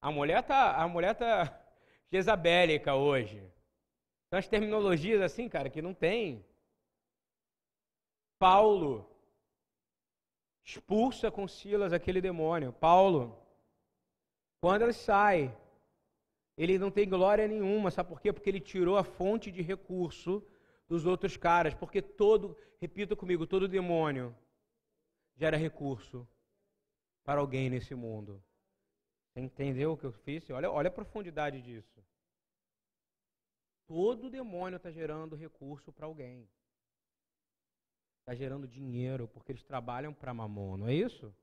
A 0.00 0.10
mulher 0.10 0.42
tá, 0.42 0.76
a 0.76 0.86
mulher 0.86 1.14
tá 1.14 1.60
jezabélica 2.12 2.94
hoje. 2.94 3.42
São 4.28 4.38
as 4.38 4.48
terminologias 4.48 5.22
assim, 5.22 5.48
cara, 5.48 5.70
que 5.70 5.80
não 5.80 5.94
tem. 5.94 6.44
Paulo 8.38 9.08
expulsa 10.68 11.30
com 11.30 11.48
Silas 11.48 11.94
aquele 11.94 12.20
demônio. 12.20 12.74
Paulo, 12.74 13.42
quando 14.60 14.82
ele 14.82 14.92
sai, 14.92 15.56
ele 16.58 16.78
não 16.78 16.90
tem 16.90 17.08
glória 17.08 17.48
nenhuma, 17.48 17.90
sabe 17.90 18.10
por 18.10 18.20
quê? 18.20 18.30
Porque 18.32 18.50
ele 18.50 18.60
tirou 18.60 18.98
a 18.98 19.02
fonte 19.02 19.50
de 19.50 19.62
recurso 19.62 20.46
dos 20.86 21.06
outros 21.06 21.38
caras, 21.38 21.72
porque 21.72 22.02
todo, 22.02 22.54
repita 22.78 23.16
comigo, 23.16 23.46
todo 23.46 23.66
demônio 23.66 24.36
gera 25.36 25.56
recurso 25.56 26.28
para 27.24 27.40
alguém 27.40 27.70
nesse 27.70 27.94
mundo. 27.94 28.42
Entendeu 29.34 29.92
o 29.92 29.96
que 29.96 30.04
eu 30.04 30.12
fiz? 30.12 30.50
Olha, 30.50 30.70
olha 30.70 30.88
a 30.88 30.92
profundidade 30.92 31.62
disso. 31.62 32.04
Todo 33.86 34.28
demônio 34.28 34.76
está 34.76 34.90
gerando 34.90 35.34
recurso 35.34 35.90
para 35.90 36.04
alguém 36.04 36.46
está 38.28 38.34
gerando 38.34 38.68
dinheiro, 38.68 39.26
porque 39.26 39.52
eles 39.52 39.64
trabalham 39.64 40.12
para 40.12 40.34
mamon, 40.34 40.76
não 40.76 40.88
é 40.88 40.92
isso? 40.92 41.34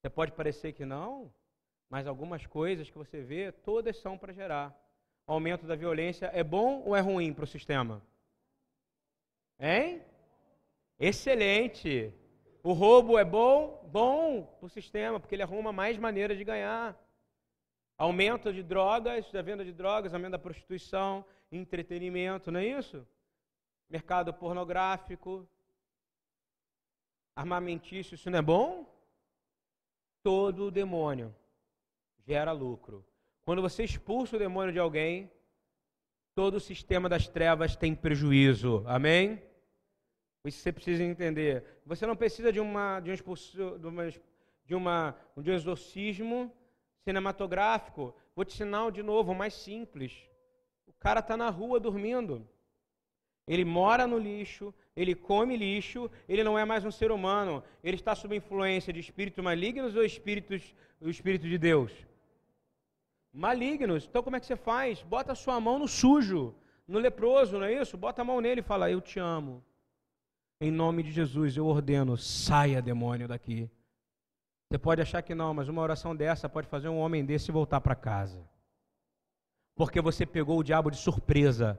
Você 0.00 0.10
pode 0.10 0.32
parecer 0.32 0.72
que 0.72 0.84
não, 0.84 1.32
mas 1.88 2.08
algumas 2.08 2.44
coisas 2.44 2.90
que 2.90 2.98
você 2.98 3.22
vê, 3.22 3.52
todas 3.52 3.96
são 3.98 4.18
para 4.18 4.32
gerar. 4.32 4.76
O 5.28 5.32
aumento 5.32 5.64
da 5.64 5.76
violência 5.76 6.28
é 6.34 6.42
bom 6.42 6.82
ou 6.84 6.96
é 6.96 7.00
ruim 7.00 7.32
para 7.32 7.44
o 7.44 7.46
sistema? 7.46 8.02
Hein? 9.60 10.02
Excelente. 10.98 12.12
O 12.64 12.72
roubo 12.72 13.16
é 13.16 13.24
bom? 13.24 13.88
Bom 13.92 14.42
para 14.58 14.66
o 14.66 14.70
sistema, 14.70 15.20
porque 15.20 15.36
ele 15.36 15.44
arruma 15.44 15.72
mais 15.72 15.96
maneiras 15.96 16.36
de 16.36 16.42
ganhar. 16.42 17.00
Aumento 17.96 18.52
de 18.52 18.64
drogas, 18.64 19.30
da 19.30 19.40
venda 19.40 19.64
de 19.64 19.72
drogas, 19.72 20.12
aumento 20.12 20.32
da 20.32 20.38
prostituição, 20.38 21.24
entretenimento, 21.52 22.50
não 22.50 22.58
é 22.58 22.66
isso? 22.66 23.06
Mercado 23.88 24.34
pornográfico, 24.34 25.46
armamentício, 27.34 28.14
isso 28.14 28.30
não 28.30 28.38
é 28.38 28.42
bom? 28.42 28.86
Todo 30.22 30.70
demônio 30.70 31.34
gera 32.26 32.52
lucro. 32.52 33.04
Quando 33.44 33.62
você 33.62 33.82
expulsa 33.84 34.36
o 34.36 34.38
demônio 34.38 34.72
de 34.72 34.78
alguém, 34.78 35.30
todo 36.34 36.56
o 36.56 36.60
sistema 36.60 37.08
das 37.08 37.26
trevas 37.28 37.74
tem 37.76 37.94
prejuízo. 37.94 38.84
Amém? 38.86 39.42
Isso 40.44 40.60
você 40.60 40.72
precisa 40.72 41.02
entender. 41.02 41.64
Você 41.86 42.06
não 42.06 42.16
precisa 42.16 42.52
de 42.52 42.60
uma 42.60 43.00
de 43.00 43.10
um 43.10 43.14
expulso, 43.14 43.78
de 43.78 43.86
uma, 43.86 44.08
de 44.64 44.74
uma 44.74 45.16
de 45.36 45.50
um 45.50 45.54
exorcismo 45.54 46.52
cinematográfico. 47.04 48.14
Vou 48.34 48.44
te 48.44 48.54
ensinar 48.54 48.90
de 48.90 49.02
novo, 49.02 49.34
mais 49.34 49.54
simples. 49.54 50.28
O 50.86 50.92
cara 50.92 51.20
está 51.20 51.36
na 51.36 51.50
rua 51.50 51.78
dormindo. 51.78 52.48
Ele 53.46 53.64
mora 53.64 54.06
no 54.06 54.18
lixo, 54.18 54.72
ele 54.94 55.14
come 55.14 55.56
lixo, 55.56 56.10
ele 56.28 56.44
não 56.44 56.58
é 56.58 56.64
mais 56.64 56.84
um 56.84 56.90
ser 56.90 57.10
humano. 57.10 57.62
Ele 57.82 57.96
está 57.96 58.14
sob 58.14 58.36
influência 58.36 58.92
de 58.92 59.00
espíritos 59.00 59.42
malignos 59.42 59.96
ou 59.96 60.04
espíritos, 60.04 60.74
o 61.00 61.08
espírito 61.08 61.48
de 61.48 61.56
Deus? 61.56 61.90
Malignos. 63.32 64.06
Então 64.06 64.22
como 64.22 64.36
é 64.36 64.40
que 64.40 64.46
você 64.46 64.56
faz? 64.56 65.02
Bota 65.02 65.32
a 65.32 65.34
sua 65.34 65.58
mão 65.58 65.78
no 65.78 65.88
sujo, 65.88 66.54
no 66.86 66.98
leproso, 66.98 67.58
não 67.58 67.64
é 67.64 67.72
isso? 67.80 67.96
Bota 67.96 68.20
a 68.20 68.24
mão 68.24 68.40
nele 68.40 68.60
e 68.60 68.64
fala: 68.64 68.90
Eu 68.90 69.00
te 69.00 69.18
amo. 69.18 69.64
Em 70.60 70.70
nome 70.70 71.02
de 71.02 71.10
Jesus, 71.10 71.56
eu 71.56 71.66
ordeno, 71.66 72.16
saia 72.16 72.82
demônio 72.82 73.26
daqui. 73.26 73.68
Você 74.68 74.78
pode 74.78 75.00
achar 75.00 75.22
que 75.22 75.34
não, 75.34 75.52
mas 75.52 75.68
uma 75.68 75.82
oração 75.82 76.14
dessa 76.14 76.48
pode 76.48 76.68
fazer 76.68 76.88
um 76.88 76.98
homem 76.98 77.24
desse 77.24 77.50
voltar 77.50 77.80
para 77.80 77.94
casa. 77.94 78.46
Porque 79.74 80.00
você 80.00 80.24
pegou 80.24 80.58
o 80.58 80.62
diabo 80.62 80.90
de 80.90 80.98
surpresa 80.98 81.78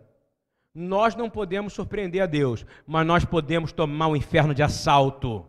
nós 0.73 1.15
não 1.15 1.29
podemos 1.29 1.73
surpreender 1.73 2.23
a 2.23 2.25
Deus, 2.25 2.65
mas 2.85 3.05
nós 3.05 3.23
podemos 3.23 3.71
tomar 3.71 4.07
o 4.07 4.15
inferno 4.15 4.53
de 4.53 4.63
assalto. 4.63 5.45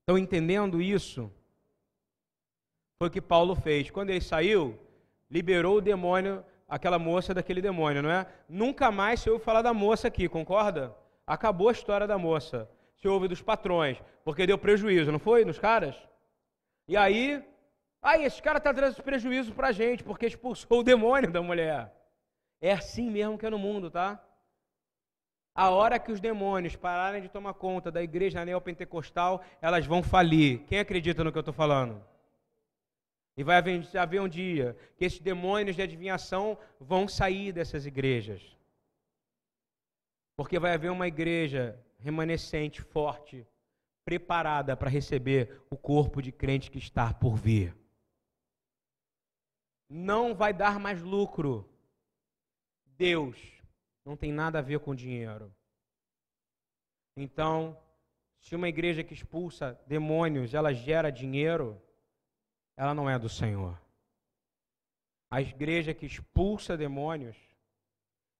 Estão 0.00 0.18
entendendo 0.18 0.82
isso? 0.82 1.30
Foi 2.98 3.08
o 3.08 3.10
que 3.10 3.20
Paulo 3.20 3.54
fez. 3.54 3.90
Quando 3.90 4.10
ele 4.10 4.20
saiu, 4.20 4.76
liberou 5.30 5.76
o 5.76 5.80
demônio, 5.80 6.44
aquela 6.68 6.98
moça 6.98 7.32
daquele 7.32 7.62
demônio, 7.62 8.02
não 8.02 8.10
é? 8.10 8.26
Nunca 8.48 8.90
mais 8.90 9.20
se 9.20 9.30
ouve 9.30 9.44
falar 9.44 9.62
da 9.62 9.72
moça 9.72 10.08
aqui, 10.08 10.28
concorda? 10.28 10.94
Acabou 11.26 11.68
a 11.68 11.72
história 11.72 12.06
da 12.06 12.18
moça. 12.18 12.68
Se 12.96 13.06
ouve 13.06 13.28
dos 13.28 13.40
patrões, 13.40 14.02
porque 14.24 14.46
deu 14.46 14.58
prejuízo, 14.58 15.12
não 15.12 15.18
foi? 15.18 15.44
Nos 15.44 15.58
caras? 15.58 15.96
E 16.88 16.96
aí, 16.96 17.42
aí 18.02 18.24
esse 18.24 18.42
cara 18.42 18.58
está 18.58 18.74
trazendo 18.74 19.02
prejuízo 19.02 19.54
para 19.54 19.68
a 19.68 19.72
gente, 19.72 20.02
porque 20.02 20.26
expulsou 20.26 20.80
o 20.80 20.84
demônio 20.84 21.30
da 21.30 21.40
mulher. 21.40 21.94
É 22.60 22.72
assim 22.72 23.08
mesmo 23.08 23.38
que 23.38 23.46
é 23.46 23.50
no 23.50 23.58
mundo, 23.58 23.90
tá? 23.90 24.20
A 25.54 25.68
hora 25.70 25.98
que 25.98 26.12
os 26.12 26.20
demônios 26.20 26.76
pararem 26.76 27.20
de 27.20 27.28
tomar 27.28 27.54
conta 27.54 27.90
da 27.90 28.02
igreja 28.02 28.44
neopentecostal, 28.44 29.44
elas 29.60 29.84
vão 29.84 30.02
falir. 30.02 30.60
Quem 30.66 30.78
acredita 30.78 31.24
no 31.24 31.32
que 31.32 31.38
eu 31.38 31.40
estou 31.40 31.54
falando? 31.54 32.02
E 33.36 33.42
vai 33.42 33.56
haver 33.56 34.20
um 34.20 34.28
dia 34.28 34.76
que 34.96 35.04
esses 35.04 35.18
demônios 35.18 35.74
de 35.74 35.82
adivinhação 35.82 36.58
vão 36.78 37.08
sair 37.08 37.52
dessas 37.52 37.86
igrejas. 37.86 38.56
Porque 40.36 40.58
vai 40.58 40.74
haver 40.74 40.90
uma 40.90 41.08
igreja 41.08 41.78
remanescente, 41.98 42.80
forte, 42.80 43.46
preparada 44.04 44.76
para 44.76 44.88
receber 44.90 45.62
o 45.68 45.76
corpo 45.76 46.22
de 46.22 46.32
crente 46.32 46.70
que 46.70 46.78
está 46.78 47.12
por 47.12 47.36
vir. 47.36 47.76
Não 49.88 50.34
vai 50.34 50.52
dar 50.52 50.78
mais 50.78 51.02
lucro. 51.02 51.68
Deus 52.86 53.59
não 54.04 54.16
tem 54.16 54.32
nada 54.32 54.58
a 54.58 54.62
ver 54.62 54.80
com 54.80 54.94
dinheiro. 54.94 55.54
Então, 57.16 57.76
se 58.40 58.56
uma 58.56 58.68
igreja 58.68 59.04
que 59.04 59.14
expulsa 59.14 59.78
demônios, 59.86 60.54
ela 60.54 60.72
gera 60.72 61.10
dinheiro, 61.10 61.80
ela 62.76 62.94
não 62.94 63.08
é 63.08 63.18
do 63.18 63.28
Senhor. 63.28 63.80
A 65.30 65.40
igreja 65.40 65.94
que 65.94 66.06
expulsa 66.06 66.76
demônios, 66.76 67.36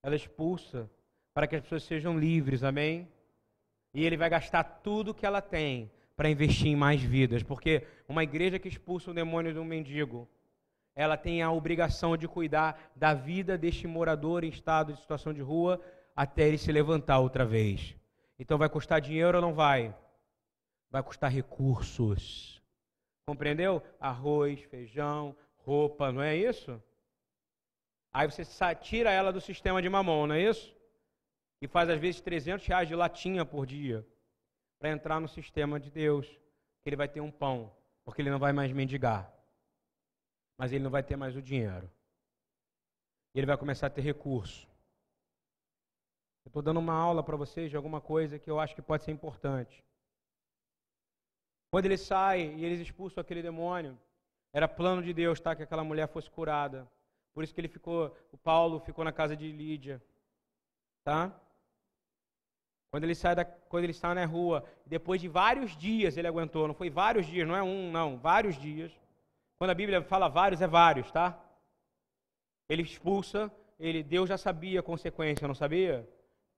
ela 0.03 0.17
expulsa 0.17 0.91
para 1.33 1.47
que 1.47 1.57
as 1.57 1.63
pessoas 1.63 1.85
sejam 1.85 2.19
livres, 2.19 2.65
amém? 2.65 3.09
E 3.95 4.05
ele 4.05 4.17
vai 4.17 4.31
gastar 4.31 4.65
tudo 4.65 5.15
que 5.15 5.27
ela 5.27 5.43
tem 5.43 5.91
para 6.17 6.31
investir 6.31 6.69
em 6.69 6.77
mais 6.77 7.03
vidas, 7.03 7.43
porque 7.43 7.87
uma 8.09 8.23
igreja 8.23 8.59
que 8.59 8.69
expulsa 8.69 9.11
o 9.11 9.15
demônio 9.15 9.53
de 9.53 9.59
um 9.59 9.65
mendigo, 9.65 10.29
ela 11.01 11.17
tem 11.17 11.41
a 11.41 11.51
obrigação 11.51 12.15
de 12.15 12.29
cuidar 12.29 12.93
da 12.95 13.15
vida 13.15 13.57
deste 13.57 13.87
morador 13.87 14.45
em 14.45 14.51
estado 14.51 14.93
de 14.93 15.01
situação 15.01 15.33
de 15.33 15.41
rua 15.41 15.81
até 16.15 16.47
ele 16.47 16.59
se 16.59 16.71
levantar 16.71 17.21
outra 17.21 17.43
vez. 17.43 17.97
Então 18.39 18.59
vai 18.59 18.69
custar 18.69 19.01
dinheiro 19.01 19.39
ou 19.39 19.41
não 19.41 19.55
vai? 19.55 19.97
Vai 20.91 21.03
custar 21.03 21.33
recursos. 21.33 22.63
Compreendeu? 23.27 23.83
Arroz, 23.99 24.61
feijão, 24.65 25.35
roupa, 25.57 26.13
não 26.13 26.21
é 26.21 26.37
isso? 26.37 26.79
Aí 28.13 28.31
você 28.31 28.45
tira 28.75 29.11
ela 29.11 29.33
do 29.33 29.41
sistema 29.41 29.81
de 29.81 29.89
mamão, 29.89 30.27
não 30.27 30.35
é 30.35 30.43
isso? 30.43 30.77
E 31.63 31.67
faz 31.67 31.89
às 31.89 31.99
vezes 31.99 32.21
300 32.21 32.67
reais 32.67 32.87
de 32.87 32.95
latinha 32.95 33.43
por 33.43 33.65
dia 33.65 34.07
para 34.79 34.91
entrar 34.91 35.19
no 35.19 35.29
sistema 35.29 35.81
de 35.81 35.91
Deus, 35.91 36.27
que 36.83 36.91
ele 36.91 36.97
vai 36.97 37.09
ter 37.09 37.23
um 37.23 37.31
pão, 37.31 37.73
porque 38.05 38.21
ele 38.21 38.31
não 38.31 38.39
vai 38.39 38.53
mais 38.53 38.71
mendigar. 38.71 39.40
Mas 40.61 40.75
ele 40.75 40.85
não 40.85 40.91
vai 40.91 41.03
ter 41.03 41.17
mais 41.17 41.35
o 41.35 41.41
dinheiro. 41.41 41.91
E 43.35 43.39
ele 43.39 43.47
vai 43.47 43.57
começar 43.57 43.87
a 43.87 43.91
ter 43.97 44.03
recurso. 44.03 44.69
Eu 46.45 46.51
estou 46.51 46.61
dando 46.61 46.81
uma 46.81 46.93
aula 46.93 47.23
para 47.23 47.35
vocês 47.35 47.71
de 47.71 47.77
alguma 47.79 47.99
coisa 47.99 48.39
que 48.39 48.51
eu 48.51 48.61
acho 48.61 48.75
que 48.75 48.83
pode 48.83 49.03
ser 49.03 49.11
importante. 49.11 49.83
Quando 51.71 51.87
ele 51.87 51.97
sai 51.97 52.43
e 52.43 52.63
eles 52.63 52.79
expulsam 52.79 53.23
aquele 53.23 53.41
demônio, 53.41 53.99
era 54.53 54.69
plano 54.69 55.03
de 55.03 55.15
Deus, 55.15 55.41
tá, 55.41 55.57
que 55.57 55.63
aquela 55.63 55.83
mulher 55.83 56.07
fosse 56.09 56.29
curada. 56.29 56.87
Por 57.33 57.43
isso 57.43 57.55
que 57.55 57.61
ele 57.63 57.69
ficou, 57.69 58.15
o 58.31 58.37
Paulo 58.37 58.81
ficou 58.81 59.03
na 59.03 59.13
casa 59.13 59.35
de 59.35 59.51
Lídia, 59.51 60.03
tá? 61.03 61.35
Quando 62.91 63.05
ele 63.05 63.15
sai 63.15 63.35
da, 63.35 63.47
quando 63.47 63.85
ele 63.85 63.93
está 63.93 64.15
na 64.15 64.27
rua, 64.27 64.63
depois 64.85 65.23
de 65.23 65.29
vários 65.29 65.75
dias 65.75 66.19
ele 66.19 66.29
aguentou, 66.29 66.69
não 66.69 66.75
foi 66.75 66.91
vários 66.91 67.25
dias, 67.25 67.49
não 67.49 67.57
é 67.57 67.63
um, 67.63 67.91
não, 67.91 68.19
vários 68.19 68.59
dias. 68.59 68.93
Quando 69.61 69.73
a 69.73 69.75
Bíblia 69.75 70.03
fala 70.03 70.27
vários, 70.27 70.63
é 70.63 70.67
vários, 70.67 71.13
tá? 71.13 71.39
Ele 72.67 72.81
expulsa, 72.81 73.53
ele, 73.79 74.03
Deus 74.03 74.27
já 74.27 74.39
sabia 74.39 74.81
a 74.81 74.83
consequência, 74.83 75.47
não 75.47 75.55
sabia? 75.55 76.09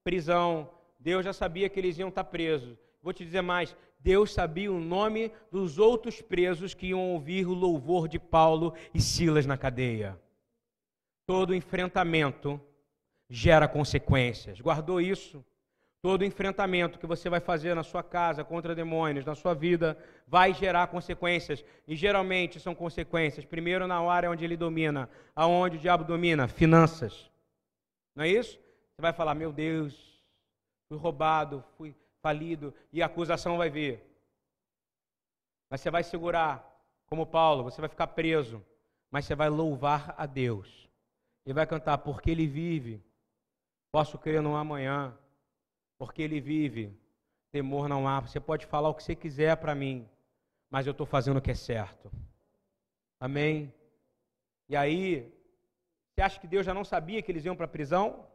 Prisão, 0.05 0.69
Deus 0.97 1.25
já 1.25 1.33
sabia 1.33 1.67
que 1.67 1.77
eles 1.77 1.97
iam 1.97 2.07
estar 2.07 2.23
presos. 2.23 2.77
Vou 3.01 3.11
te 3.11 3.25
dizer 3.25 3.41
mais, 3.41 3.75
Deus 3.99 4.31
sabia 4.31 4.71
o 4.71 4.79
nome 4.79 5.33
dos 5.51 5.77
outros 5.77 6.21
presos 6.21 6.73
que 6.73 6.87
iam 6.87 7.11
ouvir 7.11 7.45
o 7.45 7.53
louvor 7.53 8.07
de 8.07 8.17
Paulo 8.17 8.73
e 8.93 9.01
Silas 9.01 9.45
na 9.45 9.57
cadeia. 9.57 10.17
Todo 11.27 11.53
enfrentamento 11.53 12.57
gera 13.29 13.67
consequências. 13.67 14.61
Guardou 14.61 15.01
isso? 15.01 15.43
Todo 16.03 16.25
enfrentamento 16.25 16.99
que 16.99 17.07
você 17.07 17.29
vai 17.29 17.39
fazer 17.39 17.73
na 17.73 17.81
sua 17.81 18.03
casa 18.03 18.43
contra 18.43 18.75
demônios, 18.75 19.25
na 19.25 19.35
sua 19.35 19.53
vida, 19.53 19.97
vai 20.27 20.53
gerar 20.53 20.87
consequências. 20.87 21.63
E 21.87 21.95
geralmente 21.95 22.59
são 22.59 22.75
consequências, 22.75 23.45
primeiro 23.45 23.87
na 23.87 24.01
área 24.01 24.29
onde 24.29 24.43
ele 24.43 24.57
domina. 24.57 25.09
Aonde 25.33 25.77
o 25.77 25.79
diabo 25.79 26.03
domina? 26.03 26.45
Finanças. 26.45 27.31
Não 28.13 28.25
é 28.25 28.27
isso? 28.27 28.57
Você 28.57 29.01
vai 29.01 29.13
falar: 29.13 29.33
Meu 29.33 29.53
Deus, 29.53 30.21
fui 30.89 30.97
roubado, 30.97 31.63
fui 31.77 31.95
falido, 32.21 32.75
e 32.91 33.01
a 33.01 33.05
acusação 33.05 33.57
vai 33.57 33.69
vir. 33.69 34.01
Mas 35.69 35.79
você 35.79 35.89
vai 35.89 36.03
segurar, 36.03 36.69
como 37.07 37.25
Paulo, 37.25 37.63
você 37.63 37.79
vai 37.79 37.89
ficar 37.89 38.07
preso, 38.07 38.61
mas 39.09 39.23
você 39.23 39.35
vai 39.35 39.47
louvar 39.47 40.13
a 40.17 40.25
Deus. 40.25 40.89
E 41.45 41.53
vai 41.53 41.65
cantar, 41.65 41.99
porque 41.99 42.29
Ele 42.29 42.45
vive, 42.45 43.01
posso 43.89 44.17
crer 44.17 44.41
no 44.41 44.57
amanhã, 44.57 45.17
porque 46.03 46.21
Ele 46.21 46.41
vive, 46.41 46.93
temor 47.49 47.87
não 47.87 48.07
há. 48.07 48.19
Você 48.19 48.37
pode 48.37 48.65
falar 48.65 48.89
o 48.89 48.93
que 48.93 49.01
você 49.01 49.15
quiser 49.15 49.55
para 49.55 49.73
mim, 49.73 50.05
mas 50.69 50.85
eu 50.85 50.91
estou 50.91 51.05
fazendo 51.05 51.37
o 51.37 51.41
que 51.41 51.51
é 51.51 51.55
certo. 51.55 52.11
Amém? 53.17 53.73
E 54.67 54.75
aí, 54.75 55.33
você 56.09 56.21
acha 56.21 56.39
que 56.41 56.45
Deus 56.45 56.65
já 56.65 56.73
não 56.73 56.83
sabia 56.83 57.21
que 57.21 57.31
eles 57.31 57.45
iam 57.45 57.55
para 57.55 57.67
a 57.67 57.69
prisão? 57.69 58.27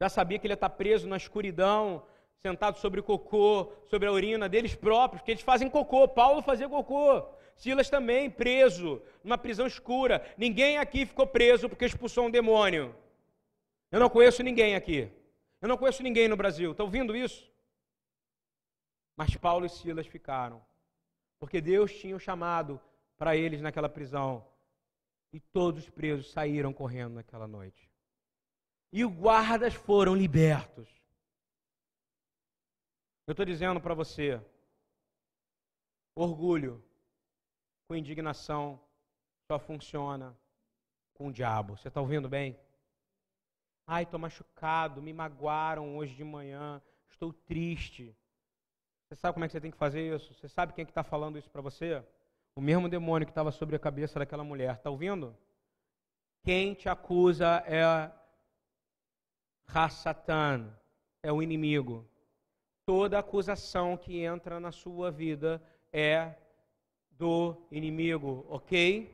Já 0.00 0.08
sabia 0.08 0.38
que 0.38 0.46
ele 0.46 0.52
ia 0.52 0.54
estar 0.54 0.70
preso 0.70 1.06
na 1.06 1.18
escuridão, 1.18 2.02
sentado 2.40 2.78
sobre 2.78 3.00
o 3.00 3.02
cocô, 3.02 3.70
sobre 3.86 4.08
a 4.08 4.12
urina 4.12 4.48
deles 4.48 4.74
próprios, 4.74 5.22
que 5.22 5.32
eles 5.32 5.42
fazem 5.42 5.68
cocô. 5.68 6.08
Paulo 6.08 6.40
fazia 6.40 6.66
cocô. 6.66 7.28
Silas 7.56 7.90
também, 7.90 8.30
preso, 8.30 9.02
numa 9.22 9.36
prisão 9.36 9.66
escura. 9.66 10.24
Ninguém 10.38 10.78
aqui 10.78 11.04
ficou 11.04 11.26
preso 11.26 11.68
porque 11.68 11.84
expulsou 11.84 12.24
um 12.24 12.30
demônio. 12.30 12.94
Eu 13.92 14.00
não 14.00 14.08
conheço 14.08 14.42
ninguém 14.42 14.74
aqui. 14.74 15.10
Eu 15.60 15.68
não 15.68 15.76
conheço 15.78 16.02
ninguém 16.02 16.28
no 16.28 16.36
Brasil. 16.36 16.72
Está 16.72 16.84
ouvindo 16.84 17.16
isso? 17.16 17.50
Mas 19.16 19.34
Paulo 19.36 19.66
e 19.66 19.68
Silas 19.68 20.06
ficaram. 20.06 20.64
Porque 21.38 21.60
Deus 21.60 21.92
tinha 21.92 22.14
o 22.14 22.20
chamado 22.20 22.80
para 23.16 23.36
eles 23.36 23.60
naquela 23.60 23.88
prisão. 23.88 24.46
E 25.32 25.40
todos 25.40 25.84
os 25.84 25.90
presos 25.90 26.30
saíram 26.30 26.72
correndo 26.72 27.14
naquela 27.14 27.46
noite. 27.46 27.90
E 28.92 29.04
os 29.04 29.12
guardas 29.12 29.74
foram 29.74 30.14
libertos. 30.14 30.88
Eu 33.26 33.32
estou 33.32 33.44
dizendo 33.44 33.80
para 33.80 33.94
você: 33.94 34.40
orgulho 36.14 36.82
com 37.88 37.96
indignação 37.96 38.80
só 39.50 39.58
funciona 39.58 40.36
com 41.14 41.28
o 41.28 41.32
diabo. 41.32 41.76
Você 41.76 41.88
está 41.88 42.00
ouvindo 42.00 42.28
bem? 42.28 42.58
Ai, 43.86 44.02
estou 44.02 44.18
machucado, 44.18 45.00
me 45.00 45.12
magoaram 45.12 45.96
hoje 45.96 46.14
de 46.14 46.24
manhã, 46.24 46.82
estou 47.08 47.32
triste. 47.32 48.16
Você 49.08 49.16
sabe 49.16 49.34
como 49.34 49.44
é 49.44 49.48
que 49.48 49.52
você 49.52 49.60
tem 49.60 49.70
que 49.70 49.76
fazer 49.76 50.14
isso? 50.14 50.34
Você 50.34 50.48
sabe 50.48 50.72
quem 50.72 50.82
é 50.82 50.84
que 50.84 50.90
está 50.90 51.04
falando 51.04 51.38
isso 51.38 51.50
para 51.50 51.62
você? 51.62 52.02
O 52.54 52.60
mesmo 52.60 52.88
demônio 52.88 53.26
que 53.26 53.30
estava 53.30 53.52
sobre 53.52 53.76
a 53.76 53.78
cabeça 53.78 54.18
daquela 54.18 54.42
mulher. 54.42 54.74
Está 54.74 54.90
ouvindo? 54.90 55.36
Quem 56.42 56.74
te 56.74 56.88
acusa 56.88 57.62
é 57.66 58.10
Rassatan, 59.66 60.72
é 61.22 61.32
o 61.32 61.42
inimigo 61.42 62.08
toda 62.86 63.18
acusação 63.18 63.96
que 63.96 64.20
entra 64.20 64.60
na 64.60 64.70
sua 64.70 65.10
vida 65.10 65.60
é 65.92 66.36
do 67.10 67.56
inimigo, 67.70 68.46
ok? 68.48 69.12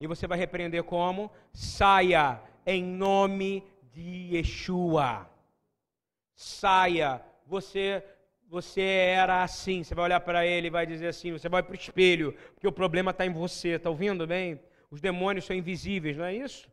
E 0.00 0.06
você 0.06 0.26
vai 0.26 0.38
repreender 0.38 0.82
como? 0.82 1.30
Saia 1.52 2.40
em 2.66 2.84
nome 2.84 3.64
de 3.92 4.36
Yeshua. 4.36 5.28
Saia. 6.34 7.22
Você 7.46 8.02
você 8.50 8.80
era 8.80 9.44
assim. 9.44 9.84
Você 9.84 9.94
vai 9.94 10.06
olhar 10.06 10.20
para 10.20 10.44
ele 10.44 10.66
e 10.66 10.70
vai 10.70 10.84
dizer 10.84 11.06
assim. 11.06 11.30
Você 11.30 11.48
vai 11.48 11.62
para 11.62 11.72
o 11.72 11.76
espelho, 11.76 12.34
porque 12.54 12.66
o 12.66 12.72
problema 12.72 13.12
está 13.12 13.24
em 13.24 13.32
você. 13.32 13.70
Está 13.76 13.88
ouvindo 13.88 14.26
bem? 14.26 14.60
Os 14.90 15.00
demônios 15.00 15.44
são 15.44 15.54
invisíveis, 15.54 16.16
não 16.16 16.24
é 16.24 16.34
isso? 16.34 16.68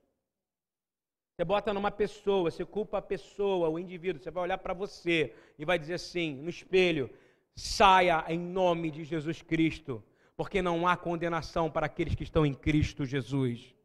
Você 1.36 1.46
bota 1.46 1.72
numa 1.72 1.92
pessoa, 1.92 2.50
você 2.50 2.66
culpa 2.66 2.98
a 2.98 3.02
pessoa, 3.02 3.70
o 3.70 3.78
indivíduo, 3.78 4.20
você 4.20 4.32
vai 4.32 4.42
olhar 4.42 4.58
para 4.58 4.74
você 4.74 5.36
e 5.60 5.64
vai 5.64 5.78
dizer 5.78 5.94
assim, 5.94 6.34
no 6.34 6.50
espelho: 6.50 7.12
saia 7.56 8.26
em 8.28 8.40
nome 8.40 8.90
de 8.90 9.04
Jesus 9.04 9.44
Cristo, 9.44 10.04
porque 10.36 10.64
não 10.64 10.88
há 10.88 10.98
condenação 10.98 11.70
para 11.70 11.86
aqueles 11.86 12.16
que 12.16 12.24
estão 12.24 12.44
em 12.44 12.56
Cristo 12.56 13.06
Jesus. 13.06 13.77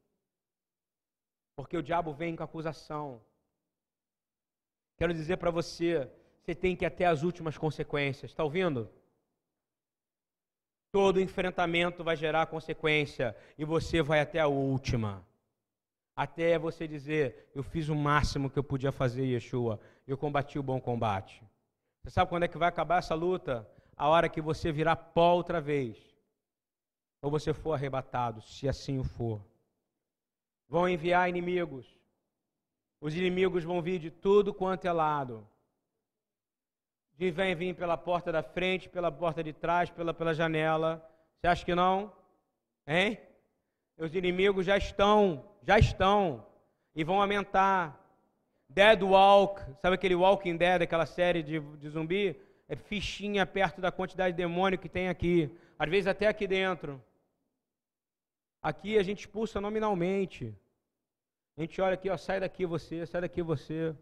Porque 1.56 1.76
o 1.76 1.82
diabo 1.82 2.12
vem 2.12 2.34
com 2.34 2.42
acusação. 2.42 3.20
Quero 4.96 5.12
dizer 5.12 5.36
para 5.36 5.50
você, 5.50 6.10
você 6.40 6.54
tem 6.54 6.76
que 6.76 6.84
ir 6.84 6.86
até 6.86 7.06
as 7.06 7.22
últimas 7.22 7.58
consequências, 7.58 8.30
está 8.30 8.44
ouvindo? 8.44 8.90
Todo 10.90 11.20
enfrentamento 11.20 12.04
vai 12.04 12.16
gerar 12.16 12.46
consequência 12.46 13.36
e 13.56 13.64
você 13.64 14.02
vai 14.02 14.20
até 14.20 14.38
a 14.40 14.46
última 14.46 15.24
até 16.14 16.58
você 16.58 16.86
dizer: 16.86 17.50
Eu 17.54 17.62
fiz 17.62 17.88
o 17.88 17.94
máximo 17.94 18.50
que 18.50 18.58
eu 18.58 18.64
podia 18.64 18.92
fazer, 18.92 19.24
Yeshua, 19.24 19.80
eu 20.06 20.16
combati 20.16 20.58
o 20.58 20.62
bom 20.62 20.80
combate. 20.80 21.42
Você 22.02 22.10
sabe 22.10 22.28
quando 22.28 22.44
é 22.44 22.48
que 22.48 22.58
vai 22.58 22.68
acabar 22.68 22.98
essa 22.98 23.14
luta? 23.14 23.68
A 23.96 24.08
hora 24.08 24.28
que 24.28 24.40
você 24.40 24.72
virar 24.72 24.96
pó 24.96 25.34
outra 25.34 25.60
vez. 25.60 25.96
ou 27.22 27.30
você 27.30 27.54
for 27.54 27.72
arrebatado, 27.72 28.42
se 28.42 28.68
assim 28.68 28.98
o 28.98 29.04
for. 29.04 29.40
Vão 30.72 30.88
enviar 30.88 31.28
inimigos. 31.28 31.86
Os 32.98 33.14
inimigos 33.14 33.62
vão 33.62 33.82
vir 33.82 33.98
de 33.98 34.10
tudo 34.10 34.54
quanto 34.54 34.86
é 34.86 34.90
lado. 34.90 35.46
De 37.18 37.30
vem 37.30 37.54
vir 37.54 37.74
pela 37.74 37.98
porta 37.98 38.32
da 38.32 38.42
frente, 38.42 38.88
pela 38.88 39.12
porta 39.12 39.44
de 39.44 39.52
trás, 39.52 39.90
pela, 39.90 40.14
pela 40.14 40.32
janela. 40.32 41.06
Você 41.36 41.46
acha 41.46 41.62
que 41.62 41.74
não? 41.74 42.10
Hein? 42.86 43.18
Os 43.98 44.14
inimigos 44.14 44.64
já 44.64 44.78
estão, 44.78 45.44
já 45.62 45.78
estão 45.78 46.42
e 46.94 47.04
vão 47.04 47.20
aumentar. 47.20 48.00
Dead 48.66 49.02
Walk, 49.02 49.60
sabe 49.82 49.96
aquele 49.96 50.14
Walking 50.14 50.56
Dead, 50.56 50.80
aquela 50.80 51.04
série 51.04 51.42
de, 51.42 51.60
de 51.60 51.88
zumbi? 51.90 52.34
É 52.66 52.76
fichinha 52.76 53.44
perto 53.44 53.78
da 53.78 53.92
quantidade 53.92 54.34
de 54.34 54.42
demônio 54.42 54.78
que 54.78 54.88
tem 54.88 55.10
aqui. 55.10 55.54
Às 55.78 55.90
vezes 55.90 56.06
até 56.06 56.28
aqui 56.28 56.46
dentro. 56.46 56.98
Aqui 58.62 58.96
a 58.96 59.02
gente 59.02 59.20
expulsa 59.20 59.60
nominalmente. 59.60 60.56
A 61.56 61.60
gente 61.62 61.80
olha 61.80 61.94
aqui, 61.94 62.08
ó, 62.08 62.16
sai 62.16 62.38
daqui 62.38 62.64
você, 62.64 63.04
sai 63.04 63.22
daqui 63.22 63.42
você. 63.42 63.94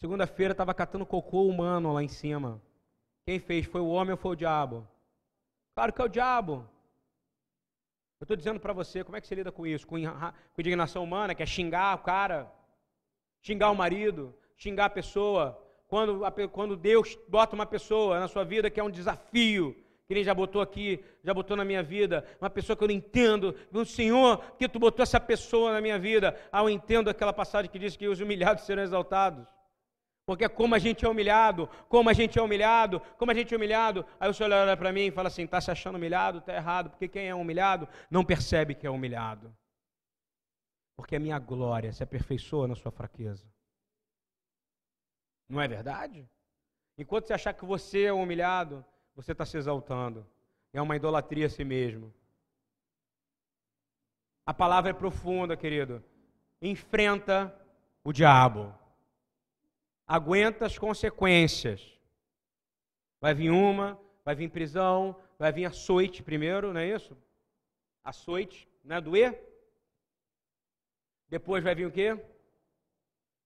Segunda-feira 0.00 0.52
estava 0.52 0.74
catando 0.74 1.06
cocô 1.06 1.46
humano 1.46 1.92
lá 1.92 2.02
em 2.02 2.08
cima. 2.08 2.60
Quem 3.24 3.38
fez? 3.38 3.66
Foi 3.66 3.80
o 3.80 3.86
homem 3.86 4.10
ou 4.10 4.16
foi 4.16 4.32
o 4.32 4.36
diabo? 4.36 4.86
Claro 5.74 5.92
que 5.92 6.02
é 6.02 6.04
o 6.04 6.08
diabo. 6.08 6.68
Eu 8.18 8.24
estou 8.24 8.36
dizendo 8.36 8.58
para 8.58 8.72
você, 8.72 9.04
como 9.04 9.16
é 9.16 9.20
que 9.20 9.28
você 9.28 9.34
lida 9.36 9.52
com 9.52 9.66
isso? 9.66 9.86
Com, 9.86 9.96
com 9.96 10.60
indignação 10.60 11.04
humana, 11.04 11.34
que 11.34 11.42
é 11.42 11.46
xingar 11.46 11.96
o 11.96 12.02
cara, 12.02 12.52
xingar 13.40 13.70
o 13.70 13.76
marido, 13.76 14.34
xingar 14.56 14.86
a 14.86 14.90
pessoa. 14.90 15.58
Quando, 15.86 16.20
quando 16.50 16.76
Deus 16.76 17.16
bota 17.28 17.54
uma 17.54 17.66
pessoa 17.66 18.18
na 18.18 18.26
sua 18.26 18.44
vida 18.44 18.70
que 18.70 18.80
é 18.80 18.84
um 18.84 18.90
desafio, 18.90 19.76
que 20.12 20.14
nem 20.14 20.24
já 20.24 20.34
botou 20.34 20.60
aqui, 20.60 21.02
já 21.24 21.32
botou 21.32 21.56
na 21.56 21.64
minha 21.64 21.82
vida, 21.82 22.22
uma 22.38 22.50
pessoa 22.50 22.76
que 22.76 22.84
eu 22.84 22.88
não 22.88 22.94
entendo, 22.94 23.56
o 23.72 23.84
Senhor, 23.84 24.38
que 24.58 24.68
tu 24.68 24.78
botou 24.78 25.02
essa 25.02 25.18
pessoa 25.18 25.72
na 25.72 25.80
minha 25.80 25.98
vida? 25.98 26.38
Ah, 26.52 26.60
eu 26.60 26.68
entendo 26.68 27.08
aquela 27.08 27.32
passagem 27.32 27.70
que 27.70 27.78
diz 27.78 27.96
que 27.96 28.06
os 28.06 28.20
humilhados 28.20 28.64
serão 28.64 28.82
exaltados. 28.82 29.46
Porque 30.26 30.46
como 30.50 30.74
a 30.74 30.78
gente 30.78 31.04
é 31.04 31.08
humilhado, 31.08 31.66
como 31.88 32.10
a 32.10 32.12
gente 32.12 32.38
é 32.38 32.42
humilhado, 32.42 33.00
como 33.16 33.30
a 33.30 33.34
gente 33.34 33.54
é 33.54 33.56
humilhado. 33.56 34.04
Aí 34.20 34.28
o 34.28 34.34
Senhor 34.34 34.52
olha 34.52 34.76
para 34.76 34.92
mim 34.92 35.06
e 35.06 35.10
fala 35.10 35.28
assim: 35.28 35.44
está 35.44 35.60
se 35.60 35.70
achando 35.70 35.96
humilhado? 35.96 36.38
Está 36.38 36.54
errado, 36.54 36.90
porque 36.90 37.08
quem 37.08 37.26
é 37.28 37.34
humilhado 37.34 37.88
não 38.10 38.22
percebe 38.22 38.74
que 38.74 38.86
é 38.86 38.90
humilhado. 38.90 39.52
Porque 40.94 41.16
a 41.16 41.20
minha 41.20 41.38
glória 41.38 41.90
se 41.90 42.02
aperfeiçoa 42.02 42.68
na 42.68 42.74
sua 42.74 42.92
fraqueza. 42.92 43.50
Não 45.48 45.60
é 45.60 45.66
verdade? 45.66 46.28
Enquanto 46.98 47.26
você 47.26 47.32
achar 47.32 47.54
que 47.54 47.64
você 47.64 48.04
é 48.04 48.12
humilhado, 48.12 48.84
você 49.14 49.32
está 49.32 49.44
se 49.44 49.56
exaltando. 49.56 50.26
É 50.72 50.80
uma 50.80 50.96
idolatria 50.96 51.46
a 51.46 51.50
si 51.50 51.64
mesmo. 51.64 52.12
A 54.44 54.54
palavra 54.54 54.90
é 54.90 54.94
profunda, 54.94 55.56
querido. 55.56 56.02
Enfrenta 56.60 57.54
o 58.02 58.12
diabo 58.12 58.74
aguenta 60.12 60.66
as 60.66 60.76
consequências. 60.76 61.98
Vai 63.18 63.32
vir 63.32 63.50
uma, 63.50 63.98
vai 64.22 64.34
vir 64.34 64.50
prisão, 64.50 65.16
vai 65.38 65.50
vir 65.50 65.64
açoite 65.64 66.22
primeiro, 66.22 66.70
não 66.70 66.80
é 66.80 66.88
isso? 66.88 67.16
Açoite, 68.04 68.68
não 68.84 68.96
é 68.96 69.00
doer? 69.00 69.42
Depois 71.30 71.64
vai 71.64 71.74
vir 71.74 71.86
o 71.86 71.90
quê? 71.90 72.22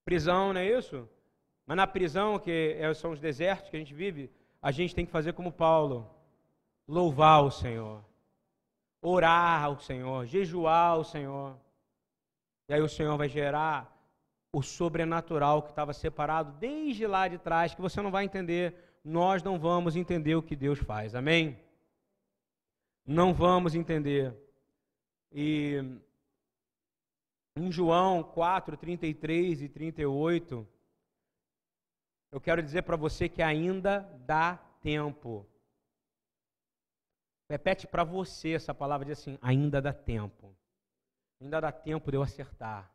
Prisão, 0.04 0.52
não 0.52 0.60
é 0.60 0.68
isso? 0.68 1.08
Mas 1.64 1.76
na 1.76 1.86
prisão, 1.86 2.36
que 2.36 2.76
é, 2.78 2.92
são 2.94 3.12
os 3.12 3.20
desertos 3.20 3.70
que 3.70 3.76
a 3.76 3.78
gente 3.78 3.94
vive, 3.94 4.28
a 4.66 4.72
gente 4.72 4.96
tem 4.96 5.06
que 5.06 5.12
fazer 5.12 5.32
como 5.32 5.52
Paulo: 5.52 6.10
louvar 6.88 7.44
o 7.44 7.52
Senhor, 7.52 8.04
orar 9.00 9.62
ao 9.62 9.78
Senhor, 9.78 10.26
jejuar 10.26 10.94
ao 10.94 11.04
Senhor. 11.04 11.56
E 12.68 12.74
aí 12.74 12.82
o 12.82 12.88
Senhor 12.88 13.16
vai 13.16 13.28
gerar 13.28 13.96
o 14.52 14.60
sobrenatural 14.62 15.62
que 15.62 15.70
estava 15.70 15.92
separado 15.92 16.50
desde 16.58 17.06
lá 17.06 17.28
de 17.28 17.38
trás, 17.38 17.76
que 17.76 17.80
você 17.80 18.02
não 18.02 18.10
vai 18.10 18.24
entender, 18.24 18.74
nós 19.04 19.40
não 19.40 19.56
vamos 19.56 19.94
entender 19.94 20.34
o 20.34 20.42
que 20.42 20.56
Deus 20.56 20.80
faz, 20.80 21.14
amém? 21.14 21.56
Não 23.06 23.32
vamos 23.32 23.76
entender. 23.76 24.34
E 25.30 25.76
em 27.54 27.70
João 27.70 28.24
4, 28.24 28.76
33 28.76 29.62
e 29.62 29.68
38, 29.68 30.66
eu 32.32 32.40
quero 32.40 32.62
dizer 32.62 32.82
para 32.82 32.96
você 32.96 33.28
que 33.28 33.42
ainda 33.42 34.00
dá 34.26 34.56
tempo. 34.80 35.46
Repete 37.48 37.86
para 37.86 38.04
você 38.04 38.52
essa 38.52 38.74
palavra, 38.74 39.06
diz 39.06 39.18
assim: 39.18 39.38
ainda 39.40 39.80
dá 39.80 39.92
tempo. 39.92 40.56
Ainda 41.40 41.60
dá 41.60 41.72
tempo 41.72 42.10
de 42.10 42.16
eu 42.16 42.22
acertar. 42.22 42.92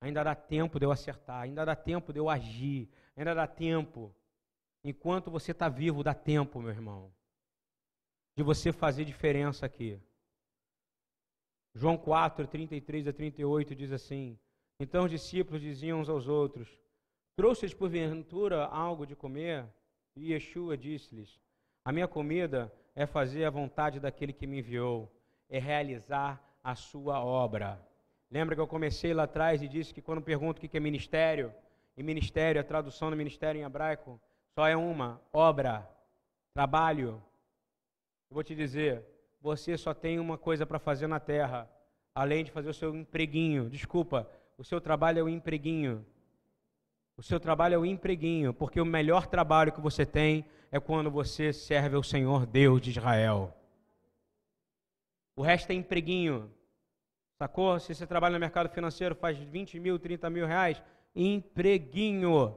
Ainda 0.00 0.24
dá 0.24 0.34
tempo 0.34 0.78
de 0.78 0.86
eu 0.86 0.90
acertar, 0.90 1.42
ainda 1.42 1.62
dá 1.64 1.76
tempo 1.76 2.10
de 2.10 2.18
eu 2.18 2.30
agir, 2.30 2.88
ainda 3.14 3.34
dá 3.34 3.46
tempo. 3.46 4.14
Enquanto 4.82 5.30
você 5.30 5.52
está 5.52 5.68
vivo, 5.68 6.02
dá 6.02 6.14
tempo, 6.14 6.58
meu 6.58 6.70
irmão, 6.70 7.12
de 8.34 8.42
você 8.42 8.72
fazer 8.72 9.04
diferença 9.04 9.66
aqui. 9.66 10.00
João 11.74 11.98
4, 11.98 12.46
33 12.46 13.08
a 13.08 13.12
38 13.12 13.74
diz 13.74 13.92
assim: 13.92 14.38
Então 14.80 15.04
os 15.04 15.10
discípulos 15.10 15.60
diziam 15.60 16.00
uns 16.00 16.08
aos 16.08 16.26
outros: 16.26 16.78
Trouxe-lhes 17.40 17.72
porventura 17.72 18.66
algo 18.66 19.06
de 19.06 19.16
comer? 19.16 19.64
E 20.14 20.34
Yeshua 20.34 20.76
disse-lhes: 20.76 21.40
A 21.82 21.90
minha 21.90 22.06
comida 22.06 22.70
é 22.94 23.06
fazer 23.06 23.46
a 23.46 23.50
vontade 23.50 23.98
daquele 23.98 24.30
que 24.30 24.46
me 24.46 24.58
enviou, 24.58 25.10
é 25.48 25.58
realizar 25.58 26.38
a 26.62 26.74
sua 26.74 27.24
obra. 27.24 27.80
Lembra 28.30 28.54
que 28.54 28.60
eu 28.60 28.66
comecei 28.66 29.14
lá 29.14 29.22
atrás 29.22 29.62
e 29.62 29.68
disse 29.68 29.94
que 29.94 30.02
quando 30.02 30.20
pergunto 30.20 30.58
o 30.58 30.68
que 30.68 30.76
é 30.76 30.80
ministério, 30.80 31.50
e 31.96 32.02
ministério, 32.02 32.60
a 32.60 32.64
tradução 32.64 33.08
do 33.08 33.16
ministério 33.16 33.58
em 33.58 33.64
hebraico, 33.64 34.20
só 34.54 34.68
é 34.68 34.76
uma: 34.76 35.18
obra, 35.32 35.88
trabalho. 36.52 37.22
Eu 38.28 38.34
vou 38.34 38.44
te 38.44 38.54
dizer, 38.54 39.02
você 39.40 39.78
só 39.78 39.94
tem 39.94 40.20
uma 40.20 40.36
coisa 40.36 40.66
para 40.66 40.78
fazer 40.78 41.06
na 41.06 41.18
terra, 41.18 41.70
além 42.14 42.44
de 42.44 42.50
fazer 42.50 42.68
o 42.68 42.74
seu 42.74 42.94
empreguinho. 42.94 43.70
Desculpa, 43.70 44.30
o 44.58 44.62
seu 44.62 44.78
trabalho 44.78 45.20
é 45.20 45.22
o 45.22 45.28
empreguinho. 45.30 46.04
O 47.20 47.22
seu 47.22 47.38
trabalho 47.38 47.74
é 47.74 47.78
o 47.78 47.84
empreguinho, 47.84 48.54
porque 48.54 48.80
o 48.80 48.84
melhor 48.86 49.26
trabalho 49.26 49.72
que 49.72 49.80
você 49.82 50.06
tem 50.06 50.42
é 50.72 50.80
quando 50.80 51.10
você 51.10 51.52
serve 51.52 51.94
ao 51.94 52.02
Senhor 52.02 52.46
Deus 52.46 52.80
de 52.80 52.88
Israel. 52.88 53.54
O 55.36 55.42
resto 55.42 55.70
é 55.70 55.74
empreguinho. 55.74 56.50
Sacou? 57.36 57.78
Se 57.78 57.94
você 57.94 58.06
trabalha 58.06 58.32
no 58.32 58.40
mercado 58.40 58.70
financeiro, 58.70 59.14
faz 59.14 59.36
20 59.36 59.78
mil, 59.78 59.98
30 59.98 60.30
mil 60.30 60.46
reais, 60.46 60.82
empreguinho. 61.14 62.56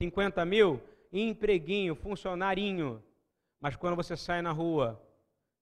50 0.00 0.44
mil, 0.44 0.80
empreguinho, 1.12 1.96
funcionarinho. 1.96 3.02
Mas 3.60 3.74
quando 3.74 3.96
você 3.96 4.16
sai 4.16 4.42
na 4.42 4.52
rua, 4.52 5.04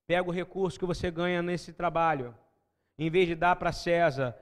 pega 0.07 0.29
o 0.29 0.31
recurso 0.31 0.79
que 0.79 0.85
você 0.85 1.11
ganha 1.11 1.41
nesse 1.41 1.73
trabalho, 1.73 2.37
em 2.99 3.09
vez 3.09 3.27
de 3.27 3.35
dar 3.35 3.57
para 3.57 3.73
César, 3.73 4.37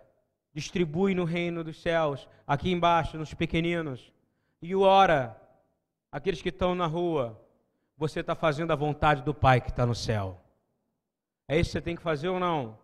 distribui 0.53 1.15
no 1.15 1.25
reino 1.25 1.63
dos 1.63 1.81
céus, 1.81 2.29
aqui 2.47 2.71
embaixo, 2.71 3.17
nos 3.17 3.35
pequeninos, 3.35 4.13
e 4.61 4.75
ora, 4.75 5.41
aqueles 6.11 6.43
que 6.43 6.49
estão 6.49 6.75
na 6.75 6.87
rua, 6.87 7.41
você 7.97 8.21
está 8.21 8.35
fazendo 8.35 8.73
a 8.73 8.77
vontade 8.77 9.23
do 9.23 9.35
Pai 9.35 9.61
que 9.61 9.71
está 9.71 9.87
no 9.87 9.95
céu. 9.95 10.41
É 11.47 11.59
isso 11.59 11.71
que 11.71 11.73
você 11.73 11.81
tem 11.81 11.97
que 11.97 12.03
fazer 12.03 12.29
ou 12.29 12.41
não? 12.41 12.79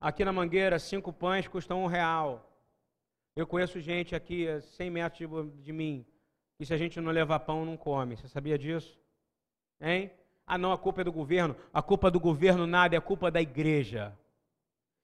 Aqui 0.00 0.24
na 0.24 0.32
Mangueira, 0.32 0.78
cinco 0.78 1.12
pães 1.12 1.48
custam 1.48 1.82
um 1.82 1.86
real. 1.86 2.50
Eu 3.34 3.46
conheço 3.46 3.80
gente 3.80 4.14
aqui 4.14 4.48
a 4.48 4.60
100 4.60 4.90
metros 4.90 5.18
de, 5.62 5.72
mim, 5.72 6.06
que 6.56 6.64
se 6.64 6.72
a 6.72 6.76
gente 6.76 7.00
não 7.00 7.10
levar 7.10 7.40
pão, 7.40 7.64
não 7.64 7.76
come. 7.76 8.16
Você 8.16 8.28
sabia 8.28 8.58
disso? 8.58 8.98
Hein? 9.80 10.10
Ah, 10.46 10.56
não, 10.56 10.72
a 10.72 10.78
culpa 10.78 11.00
é 11.00 11.04
do 11.04 11.12
governo. 11.12 11.56
A 11.72 11.82
culpa 11.82 12.10
do 12.10 12.20
governo 12.20 12.66
nada, 12.66 12.94
é 12.94 12.98
a 12.98 13.00
culpa 13.00 13.30
da 13.30 13.40
igreja. 13.40 14.16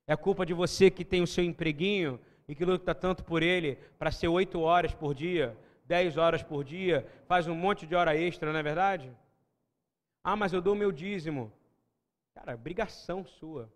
É 0.07 0.16
culpa 0.16 0.44
de 0.44 0.53
você 0.53 0.90
que 0.90 1.05
tem 1.05 1.22
o 1.22 1.26
seu 1.26 1.44
empreguinho 1.44 2.20
e 2.48 2.55
que 2.55 2.64
luta 2.64 2.94
tanto 2.94 3.24
por 3.24 3.42
ele 3.42 3.76
para 3.98 4.11
ser 4.11 4.28
oito 4.28 4.61
horas 4.61 4.92
por 4.92 5.14
dia, 5.14 5.57
dez 5.84 6.16
horas 6.16 6.42
por 6.42 6.64
dia, 6.64 7.07
faz 7.26 7.46
um 7.46 7.55
monte 7.55 7.86
de 7.86 7.94
hora 7.94 8.16
extra, 8.16 8.53
não 8.53 8.59
é 8.59 8.62
verdade? 8.62 9.16
Ah, 10.22 10.36
mas 10.36 10.53
eu 10.53 10.61
dou 10.61 10.74
meu 10.74 10.90
dízimo. 10.90 11.53
Cara, 12.34 12.55
obrigação 12.55 13.24
sua. 13.24 13.72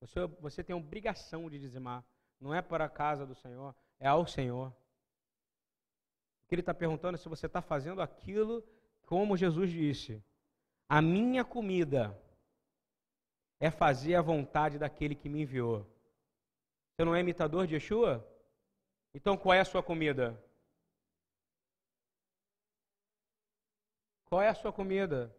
Você, 0.00 0.26
você 0.40 0.64
tem 0.64 0.74
obrigação 0.74 1.48
de 1.50 1.58
dizimar. 1.58 2.04
Não 2.40 2.54
é 2.54 2.62
para 2.62 2.84
a 2.84 2.88
casa 2.88 3.26
do 3.26 3.34
Senhor, 3.34 3.74
é 3.98 4.06
ao 4.06 4.26
Senhor. 4.26 4.68
O 4.68 6.48
que 6.48 6.54
ele 6.54 6.62
está 6.62 6.72
perguntando 6.72 7.16
é 7.16 7.18
se 7.18 7.28
você 7.28 7.46
está 7.46 7.60
fazendo 7.60 8.00
aquilo 8.00 8.64
como 9.06 9.36
Jesus 9.36 9.70
disse. 9.70 10.22
A 10.88 11.02
minha 11.02 11.44
comida 11.44 12.18
é 13.60 13.70
fazer 13.70 14.14
a 14.14 14.22
vontade 14.22 14.78
daquele 14.78 15.14
que 15.14 15.28
me 15.28 15.42
enviou. 15.42 15.86
Você 16.92 17.04
não 17.04 17.14
é 17.14 17.20
imitador 17.20 17.66
de 17.66 17.74
Yeshua? 17.74 18.26
Então 19.14 19.36
qual 19.36 19.54
é 19.54 19.60
a 19.60 19.64
sua 19.64 19.82
comida? 19.82 20.42
Qual 24.26 24.42
é 24.42 24.48
a 24.48 24.54
sua 24.54 24.72
comida? 24.72 25.34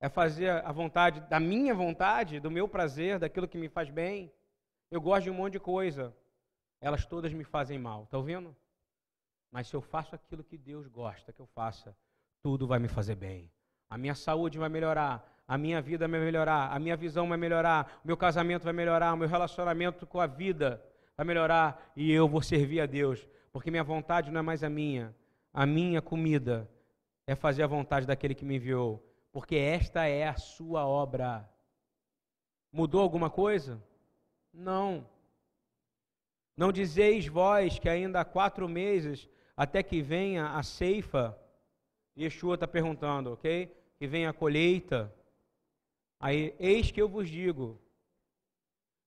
É 0.00 0.08
fazer 0.08 0.50
a 0.50 0.72
vontade, 0.72 1.20
da 1.22 1.38
minha 1.40 1.74
vontade, 1.74 2.40
do 2.40 2.50
meu 2.50 2.68
prazer, 2.68 3.18
daquilo 3.18 3.48
que 3.48 3.58
me 3.58 3.68
faz 3.68 3.90
bem. 3.90 4.32
Eu 4.90 5.00
gosto 5.00 5.24
de 5.24 5.30
um 5.30 5.34
monte 5.34 5.54
de 5.54 5.60
coisa. 5.60 6.16
Elas 6.80 7.04
todas 7.04 7.32
me 7.32 7.44
fazem 7.44 7.78
mal, 7.78 8.06
tá 8.06 8.16
ouvindo? 8.16 8.56
Mas 9.50 9.66
se 9.66 9.74
eu 9.74 9.80
faço 9.80 10.14
aquilo 10.14 10.44
que 10.44 10.56
Deus 10.56 10.86
gosta 10.86 11.32
que 11.32 11.40
eu 11.40 11.46
faça, 11.46 11.96
tudo 12.42 12.66
vai 12.66 12.78
me 12.78 12.88
fazer 12.88 13.16
bem. 13.16 13.50
A 13.90 13.98
minha 13.98 14.14
saúde 14.14 14.58
vai 14.58 14.68
melhorar, 14.68 15.37
a 15.48 15.56
minha 15.56 15.80
vida 15.80 16.06
vai 16.06 16.20
melhorar, 16.20 16.70
a 16.70 16.78
minha 16.78 16.94
visão 16.94 17.26
vai 17.26 17.38
melhorar, 17.38 18.00
o 18.04 18.06
meu 18.06 18.18
casamento 18.18 18.64
vai 18.64 18.72
melhorar, 18.74 19.14
o 19.14 19.16
meu 19.16 19.26
relacionamento 19.26 20.06
com 20.06 20.20
a 20.20 20.26
vida 20.26 20.84
vai 21.16 21.24
melhorar 21.24 21.90
e 21.96 22.12
eu 22.12 22.28
vou 22.28 22.42
servir 22.42 22.82
a 22.82 22.86
Deus, 22.86 23.26
porque 23.50 23.70
minha 23.70 23.82
vontade 23.82 24.30
não 24.30 24.40
é 24.40 24.42
mais 24.42 24.62
a 24.62 24.68
minha. 24.68 25.16
A 25.54 25.64
minha 25.64 26.02
comida 26.02 26.68
é 27.26 27.34
fazer 27.34 27.62
a 27.62 27.66
vontade 27.66 28.06
daquele 28.06 28.34
que 28.34 28.44
me 28.44 28.56
enviou, 28.56 29.02
porque 29.32 29.56
esta 29.56 30.06
é 30.06 30.28
a 30.28 30.36
sua 30.36 30.86
obra. 30.86 31.48
Mudou 32.70 33.00
alguma 33.00 33.30
coisa? 33.30 33.82
Não. 34.52 35.08
Não 36.54 36.70
dizeis 36.70 37.26
vós 37.26 37.78
que 37.78 37.88
ainda 37.88 38.20
há 38.20 38.24
quatro 38.24 38.68
meses 38.68 39.26
até 39.56 39.82
que 39.82 40.02
venha 40.02 40.50
a 40.50 40.62
ceifa? 40.62 41.38
Yeshua 42.18 42.54
está 42.54 42.68
perguntando, 42.68 43.32
ok? 43.32 43.74
Que 43.98 44.06
venha 44.06 44.28
a 44.28 44.34
colheita. 44.34 45.14
Aí, 46.20 46.54
eis 46.58 46.90
que 46.90 47.00
eu 47.00 47.08
vos 47.08 47.28
digo: 47.28 47.80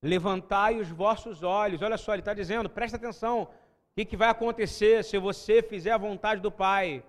levantai 0.02 0.80
os 0.80 0.90
vossos 0.90 1.44
olhos. 1.44 1.82
Olha 1.82 1.98
só, 1.98 2.14
ele 2.14 2.22
está 2.22 2.34
dizendo, 2.34 2.70
presta 2.70 2.98
atenção. 2.98 3.44
O 3.44 3.50
que, 3.96 4.06
que 4.06 4.18
vai 4.18 4.30
acontecer 4.30 5.04
se 5.04 5.18
você 5.18 5.62
fizer 5.62 5.92
a 5.92 5.98
vontade 5.98 6.42
do 6.42 6.52
Pai? 6.52 7.04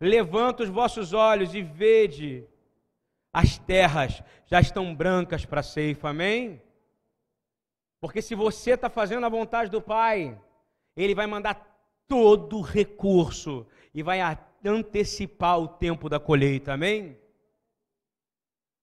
Levanta 0.00 0.62
os 0.62 0.68
vossos 0.68 1.12
olhos 1.12 1.54
e 1.54 1.62
vede, 1.62 2.44
as 3.32 3.58
terras 3.58 4.22
já 4.46 4.60
estão 4.60 4.94
brancas 4.94 5.44
para 5.44 5.62
ceifa, 5.62 6.08
amém? 6.08 6.60
Porque 8.00 8.20
se 8.20 8.34
você 8.34 8.72
está 8.72 8.90
fazendo 8.90 9.24
a 9.24 9.28
vontade 9.28 9.70
do 9.70 9.80
Pai, 9.80 10.36
Ele 10.96 11.14
vai 11.14 11.26
mandar 11.26 11.72
todo 12.08 12.58
o 12.58 12.62
recurso 12.62 13.66
e 13.94 14.02
vai 14.02 14.18
antecipar 14.64 15.60
o 15.60 15.68
tempo 15.68 16.08
da 16.08 16.18
colheita, 16.18 16.72
amém? 16.72 17.16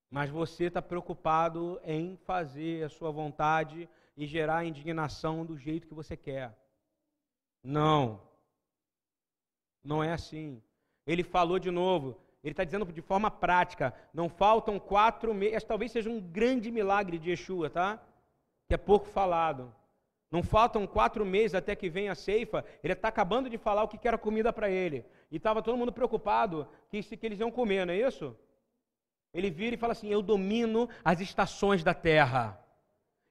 Mas 0.09 0.29
você 0.29 0.65
está 0.65 0.81
preocupado 0.81 1.79
em 1.83 2.17
fazer 2.17 2.83
a 2.83 2.89
sua 2.89 3.11
vontade 3.11 3.87
e 4.17 4.25
gerar 4.25 4.65
indignação 4.65 5.45
do 5.45 5.57
jeito 5.57 5.87
que 5.87 5.93
você 5.93 6.17
quer. 6.17 6.57
Não. 7.63 8.21
Não 9.83 10.03
é 10.03 10.11
assim. 10.11 10.61
Ele 11.05 11.23
falou 11.23 11.59
de 11.59 11.71
novo. 11.71 12.19
Ele 12.43 12.53
está 12.53 12.63
dizendo 12.63 12.85
de 12.91 13.01
forma 13.01 13.29
prática. 13.29 13.93
Não 14.13 14.29
faltam 14.29 14.79
quatro 14.79 15.33
meses. 15.33 15.63
Talvez 15.63 15.91
seja 15.91 16.09
um 16.09 16.19
grande 16.19 16.71
milagre 16.71 17.19
de 17.19 17.29
Yeshua, 17.29 17.69
tá? 17.69 18.01
que 18.69 18.75
é 18.75 18.77
pouco 18.77 19.07
falado. 19.07 19.73
Não 20.31 20.43
faltam 20.43 20.85
quatro 20.85 21.25
meses 21.25 21.55
até 21.55 21.75
que 21.75 21.89
venha 21.89 22.11
a 22.11 22.15
ceifa, 22.15 22.63
ele 22.83 22.93
está 22.93 23.07
acabando 23.07 23.49
de 23.49 23.57
falar 23.57 23.83
o 23.83 23.87
que 23.87 24.07
era 24.07 24.17
comida 24.17 24.53
para 24.53 24.69
ele. 24.69 25.03
E 25.31 25.37
estava 25.37 25.63
todo 25.63 25.75
mundo 25.75 25.91
preocupado 25.91 26.67
que, 26.87 27.01
que 27.01 27.25
eles 27.25 27.39
iam 27.39 27.49
comer, 27.49 27.83
não 27.83 27.93
é 27.95 27.97
isso? 27.97 28.37
Ele 29.33 29.49
vira 29.49 29.75
e 29.75 29.77
fala 29.77 29.93
assim: 29.93 30.09
Eu 30.09 30.21
domino 30.21 30.89
as 31.03 31.19
estações 31.19 31.83
da 31.83 31.93
terra. 31.93 32.59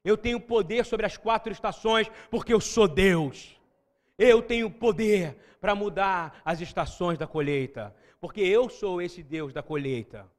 Eu 0.05 0.16
tenho 0.16 0.40
poder 0.40 0.84
sobre 0.84 1.07
as 1.07 1.16
quatro 1.16 1.53
estações, 1.53 2.09
porque 2.30 2.53
eu 2.53 2.61
sou 2.61 2.86
Deus. 2.88 3.57
Eu 4.16 4.42
tenho 4.42 4.70
poder 4.70 5.36
para 5.61 5.74
mudar 5.74 6.40
as 6.44 6.61
estações 6.61 7.18
da 7.18 7.26
colheita, 7.26 7.94
porque 8.20 8.40
eu 8.40 8.68
sou 8.68 9.03
esse 9.03 9.22
Deus 9.22 9.53
da 9.53 9.62
colheita. 9.62 10.30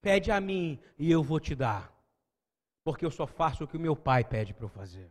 Pede 0.00 0.30
a 0.30 0.40
mim 0.40 0.80
e 0.98 1.10
eu 1.10 1.22
vou 1.22 1.40
te 1.40 1.54
dar 1.54 1.96
porque 2.86 3.04
eu 3.04 3.10
só 3.10 3.26
faço 3.26 3.64
o 3.64 3.66
que 3.66 3.76
o 3.76 3.80
meu 3.80 3.96
pai 3.96 4.22
pede 4.22 4.54
para 4.54 4.64
eu 4.64 4.68
fazer. 4.68 5.10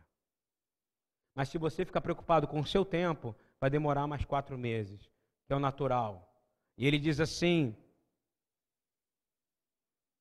Mas 1.34 1.50
se 1.50 1.58
você 1.58 1.84
ficar 1.84 2.00
preocupado 2.00 2.48
com 2.48 2.58
o 2.58 2.64
seu 2.64 2.86
tempo, 2.86 3.36
vai 3.60 3.68
demorar 3.68 4.06
mais 4.06 4.24
quatro 4.24 4.56
meses, 4.56 5.10
que 5.46 5.52
é 5.52 5.56
o 5.56 5.60
natural. 5.60 6.26
E 6.78 6.86
ele 6.86 6.98
diz 6.98 7.20
assim: 7.20 7.76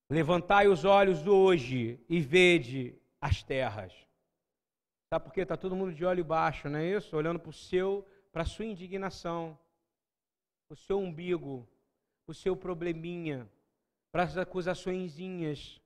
Levantai 0.09 0.67
os 0.67 0.85
olhos 0.85 1.25
hoje 1.25 1.99
e 2.07 2.21
vede 2.21 2.95
as 3.19 3.41
terras. 3.41 3.93
Sabe 5.09 5.25
por 5.25 5.33
quê? 5.33 5.41
Está 5.41 5.57
todo 5.57 5.75
mundo 5.75 5.93
de 5.93 6.05
olho 6.05 6.23
baixo, 6.23 6.69
não 6.69 6.79
é 6.79 6.85
isso? 6.85 7.15
Olhando 7.15 7.39
para 7.39 7.49
o 7.49 7.53
seu, 7.53 8.05
para 8.31 8.43
a 8.43 8.45
sua 8.45 8.65
indignação, 8.65 9.57
o 10.69 10.75
seu 10.75 10.99
umbigo, 10.99 11.67
o 12.27 12.33
seu 12.33 12.55
probleminha, 12.55 13.49
para 14.11 14.23
as 14.23 14.37
acusaçõezinhas 14.37 15.81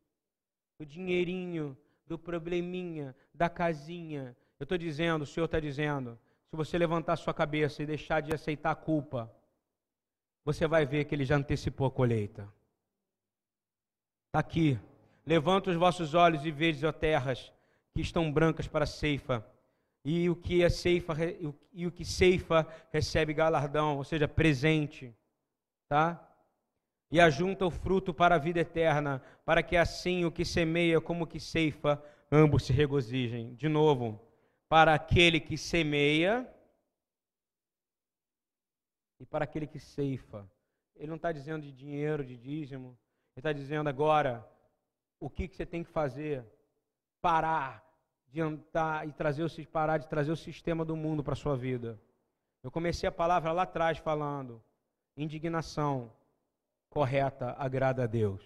do 0.78 0.86
dinheirinho, 0.86 1.78
do 2.06 2.18
probleminha, 2.18 3.16
da 3.34 3.50
casinha. 3.50 4.36
Eu 4.60 4.64
estou 4.64 4.78
dizendo, 4.78 5.22
o 5.22 5.26
Senhor 5.26 5.46
está 5.46 5.60
dizendo, 5.60 6.20
se 6.50 6.56
você 6.56 6.78
levantar 6.78 7.16
sua 7.16 7.34
cabeça 7.34 7.84
e 7.84 7.86
deixar 7.86 8.22
de 8.22 8.34
aceitar 8.34 8.72
a 8.72 8.76
culpa, 8.76 9.32
você 10.44 10.68
vai 10.68 10.86
ver 10.86 11.06
que 11.06 11.14
ele 11.14 11.26
já 11.26 11.36
antecipou 11.36 11.88
a 11.88 11.92
colheita. 11.92 12.52
Está 14.30 14.40
aqui. 14.40 14.80
Levanta 15.26 15.70
os 15.70 15.76
vossos 15.76 16.14
olhos 16.14 16.46
e 16.46 16.52
vedes, 16.52 16.84
ó 16.84 16.92
terras, 16.92 17.52
que 17.94 18.02
estão 18.02 18.32
brancas 18.32 18.68
para 18.68 18.86
a 18.86 18.88
ceifa. 18.88 19.46
E 20.06 20.30
o 20.30 20.36
que 20.36 20.64
é 20.64 20.70
ceifa, 20.70 21.14
e 21.74 21.86
o 21.86 21.92
que 21.92 22.06
ceifa 22.06 22.66
recebe 22.92 23.34
galardão, 23.34 23.98
ou 23.98 24.04
seja, 24.04 24.28
presente. 24.28 25.14
Tá? 25.88 26.30
e 27.12 27.20
ajunta 27.20 27.66
o 27.66 27.72
fruto 27.72 28.14
para 28.14 28.36
a 28.36 28.40
vida 28.40 28.60
eterna, 28.60 29.22
para 29.44 29.64
que 29.64 29.76
assim 29.76 30.26
o 30.26 30.32
que 30.32 30.46
semeia 30.46 31.02
como 31.02 31.24
o 31.24 31.28
que 31.28 31.40
ceifa, 31.40 32.02
ambos 32.32 32.64
se 32.64 32.74
regozijem. 32.74 33.56
De 33.56 33.68
novo, 33.68 34.22
para 34.68 34.94
aquele 34.94 35.40
que 35.40 35.58
semeia 35.58 36.48
e 39.20 39.26
para 39.26 39.44
aquele 39.44 39.66
que 39.66 39.80
ceifa. 39.80 40.50
Ele 40.96 41.08
não 41.08 41.16
está 41.16 41.32
dizendo 41.32 41.64
de 41.64 41.72
dinheiro, 41.72 42.24
de 42.24 42.38
dízimo. 42.38 42.98
Está 43.40 43.54
dizendo 43.54 43.88
agora 43.88 44.46
o 45.18 45.30
que, 45.30 45.48
que 45.48 45.56
você 45.56 45.66
tem 45.66 45.82
que 45.82 45.90
fazer. 45.90 46.46
Parar 47.22 47.82
de 48.28 48.42
andar 48.42 49.08
e 49.08 49.14
trazer 49.14 49.44
o, 49.44 49.68
parar 49.70 49.98
de 49.98 50.10
trazer 50.10 50.30
o 50.30 50.36
sistema 50.36 50.84
do 50.84 50.94
mundo 50.94 51.24
para 51.24 51.32
a 51.32 51.38
sua 51.38 51.56
vida. 51.56 51.98
Eu 52.62 52.70
comecei 52.70 53.08
a 53.08 53.12
palavra 53.14 53.54
lá 53.54 53.62
atrás 53.64 53.98
falando 53.98 54.62
indignação 55.16 56.12
correta 56.90 57.56
agrada 57.58 58.04
a 58.04 58.08
Deus. 58.08 58.44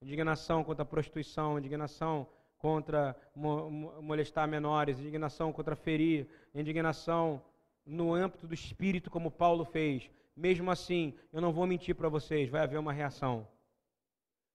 Indignação 0.00 0.62
contra 0.62 0.84
a 0.84 0.86
prostituição, 0.86 1.58
indignação 1.58 2.28
contra 2.58 3.16
molestar 3.34 4.46
menores, 4.46 5.00
indignação 5.00 5.52
contra 5.52 5.74
ferir, 5.74 6.28
indignação 6.54 7.42
no 7.84 8.14
âmbito 8.14 8.46
do 8.46 8.54
espírito, 8.54 9.10
como 9.10 9.32
Paulo 9.32 9.64
fez. 9.64 10.08
Mesmo 10.36 10.70
assim, 10.70 11.12
eu 11.32 11.40
não 11.40 11.52
vou 11.52 11.66
mentir 11.66 11.96
para 11.96 12.08
vocês, 12.08 12.48
vai 12.48 12.62
haver 12.62 12.78
uma 12.78 12.92
reação. 12.92 13.48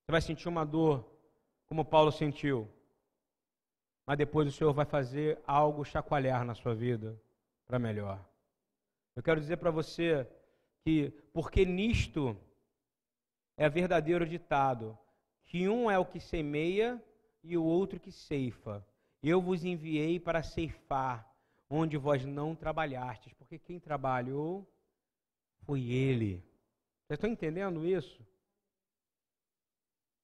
Você 0.06 0.12
vai 0.12 0.22
sentir 0.22 0.48
uma 0.48 0.64
dor, 0.64 1.04
como 1.66 1.84
Paulo 1.84 2.12
sentiu. 2.12 2.70
Mas 4.06 4.20
depois 4.20 4.48
o 4.48 4.52
Senhor 4.52 4.72
vai 4.72 4.86
fazer 4.86 5.42
algo 5.48 5.84
chacoalhar 5.84 6.46
na 6.46 6.54
sua 6.54 6.76
vida 6.76 7.20
para 7.66 7.80
melhor. 7.80 8.24
Eu 9.16 9.24
quero 9.24 9.42
dizer 9.42 9.58
para 9.58 9.72
você 9.72 10.30
que, 10.84 11.10
porque 11.34 11.66
nisto 11.66 12.38
é 13.58 13.68
verdadeiro 13.68 14.28
ditado, 14.28 14.96
que 15.44 15.68
um 15.68 15.90
é 15.90 15.98
o 15.98 16.06
que 16.06 16.20
semeia 16.20 17.04
e 17.44 17.58
o 17.58 17.64
outro 17.64 18.00
que 18.00 18.12
ceifa. 18.12 18.86
Eu 19.24 19.42
vos 19.42 19.66
enviei 19.66 20.20
para 20.20 20.44
ceifar, 20.44 21.28
onde 21.68 21.98
vós 21.98 22.24
não 22.24 22.56
trabalhastes, 22.56 23.34
porque 23.34 23.58
quem 23.58 23.80
trabalhou 23.80 24.72
foi 25.62 25.82
ele. 25.90 26.44
Vocês 27.08 27.18
estão 27.18 27.30
entendendo 27.32 27.88
isso? 27.88 28.24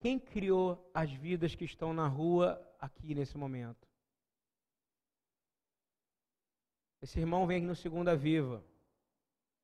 Quem 0.02 0.18
criou 0.20 0.90
as 0.96 1.12
vidas 1.12 1.54
que 1.54 1.64
estão 1.64 1.94
na 1.94 2.08
rua 2.08 2.60
aqui 2.80 3.14
nesse 3.14 3.38
momento? 3.38 3.88
Esse 7.00 7.20
irmão 7.20 7.46
vem 7.46 7.58
aqui 7.58 7.68
no 7.68 7.76
Segunda 7.76 8.16
Viva. 8.16 8.66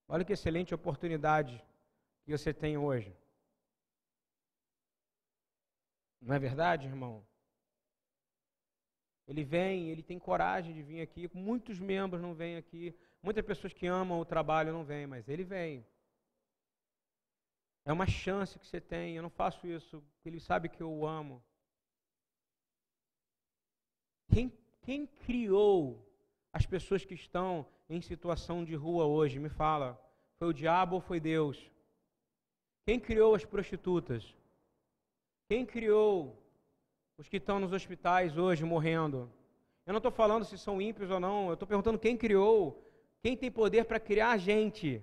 Olha 0.07 0.23
que 0.23 0.31
excelente 0.31 0.75
oportunidade 0.75 1.61
que 2.23 2.31
você 2.31 2.53
tem 2.53 2.77
hoje. 2.77 3.17
Não 6.21 6.35
é 6.35 6.39
verdade, 6.39 6.85
irmão? 6.85 7.25
Ele 9.27 9.43
vem, 9.43 9.89
ele 9.89 10.03
tem 10.03 10.19
coragem 10.19 10.71
de 10.71 10.83
vir 10.83 11.01
aqui. 11.01 11.27
Muitos 11.33 11.79
membros 11.79 12.21
não 12.21 12.35
vêm 12.35 12.57
aqui. 12.57 12.95
Muitas 13.23 13.43
pessoas 13.43 13.73
que 13.73 13.87
amam 13.87 14.19
o 14.19 14.25
trabalho 14.25 14.71
não 14.71 14.85
vêm, 14.85 15.07
mas 15.07 15.27
ele 15.27 15.43
vem. 15.43 15.83
É 17.87 17.93
uma 17.93 18.05
chance 18.05 18.59
que 18.59 18.67
você 18.67 18.81
tem. 18.81 19.15
Eu 19.15 19.23
não 19.23 19.29
faço 19.29 19.65
isso, 19.65 20.03
ele 20.25 20.41
sabe 20.41 20.67
que 20.67 20.83
eu 20.83 20.91
o 20.91 21.07
amo. 21.07 21.41
Quem, 24.29 24.51
quem 24.81 25.07
criou 25.07 26.05
as 26.51 26.65
pessoas 26.65 27.05
que 27.05 27.13
estão 27.13 27.65
em 27.89 28.01
situação 28.01 28.65
de 28.65 28.75
rua 28.75 29.05
hoje? 29.05 29.39
Me 29.39 29.47
fala. 29.47 29.97
Foi 30.37 30.49
o 30.49 30.53
diabo 30.53 30.95
ou 30.95 31.01
foi 31.01 31.21
Deus? 31.21 31.71
Quem 32.85 32.99
criou 32.99 33.33
as 33.33 33.45
prostitutas? 33.45 34.35
Quem 35.47 35.65
criou 35.65 36.37
os 37.17 37.29
que 37.29 37.37
estão 37.37 37.57
nos 37.57 37.71
hospitais 37.71 38.37
hoje 38.37 38.65
morrendo? 38.65 39.31
Eu 39.85 39.93
não 39.93 39.99
estou 39.99 40.11
falando 40.11 40.43
se 40.43 40.57
são 40.57 40.81
ímpios 40.81 41.09
ou 41.09 41.21
não, 41.21 41.47
eu 41.47 41.53
estou 41.53 41.65
perguntando 41.65 41.97
quem 41.97 42.17
criou, 42.17 42.83
quem 43.21 43.37
tem 43.37 43.49
poder 43.49 43.85
para 43.85 43.97
criar 43.97 44.31
a 44.31 44.37
gente? 44.37 45.01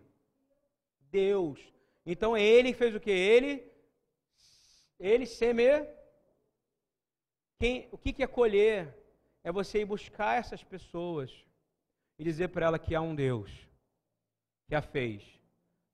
Deus. 1.11 1.74
Então 2.05 2.37
ele 2.37 2.75
fez 2.75 2.95
o 2.95 3.01
que? 3.01 3.11
Ele, 3.11 3.65
ele 4.99 5.27
semeou. 5.27 5.87
Quem, 7.59 7.89
o 7.91 7.99
que, 7.99 8.13
que 8.13 8.23
é 8.23 8.27
colher? 8.27 8.95
É 9.43 9.53
você 9.53 9.81
ir 9.81 9.85
buscar 9.85 10.39
essas 10.39 10.63
pessoas 10.63 11.31
e 12.19 12.25
dizer 12.25 12.49
para 12.49 12.67
ela 12.67 12.79
que 12.79 12.95
há 12.95 13.01
um 13.01 13.15
Deus 13.15 13.51
que 14.67 14.75
a 14.75 14.83
fez 14.83 15.23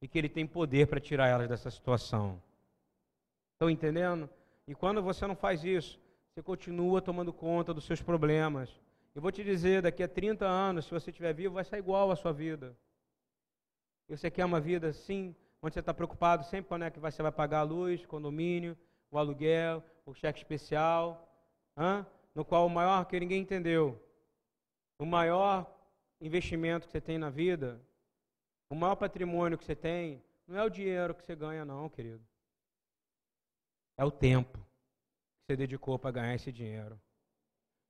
e 0.00 0.08
que 0.08 0.18
ele 0.18 0.28
tem 0.28 0.46
poder 0.46 0.86
para 0.86 1.00
tirar 1.00 1.28
elas 1.28 1.48
dessa 1.48 1.70
situação. 1.70 2.42
Estão 3.52 3.68
entendendo? 3.68 4.28
E 4.66 4.74
quando 4.74 5.02
você 5.02 5.26
não 5.26 5.36
faz 5.36 5.64
isso, 5.64 6.00
você 6.32 6.42
continua 6.42 7.02
tomando 7.02 7.32
conta 7.32 7.74
dos 7.74 7.84
seus 7.84 8.00
problemas. 8.00 8.70
Eu 9.14 9.20
vou 9.20 9.32
te 9.32 9.42
dizer, 9.42 9.82
daqui 9.82 10.02
a 10.02 10.08
30 10.08 10.46
anos, 10.46 10.84
se 10.84 10.90
você 10.90 11.10
estiver 11.10 11.34
vivo, 11.34 11.54
vai 11.54 11.64
ser 11.64 11.76
igual 11.76 12.10
a 12.10 12.16
sua 12.16 12.32
vida. 12.32 12.76
E 14.08 14.16
você 14.16 14.30
quer 14.30 14.44
uma 14.44 14.60
vida 14.60 14.88
assim, 14.88 15.34
onde 15.62 15.74
você 15.74 15.80
está 15.80 15.92
preocupado 15.92 16.44
sempre 16.44 16.68
quando 16.68 16.84
é 16.84 16.90
que 16.90 16.98
você 16.98 17.22
vai 17.22 17.32
pagar 17.32 17.60
a 17.60 17.64
luz, 17.64 18.04
condomínio, 18.06 18.76
o 19.10 19.18
aluguel, 19.18 19.84
o 20.06 20.14
cheque 20.14 20.38
especial, 20.38 21.28
hein? 21.78 22.06
no 22.34 22.44
qual 22.44 22.66
o 22.66 22.70
maior 22.70 23.04
que 23.06 23.18
ninguém 23.18 23.42
entendeu, 23.42 24.00
o 24.98 25.04
maior 25.04 25.70
investimento 26.20 26.86
que 26.86 26.92
você 26.92 27.00
tem 27.00 27.18
na 27.18 27.30
vida, 27.30 27.80
o 28.70 28.74
maior 28.74 28.96
patrimônio 28.96 29.58
que 29.58 29.64
você 29.64 29.74
tem, 29.74 30.22
não 30.46 30.58
é 30.58 30.64
o 30.64 30.70
dinheiro 30.70 31.14
que 31.14 31.24
você 31.24 31.34
ganha, 31.34 31.64
não, 31.64 31.88
querido. 31.88 32.24
É 33.98 34.04
o 34.04 34.10
tempo 34.10 34.58
que 34.58 35.46
você 35.46 35.56
dedicou 35.56 35.98
para 35.98 36.10
ganhar 36.10 36.34
esse 36.34 36.50
dinheiro. 36.50 37.00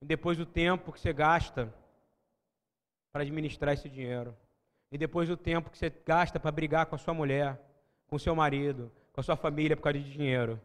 E 0.02 0.06
depois 0.06 0.36
do 0.36 0.46
tempo 0.46 0.92
que 0.92 1.00
você 1.00 1.12
gasta 1.12 1.72
para 3.12 3.22
administrar 3.22 3.74
esse 3.74 3.88
dinheiro. 3.88 4.36
E 4.92 4.98
depois 4.98 5.28
do 5.28 5.36
tempo 5.36 5.70
que 5.70 5.78
você 5.78 5.90
gasta 6.04 6.40
para 6.40 6.50
brigar 6.50 6.86
com 6.86 6.94
a 6.94 6.98
sua 6.98 7.14
mulher, 7.14 7.60
com 8.08 8.16
o 8.16 8.20
seu 8.20 8.34
marido, 8.34 8.90
com 9.12 9.20
a 9.20 9.24
sua 9.24 9.36
família 9.36 9.76
por 9.76 9.84
causa 9.84 9.98
de 9.98 10.12
dinheiro. 10.12 10.60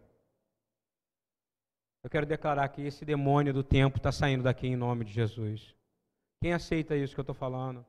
Eu 2.04 2.10
quero 2.10 2.26
declarar 2.26 2.68
que 2.70 2.82
esse 2.82 3.04
demônio 3.04 3.54
do 3.54 3.64
tempo 3.64 3.98
está 3.98 4.12
saindo 4.12 4.44
daqui 4.44 4.68
em 4.68 4.76
nome 4.76 5.06
de 5.06 5.12
Jesus. 5.12 5.76
Quem 6.42 6.54
aceita 6.54 6.96
isso 6.96 7.14
que 7.14 7.20
eu 7.20 7.24
estou 7.24 7.36
falando? 7.36 7.86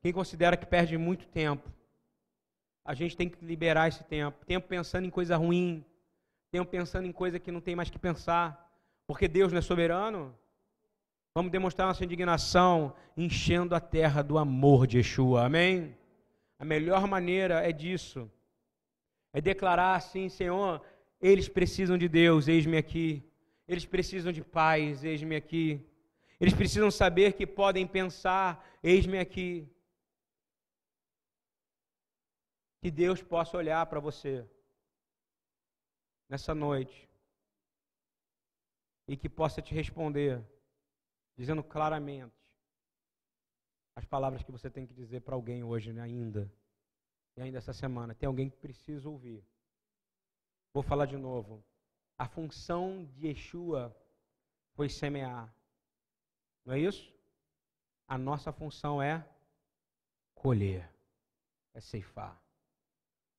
Quem 0.00 0.12
considera 0.12 0.56
que 0.56 0.66
perde 0.66 0.96
muito 0.98 1.26
tempo? 1.26 1.70
A 2.84 2.94
gente 2.94 3.16
tem 3.16 3.28
que 3.28 3.42
liberar 3.44 3.88
esse 3.88 4.04
tempo. 4.04 4.44
Tempo 4.44 4.68
pensando 4.68 5.06
em 5.06 5.10
coisa 5.10 5.36
ruim, 5.36 5.84
tenham 6.50 6.64
pensando 6.64 7.06
em 7.06 7.12
coisa 7.12 7.38
que 7.38 7.50
não 7.50 7.60
tem 7.60 7.74
mais 7.74 7.90
que 7.90 7.98
pensar, 7.98 8.70
porque 9.06 9.26
Deus 9.26 9.52
não 9.52 9.58
é 9.58 9.62
soberano. 9.62 10.34
Vamos 11.36 11.50
demonstrar 11.50 11.88
nossa 11.88 12.04
indignação 12.04 12.94
enchendo 13.16 13.74
a 13.74 13.80
terra 13.80 14.22
do 14.22 14.38
amor 14.38 14.86
de 14.86 14.98
Yeshua. 14.98 15.46
Amém? 15.46 15.98
A 16.60 16.64
melhor 16.64 17.08
maneira 17.08 17.68
é 17.68 17.72
disso. 17.72 18.30
É 19.32 19.40
declarar 19.40 19.96
assim, 19.96 20.28
Senhor, 20.28 20.80
eles 21.20 21.48
precisam 21.48 21.98
de 21.98 22.08
Deus, 22.08 22.46
eis-me 22.46 22.76
aqui. 22.76 23.28
Eles 23.66 23.84
precisam 23.84 24.30
de 24.30 24.44
paz, 24.44 25.02
eis-me 25.02 25.34
aqui. 25.34 25.84
Eles 26.40 26.54
precisam 26.54 26.88
saber 26.88 27.32
que 27.32 27.44
podem 27.44 27.84
pensar, 27.84 28.64
eis-me 28.80 29.18
aqui. 29.18 29.68
Que 32.80 32.92
Deus 32.92 33.20
possa 33.20 33.56
olhar 33.56 33.84
para 33.86 33.98
você 33.98 34.46
nessa 36.28 36.54
noite 36.54 37.08
e 39.08 39.16
que 39.16 39.28
possa 39.28 39.60
te 39.60 39.74
responder, 39.74 40.40
dizendo 41.36 41.62
claramente 41.62 42.54
as 43.96 44.04
palavras 44.04 44.42
que 44.42 44.52
você 44.52 44.70
tem 44.70 44.86
que 44.86 44.94
dizer 44.94 45.20
para 45.20 45.34
alguém 45.34 45.62
hoje 45.62 45.92
né, 45.92 46.02
ainda, 46.02 46.52
e 47.36 47.42
ainda 47.42 47.58
essa 47.58 47.72
semana. 47.72 48.14
Tem 48.14 48.26
alguém 48.26 48.50
que 48.50 48.56
precisa 48.56 49.08
ouvir. 49.08 49.44
Vou 50.72 50.82
falar 50.82 51.06
de 51.06 51.16
novo. 51.16 51.64
A 52.18 52.28
função 52.28 53.04
de 53.04 53.28
Yeshua 53.28 53.96
foi 54.74 54.88
semear. 54.88 55.54
Não 56.64 56.74
é 56.74 56.78
isso? 56.78 57.12
A 58.06 58.18
nossa 58.18 58.52
função 58.52 59.00
é 59.00 59.26
colher, 60.34 60.88
é 61.72 61.80
ceifar. 61.80 62.40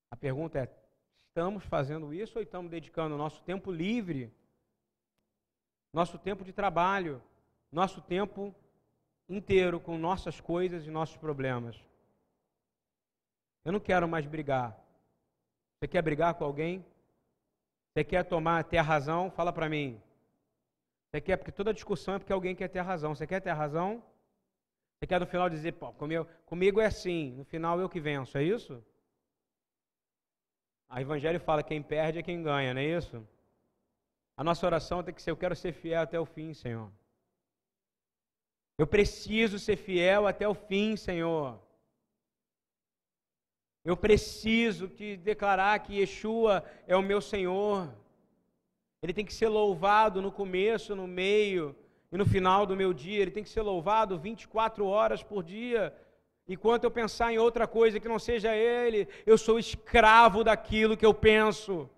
A 0.09 0.15
pergunta 0.15 0.59
é: 0.59 0.85
estamos 1.27 1.63
fazendo 1.65 2.13
isso 2.13 2.37
ou 2.37 2.43
estamos 2.43 2.71
dedicando 2.71 3.17
nosso 3.17 3.41
tempo 3.43 3.71
livre, 3.71 4.33
nosso 5.93 6.17
tempo 6.17 6.43
de 6.43 6.53
trabalho, 6.53 7.21
nosso 7.75 8.01
tempo 8.01 8.55
inteiro 9.27 9.79
com 9.79 9.97
nossas 9.97 10.39
coisas 10.39 10.87
e 10.87 10.89
nossos 10.89 11.17
problemas? 11.17 11.75
Eu 13.65 13.71
não 13.73 13.79
quero 13.79 14.07
mais 14.07 14.25
brigar. 14.25 14.79
Você 15.77 15.87
quer 15.87 16.01
brigar 16.01 16.33
com 16.35 16.45
alguém? 16.45 16.85
Você 17.91 18.03
quer 18.03 18.23
tomar, 18.23 18.63
ter 18.63 18.77
a 18.77 18.81
razão? 18.81 19.29
Fala 19.29 19.51
para 19.51 19.67
mim. 19.67 20.01
Você 21.11 21.19
quer, 21.19 21.37
porque 21.37 21.51
toda 21.51 21.73
discussão 21.73 22.15
é 22.15 22.19
porque 22.19 22.31
alguém 22.31 22.55
quer 22.55 22.69
ter 22.69 22.79
a 22.79 22.83
razão. 22.83 23.13
Você 23.13 23.27
quer 23.27 23.41
ter 23.41 23.49
a 23.49 23.53
razão? 23.53 24.01
Você 24.97 25.07
quer 25.07 25.19
no 25.19 25.27
final 25.27 25.49
dizer, 25.49 25.73
pô, 25.73 25.91
comigo, 25.91 26.25
comigo 26.45 26.79
é 26.79 26.85
assim, 26.85 27.31
no 27.31 27.43
final 27.43 27.79
eu 27.79 27.89
que 27.89 27.99
venço, 27.99 28.37
é 28.37 28.43
isso? 28.43 28.81
A 30.89 31.01
Evangelho 31.01 31.39
fala: 31.39 31.61
quem 31.61 31.81
perde 31.81 32.19
é 32.19 32.23
quem 32.23 32.41
ganha, 32.41 32.73
não 32.73 32.81
é 32.81 32.85
isso? 32.85 33.27
A 34.37 34.43
nossa 34.43 34.65
oração 34.65 35.03
tem 35.03 35.13
que 35.13 35.21
ser: 35.21 35.31
eu 35.31 35.37
quero 35.37 35.55
ser 35.55 35.73
fiel 35.73 36.01
até 36.01 36.17
o 36.17 36.25
fim, 36.25 36.53
Senhor. 36.53 36.89
Eu 38.77 38.85
preciso 38.85 39.57
ser 39.57 39.77
fiel 39.77 40.27
até 40.27 40.47
o 40.47 40.53
fim, 40.53 40.95
Senhor. 40.97 41.59
Eu 43.85 43.95
preciso 43.95 44.87
te 44.87 45.15
declarar 45.15 45.77
que 45.79 45.99
Yeshua 45.99 46.63
é 46.87 46.95
o 46.95 47.01
meu 47.01 47.21
Senhor. 47.21 47.87
Ele 49.01 49.13
tem 49.13 49.23
que 49.23 49.33
ser 49.33 49.47
louvado 49.47 50.21
no 50.21 50.31
começo, 50.31 50.95
no 50.95 51.07
meio 51.07 51.75
e 52.11 52.17
no 52.17 52.25
final 52.25 52.65
do 52.65 52.75
meu 52.75 52.91
dia. 52.93 53.21
Ele 53.21 53.31
tem 53.31 53.43
que 53.43 53.49
ser 53.49 53.61
louvado 53.61 54.17
24 54.17 54.85
horas 54.85 55.21
por 55.21 55.43
dia. 55.43 55.95
Enquanto 56.47 56.83
eu 56.83 56.91
pensar 56.91 57.31
em 57.31 57.37
outra 57.37 57.67
coisa 57.67 57.99
que 57.99 58.07
não 58.07 58.19
seja 58.19 58.55
Ele, 58.55 59.07
eu 59.25 59.37
sou 59.37 59.57
escravo 59.57 60.43
daquilo 60.43 60.97
que 60.97 61.05
eu 61.05 61.13
penso. 61.13 61.89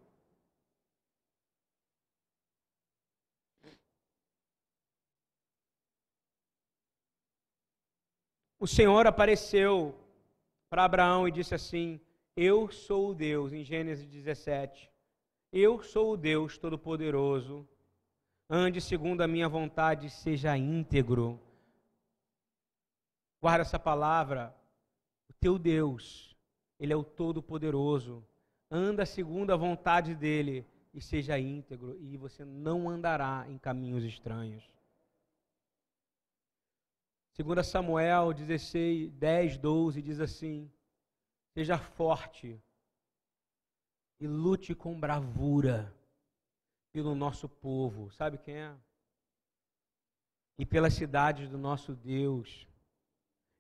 O 8.60 8.66
Senhor 8.66 9.06
apareceu 9.06 9.96
para 10.70 10.84
Abraão 10.84 11.28
e 11.28 11.32
disse 11.32 11.54
assim: 11.54 12.00
Eu 12.36 12.72
sou 12.72 13.12
o 13.12 13.14
Deus, 13.14 13.54
em 13.54 13.64
Gênesis 13.64 14.08
17. 14.08 14.90
Eu 15.52 15.84
sou 15.84 16.14
o 16.14 16.18
Deus 16.18 16.58
Todo-Poderoso. 16.58 17.68
Ande 18.50 18.82
segundo 18.82 19.22
a 19.22 19.28
minha 19.28 19.48
vontade, 19.48 20.10
seja 20.10 20.58
íntegro. 20.58 21.40
Guarda 23.40 23.62
essa 23.62 23.78
palavra. 23.78 24.56
O 25.30 25.34
teu 25.34 25.60
Deus, 25.60 26.36
Ele 26.80 26.94
é 26.94 26.96
o 26.96 27.04
Todo-Poderoso. 27.04 28.26
Anda 28.72 29.06
segundo 29.06 29.52
a 29.52 29.56
vontade 29.56 30.16
dEle 30.16 30.66
e 30.94 31.02
seja 31.02 31.38
íntegro, 31.38 31.96
e 32.00 32.18
você 32.18 32.44
não 32.44 32.90
andará 32.90 33.46
em 33.48 33.58
caminhos 33.58 34.04
estranhos. 34.04 34.64
2 37.38 37.68
Samuel 37.68 38.34
16, 38.34 39.12
10, 39.12 39.58
12 39.58 40.02
diz 40.02 40.20
assim: 40.20 40.72
Seja 41.54 41.78
forte 41.78 42.60
e 44.20 44.28
lute 44.28 44.74
com 44.74 45.00
bravura 45.00 45.94
pelo 46.92 47.14
nosso 47.14 47.48
povo. 47.48 48.10
Sabe 48.12 48.40
quem 48.40 48.56
é? 48.56 48.76
E 50.58 50.66
pelas 50.66 50.96
cidades 50.96 51.48
do 51.50 51.58
nosso 51.58 51.94
Deus 51.94 52.68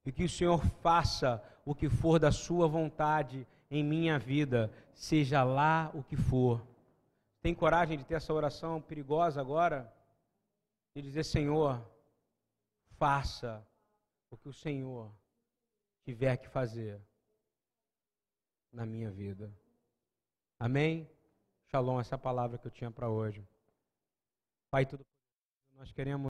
e 0.07 0.11
que 0.11 0.23
o 0.23 0.29
Senhor 0.29 0.65
faça 0.81 1.43
o 1.65 1.75
que 1.75 1.89
for 1.89 2.17
da 2.17 2.31
Sua 2.31 2.65
vontade 2.65 3.45
em 3.69 3.83
minha 3.83 4.17
vida, 4.17 4.71
seja 4.93 5.43
lá 5.43 5.91
o 5.93 6.01
que 6.01 6.15
for. 6.15 6.65
Tem 7.41 7.53
coragem 7.53 7.97
de 7.97 8.05
ter 8.05 8.15
essa 8.15 8.33
oração 8.33 8.81
perigosa 8.81 9.41
agora? 9.41 9.93
De 10.95 11.01
dizer, 11.01 11.25
Senhor, 11.25 11.85
faça 12.97 13.65
o 14.29 14.37
que 14.37 14.49
o 14.49 14.53
Senhor 14.53 15.13
tiver 16.03 16.37
que 16.37 16.47
fazer 16.47 17.01
na 18.71 18.85
minha 18.85 19.11
vida. 19.11 19.53
Amém? 20.59 21.09
Shalom, 21.67 21.99
essa 21.99 22.15
é 22.15 22.17
palavra 22.17 22.57
que 22.57 22.67
eu 22.67 22.71
tinha 22.71 22.91
para 22.91 23.09
hoje. 23.09 23.47
Pai, 24.69 24.85
tudo 24.85 25.05
nós 25.77 25.91
queremos 25.91 26.25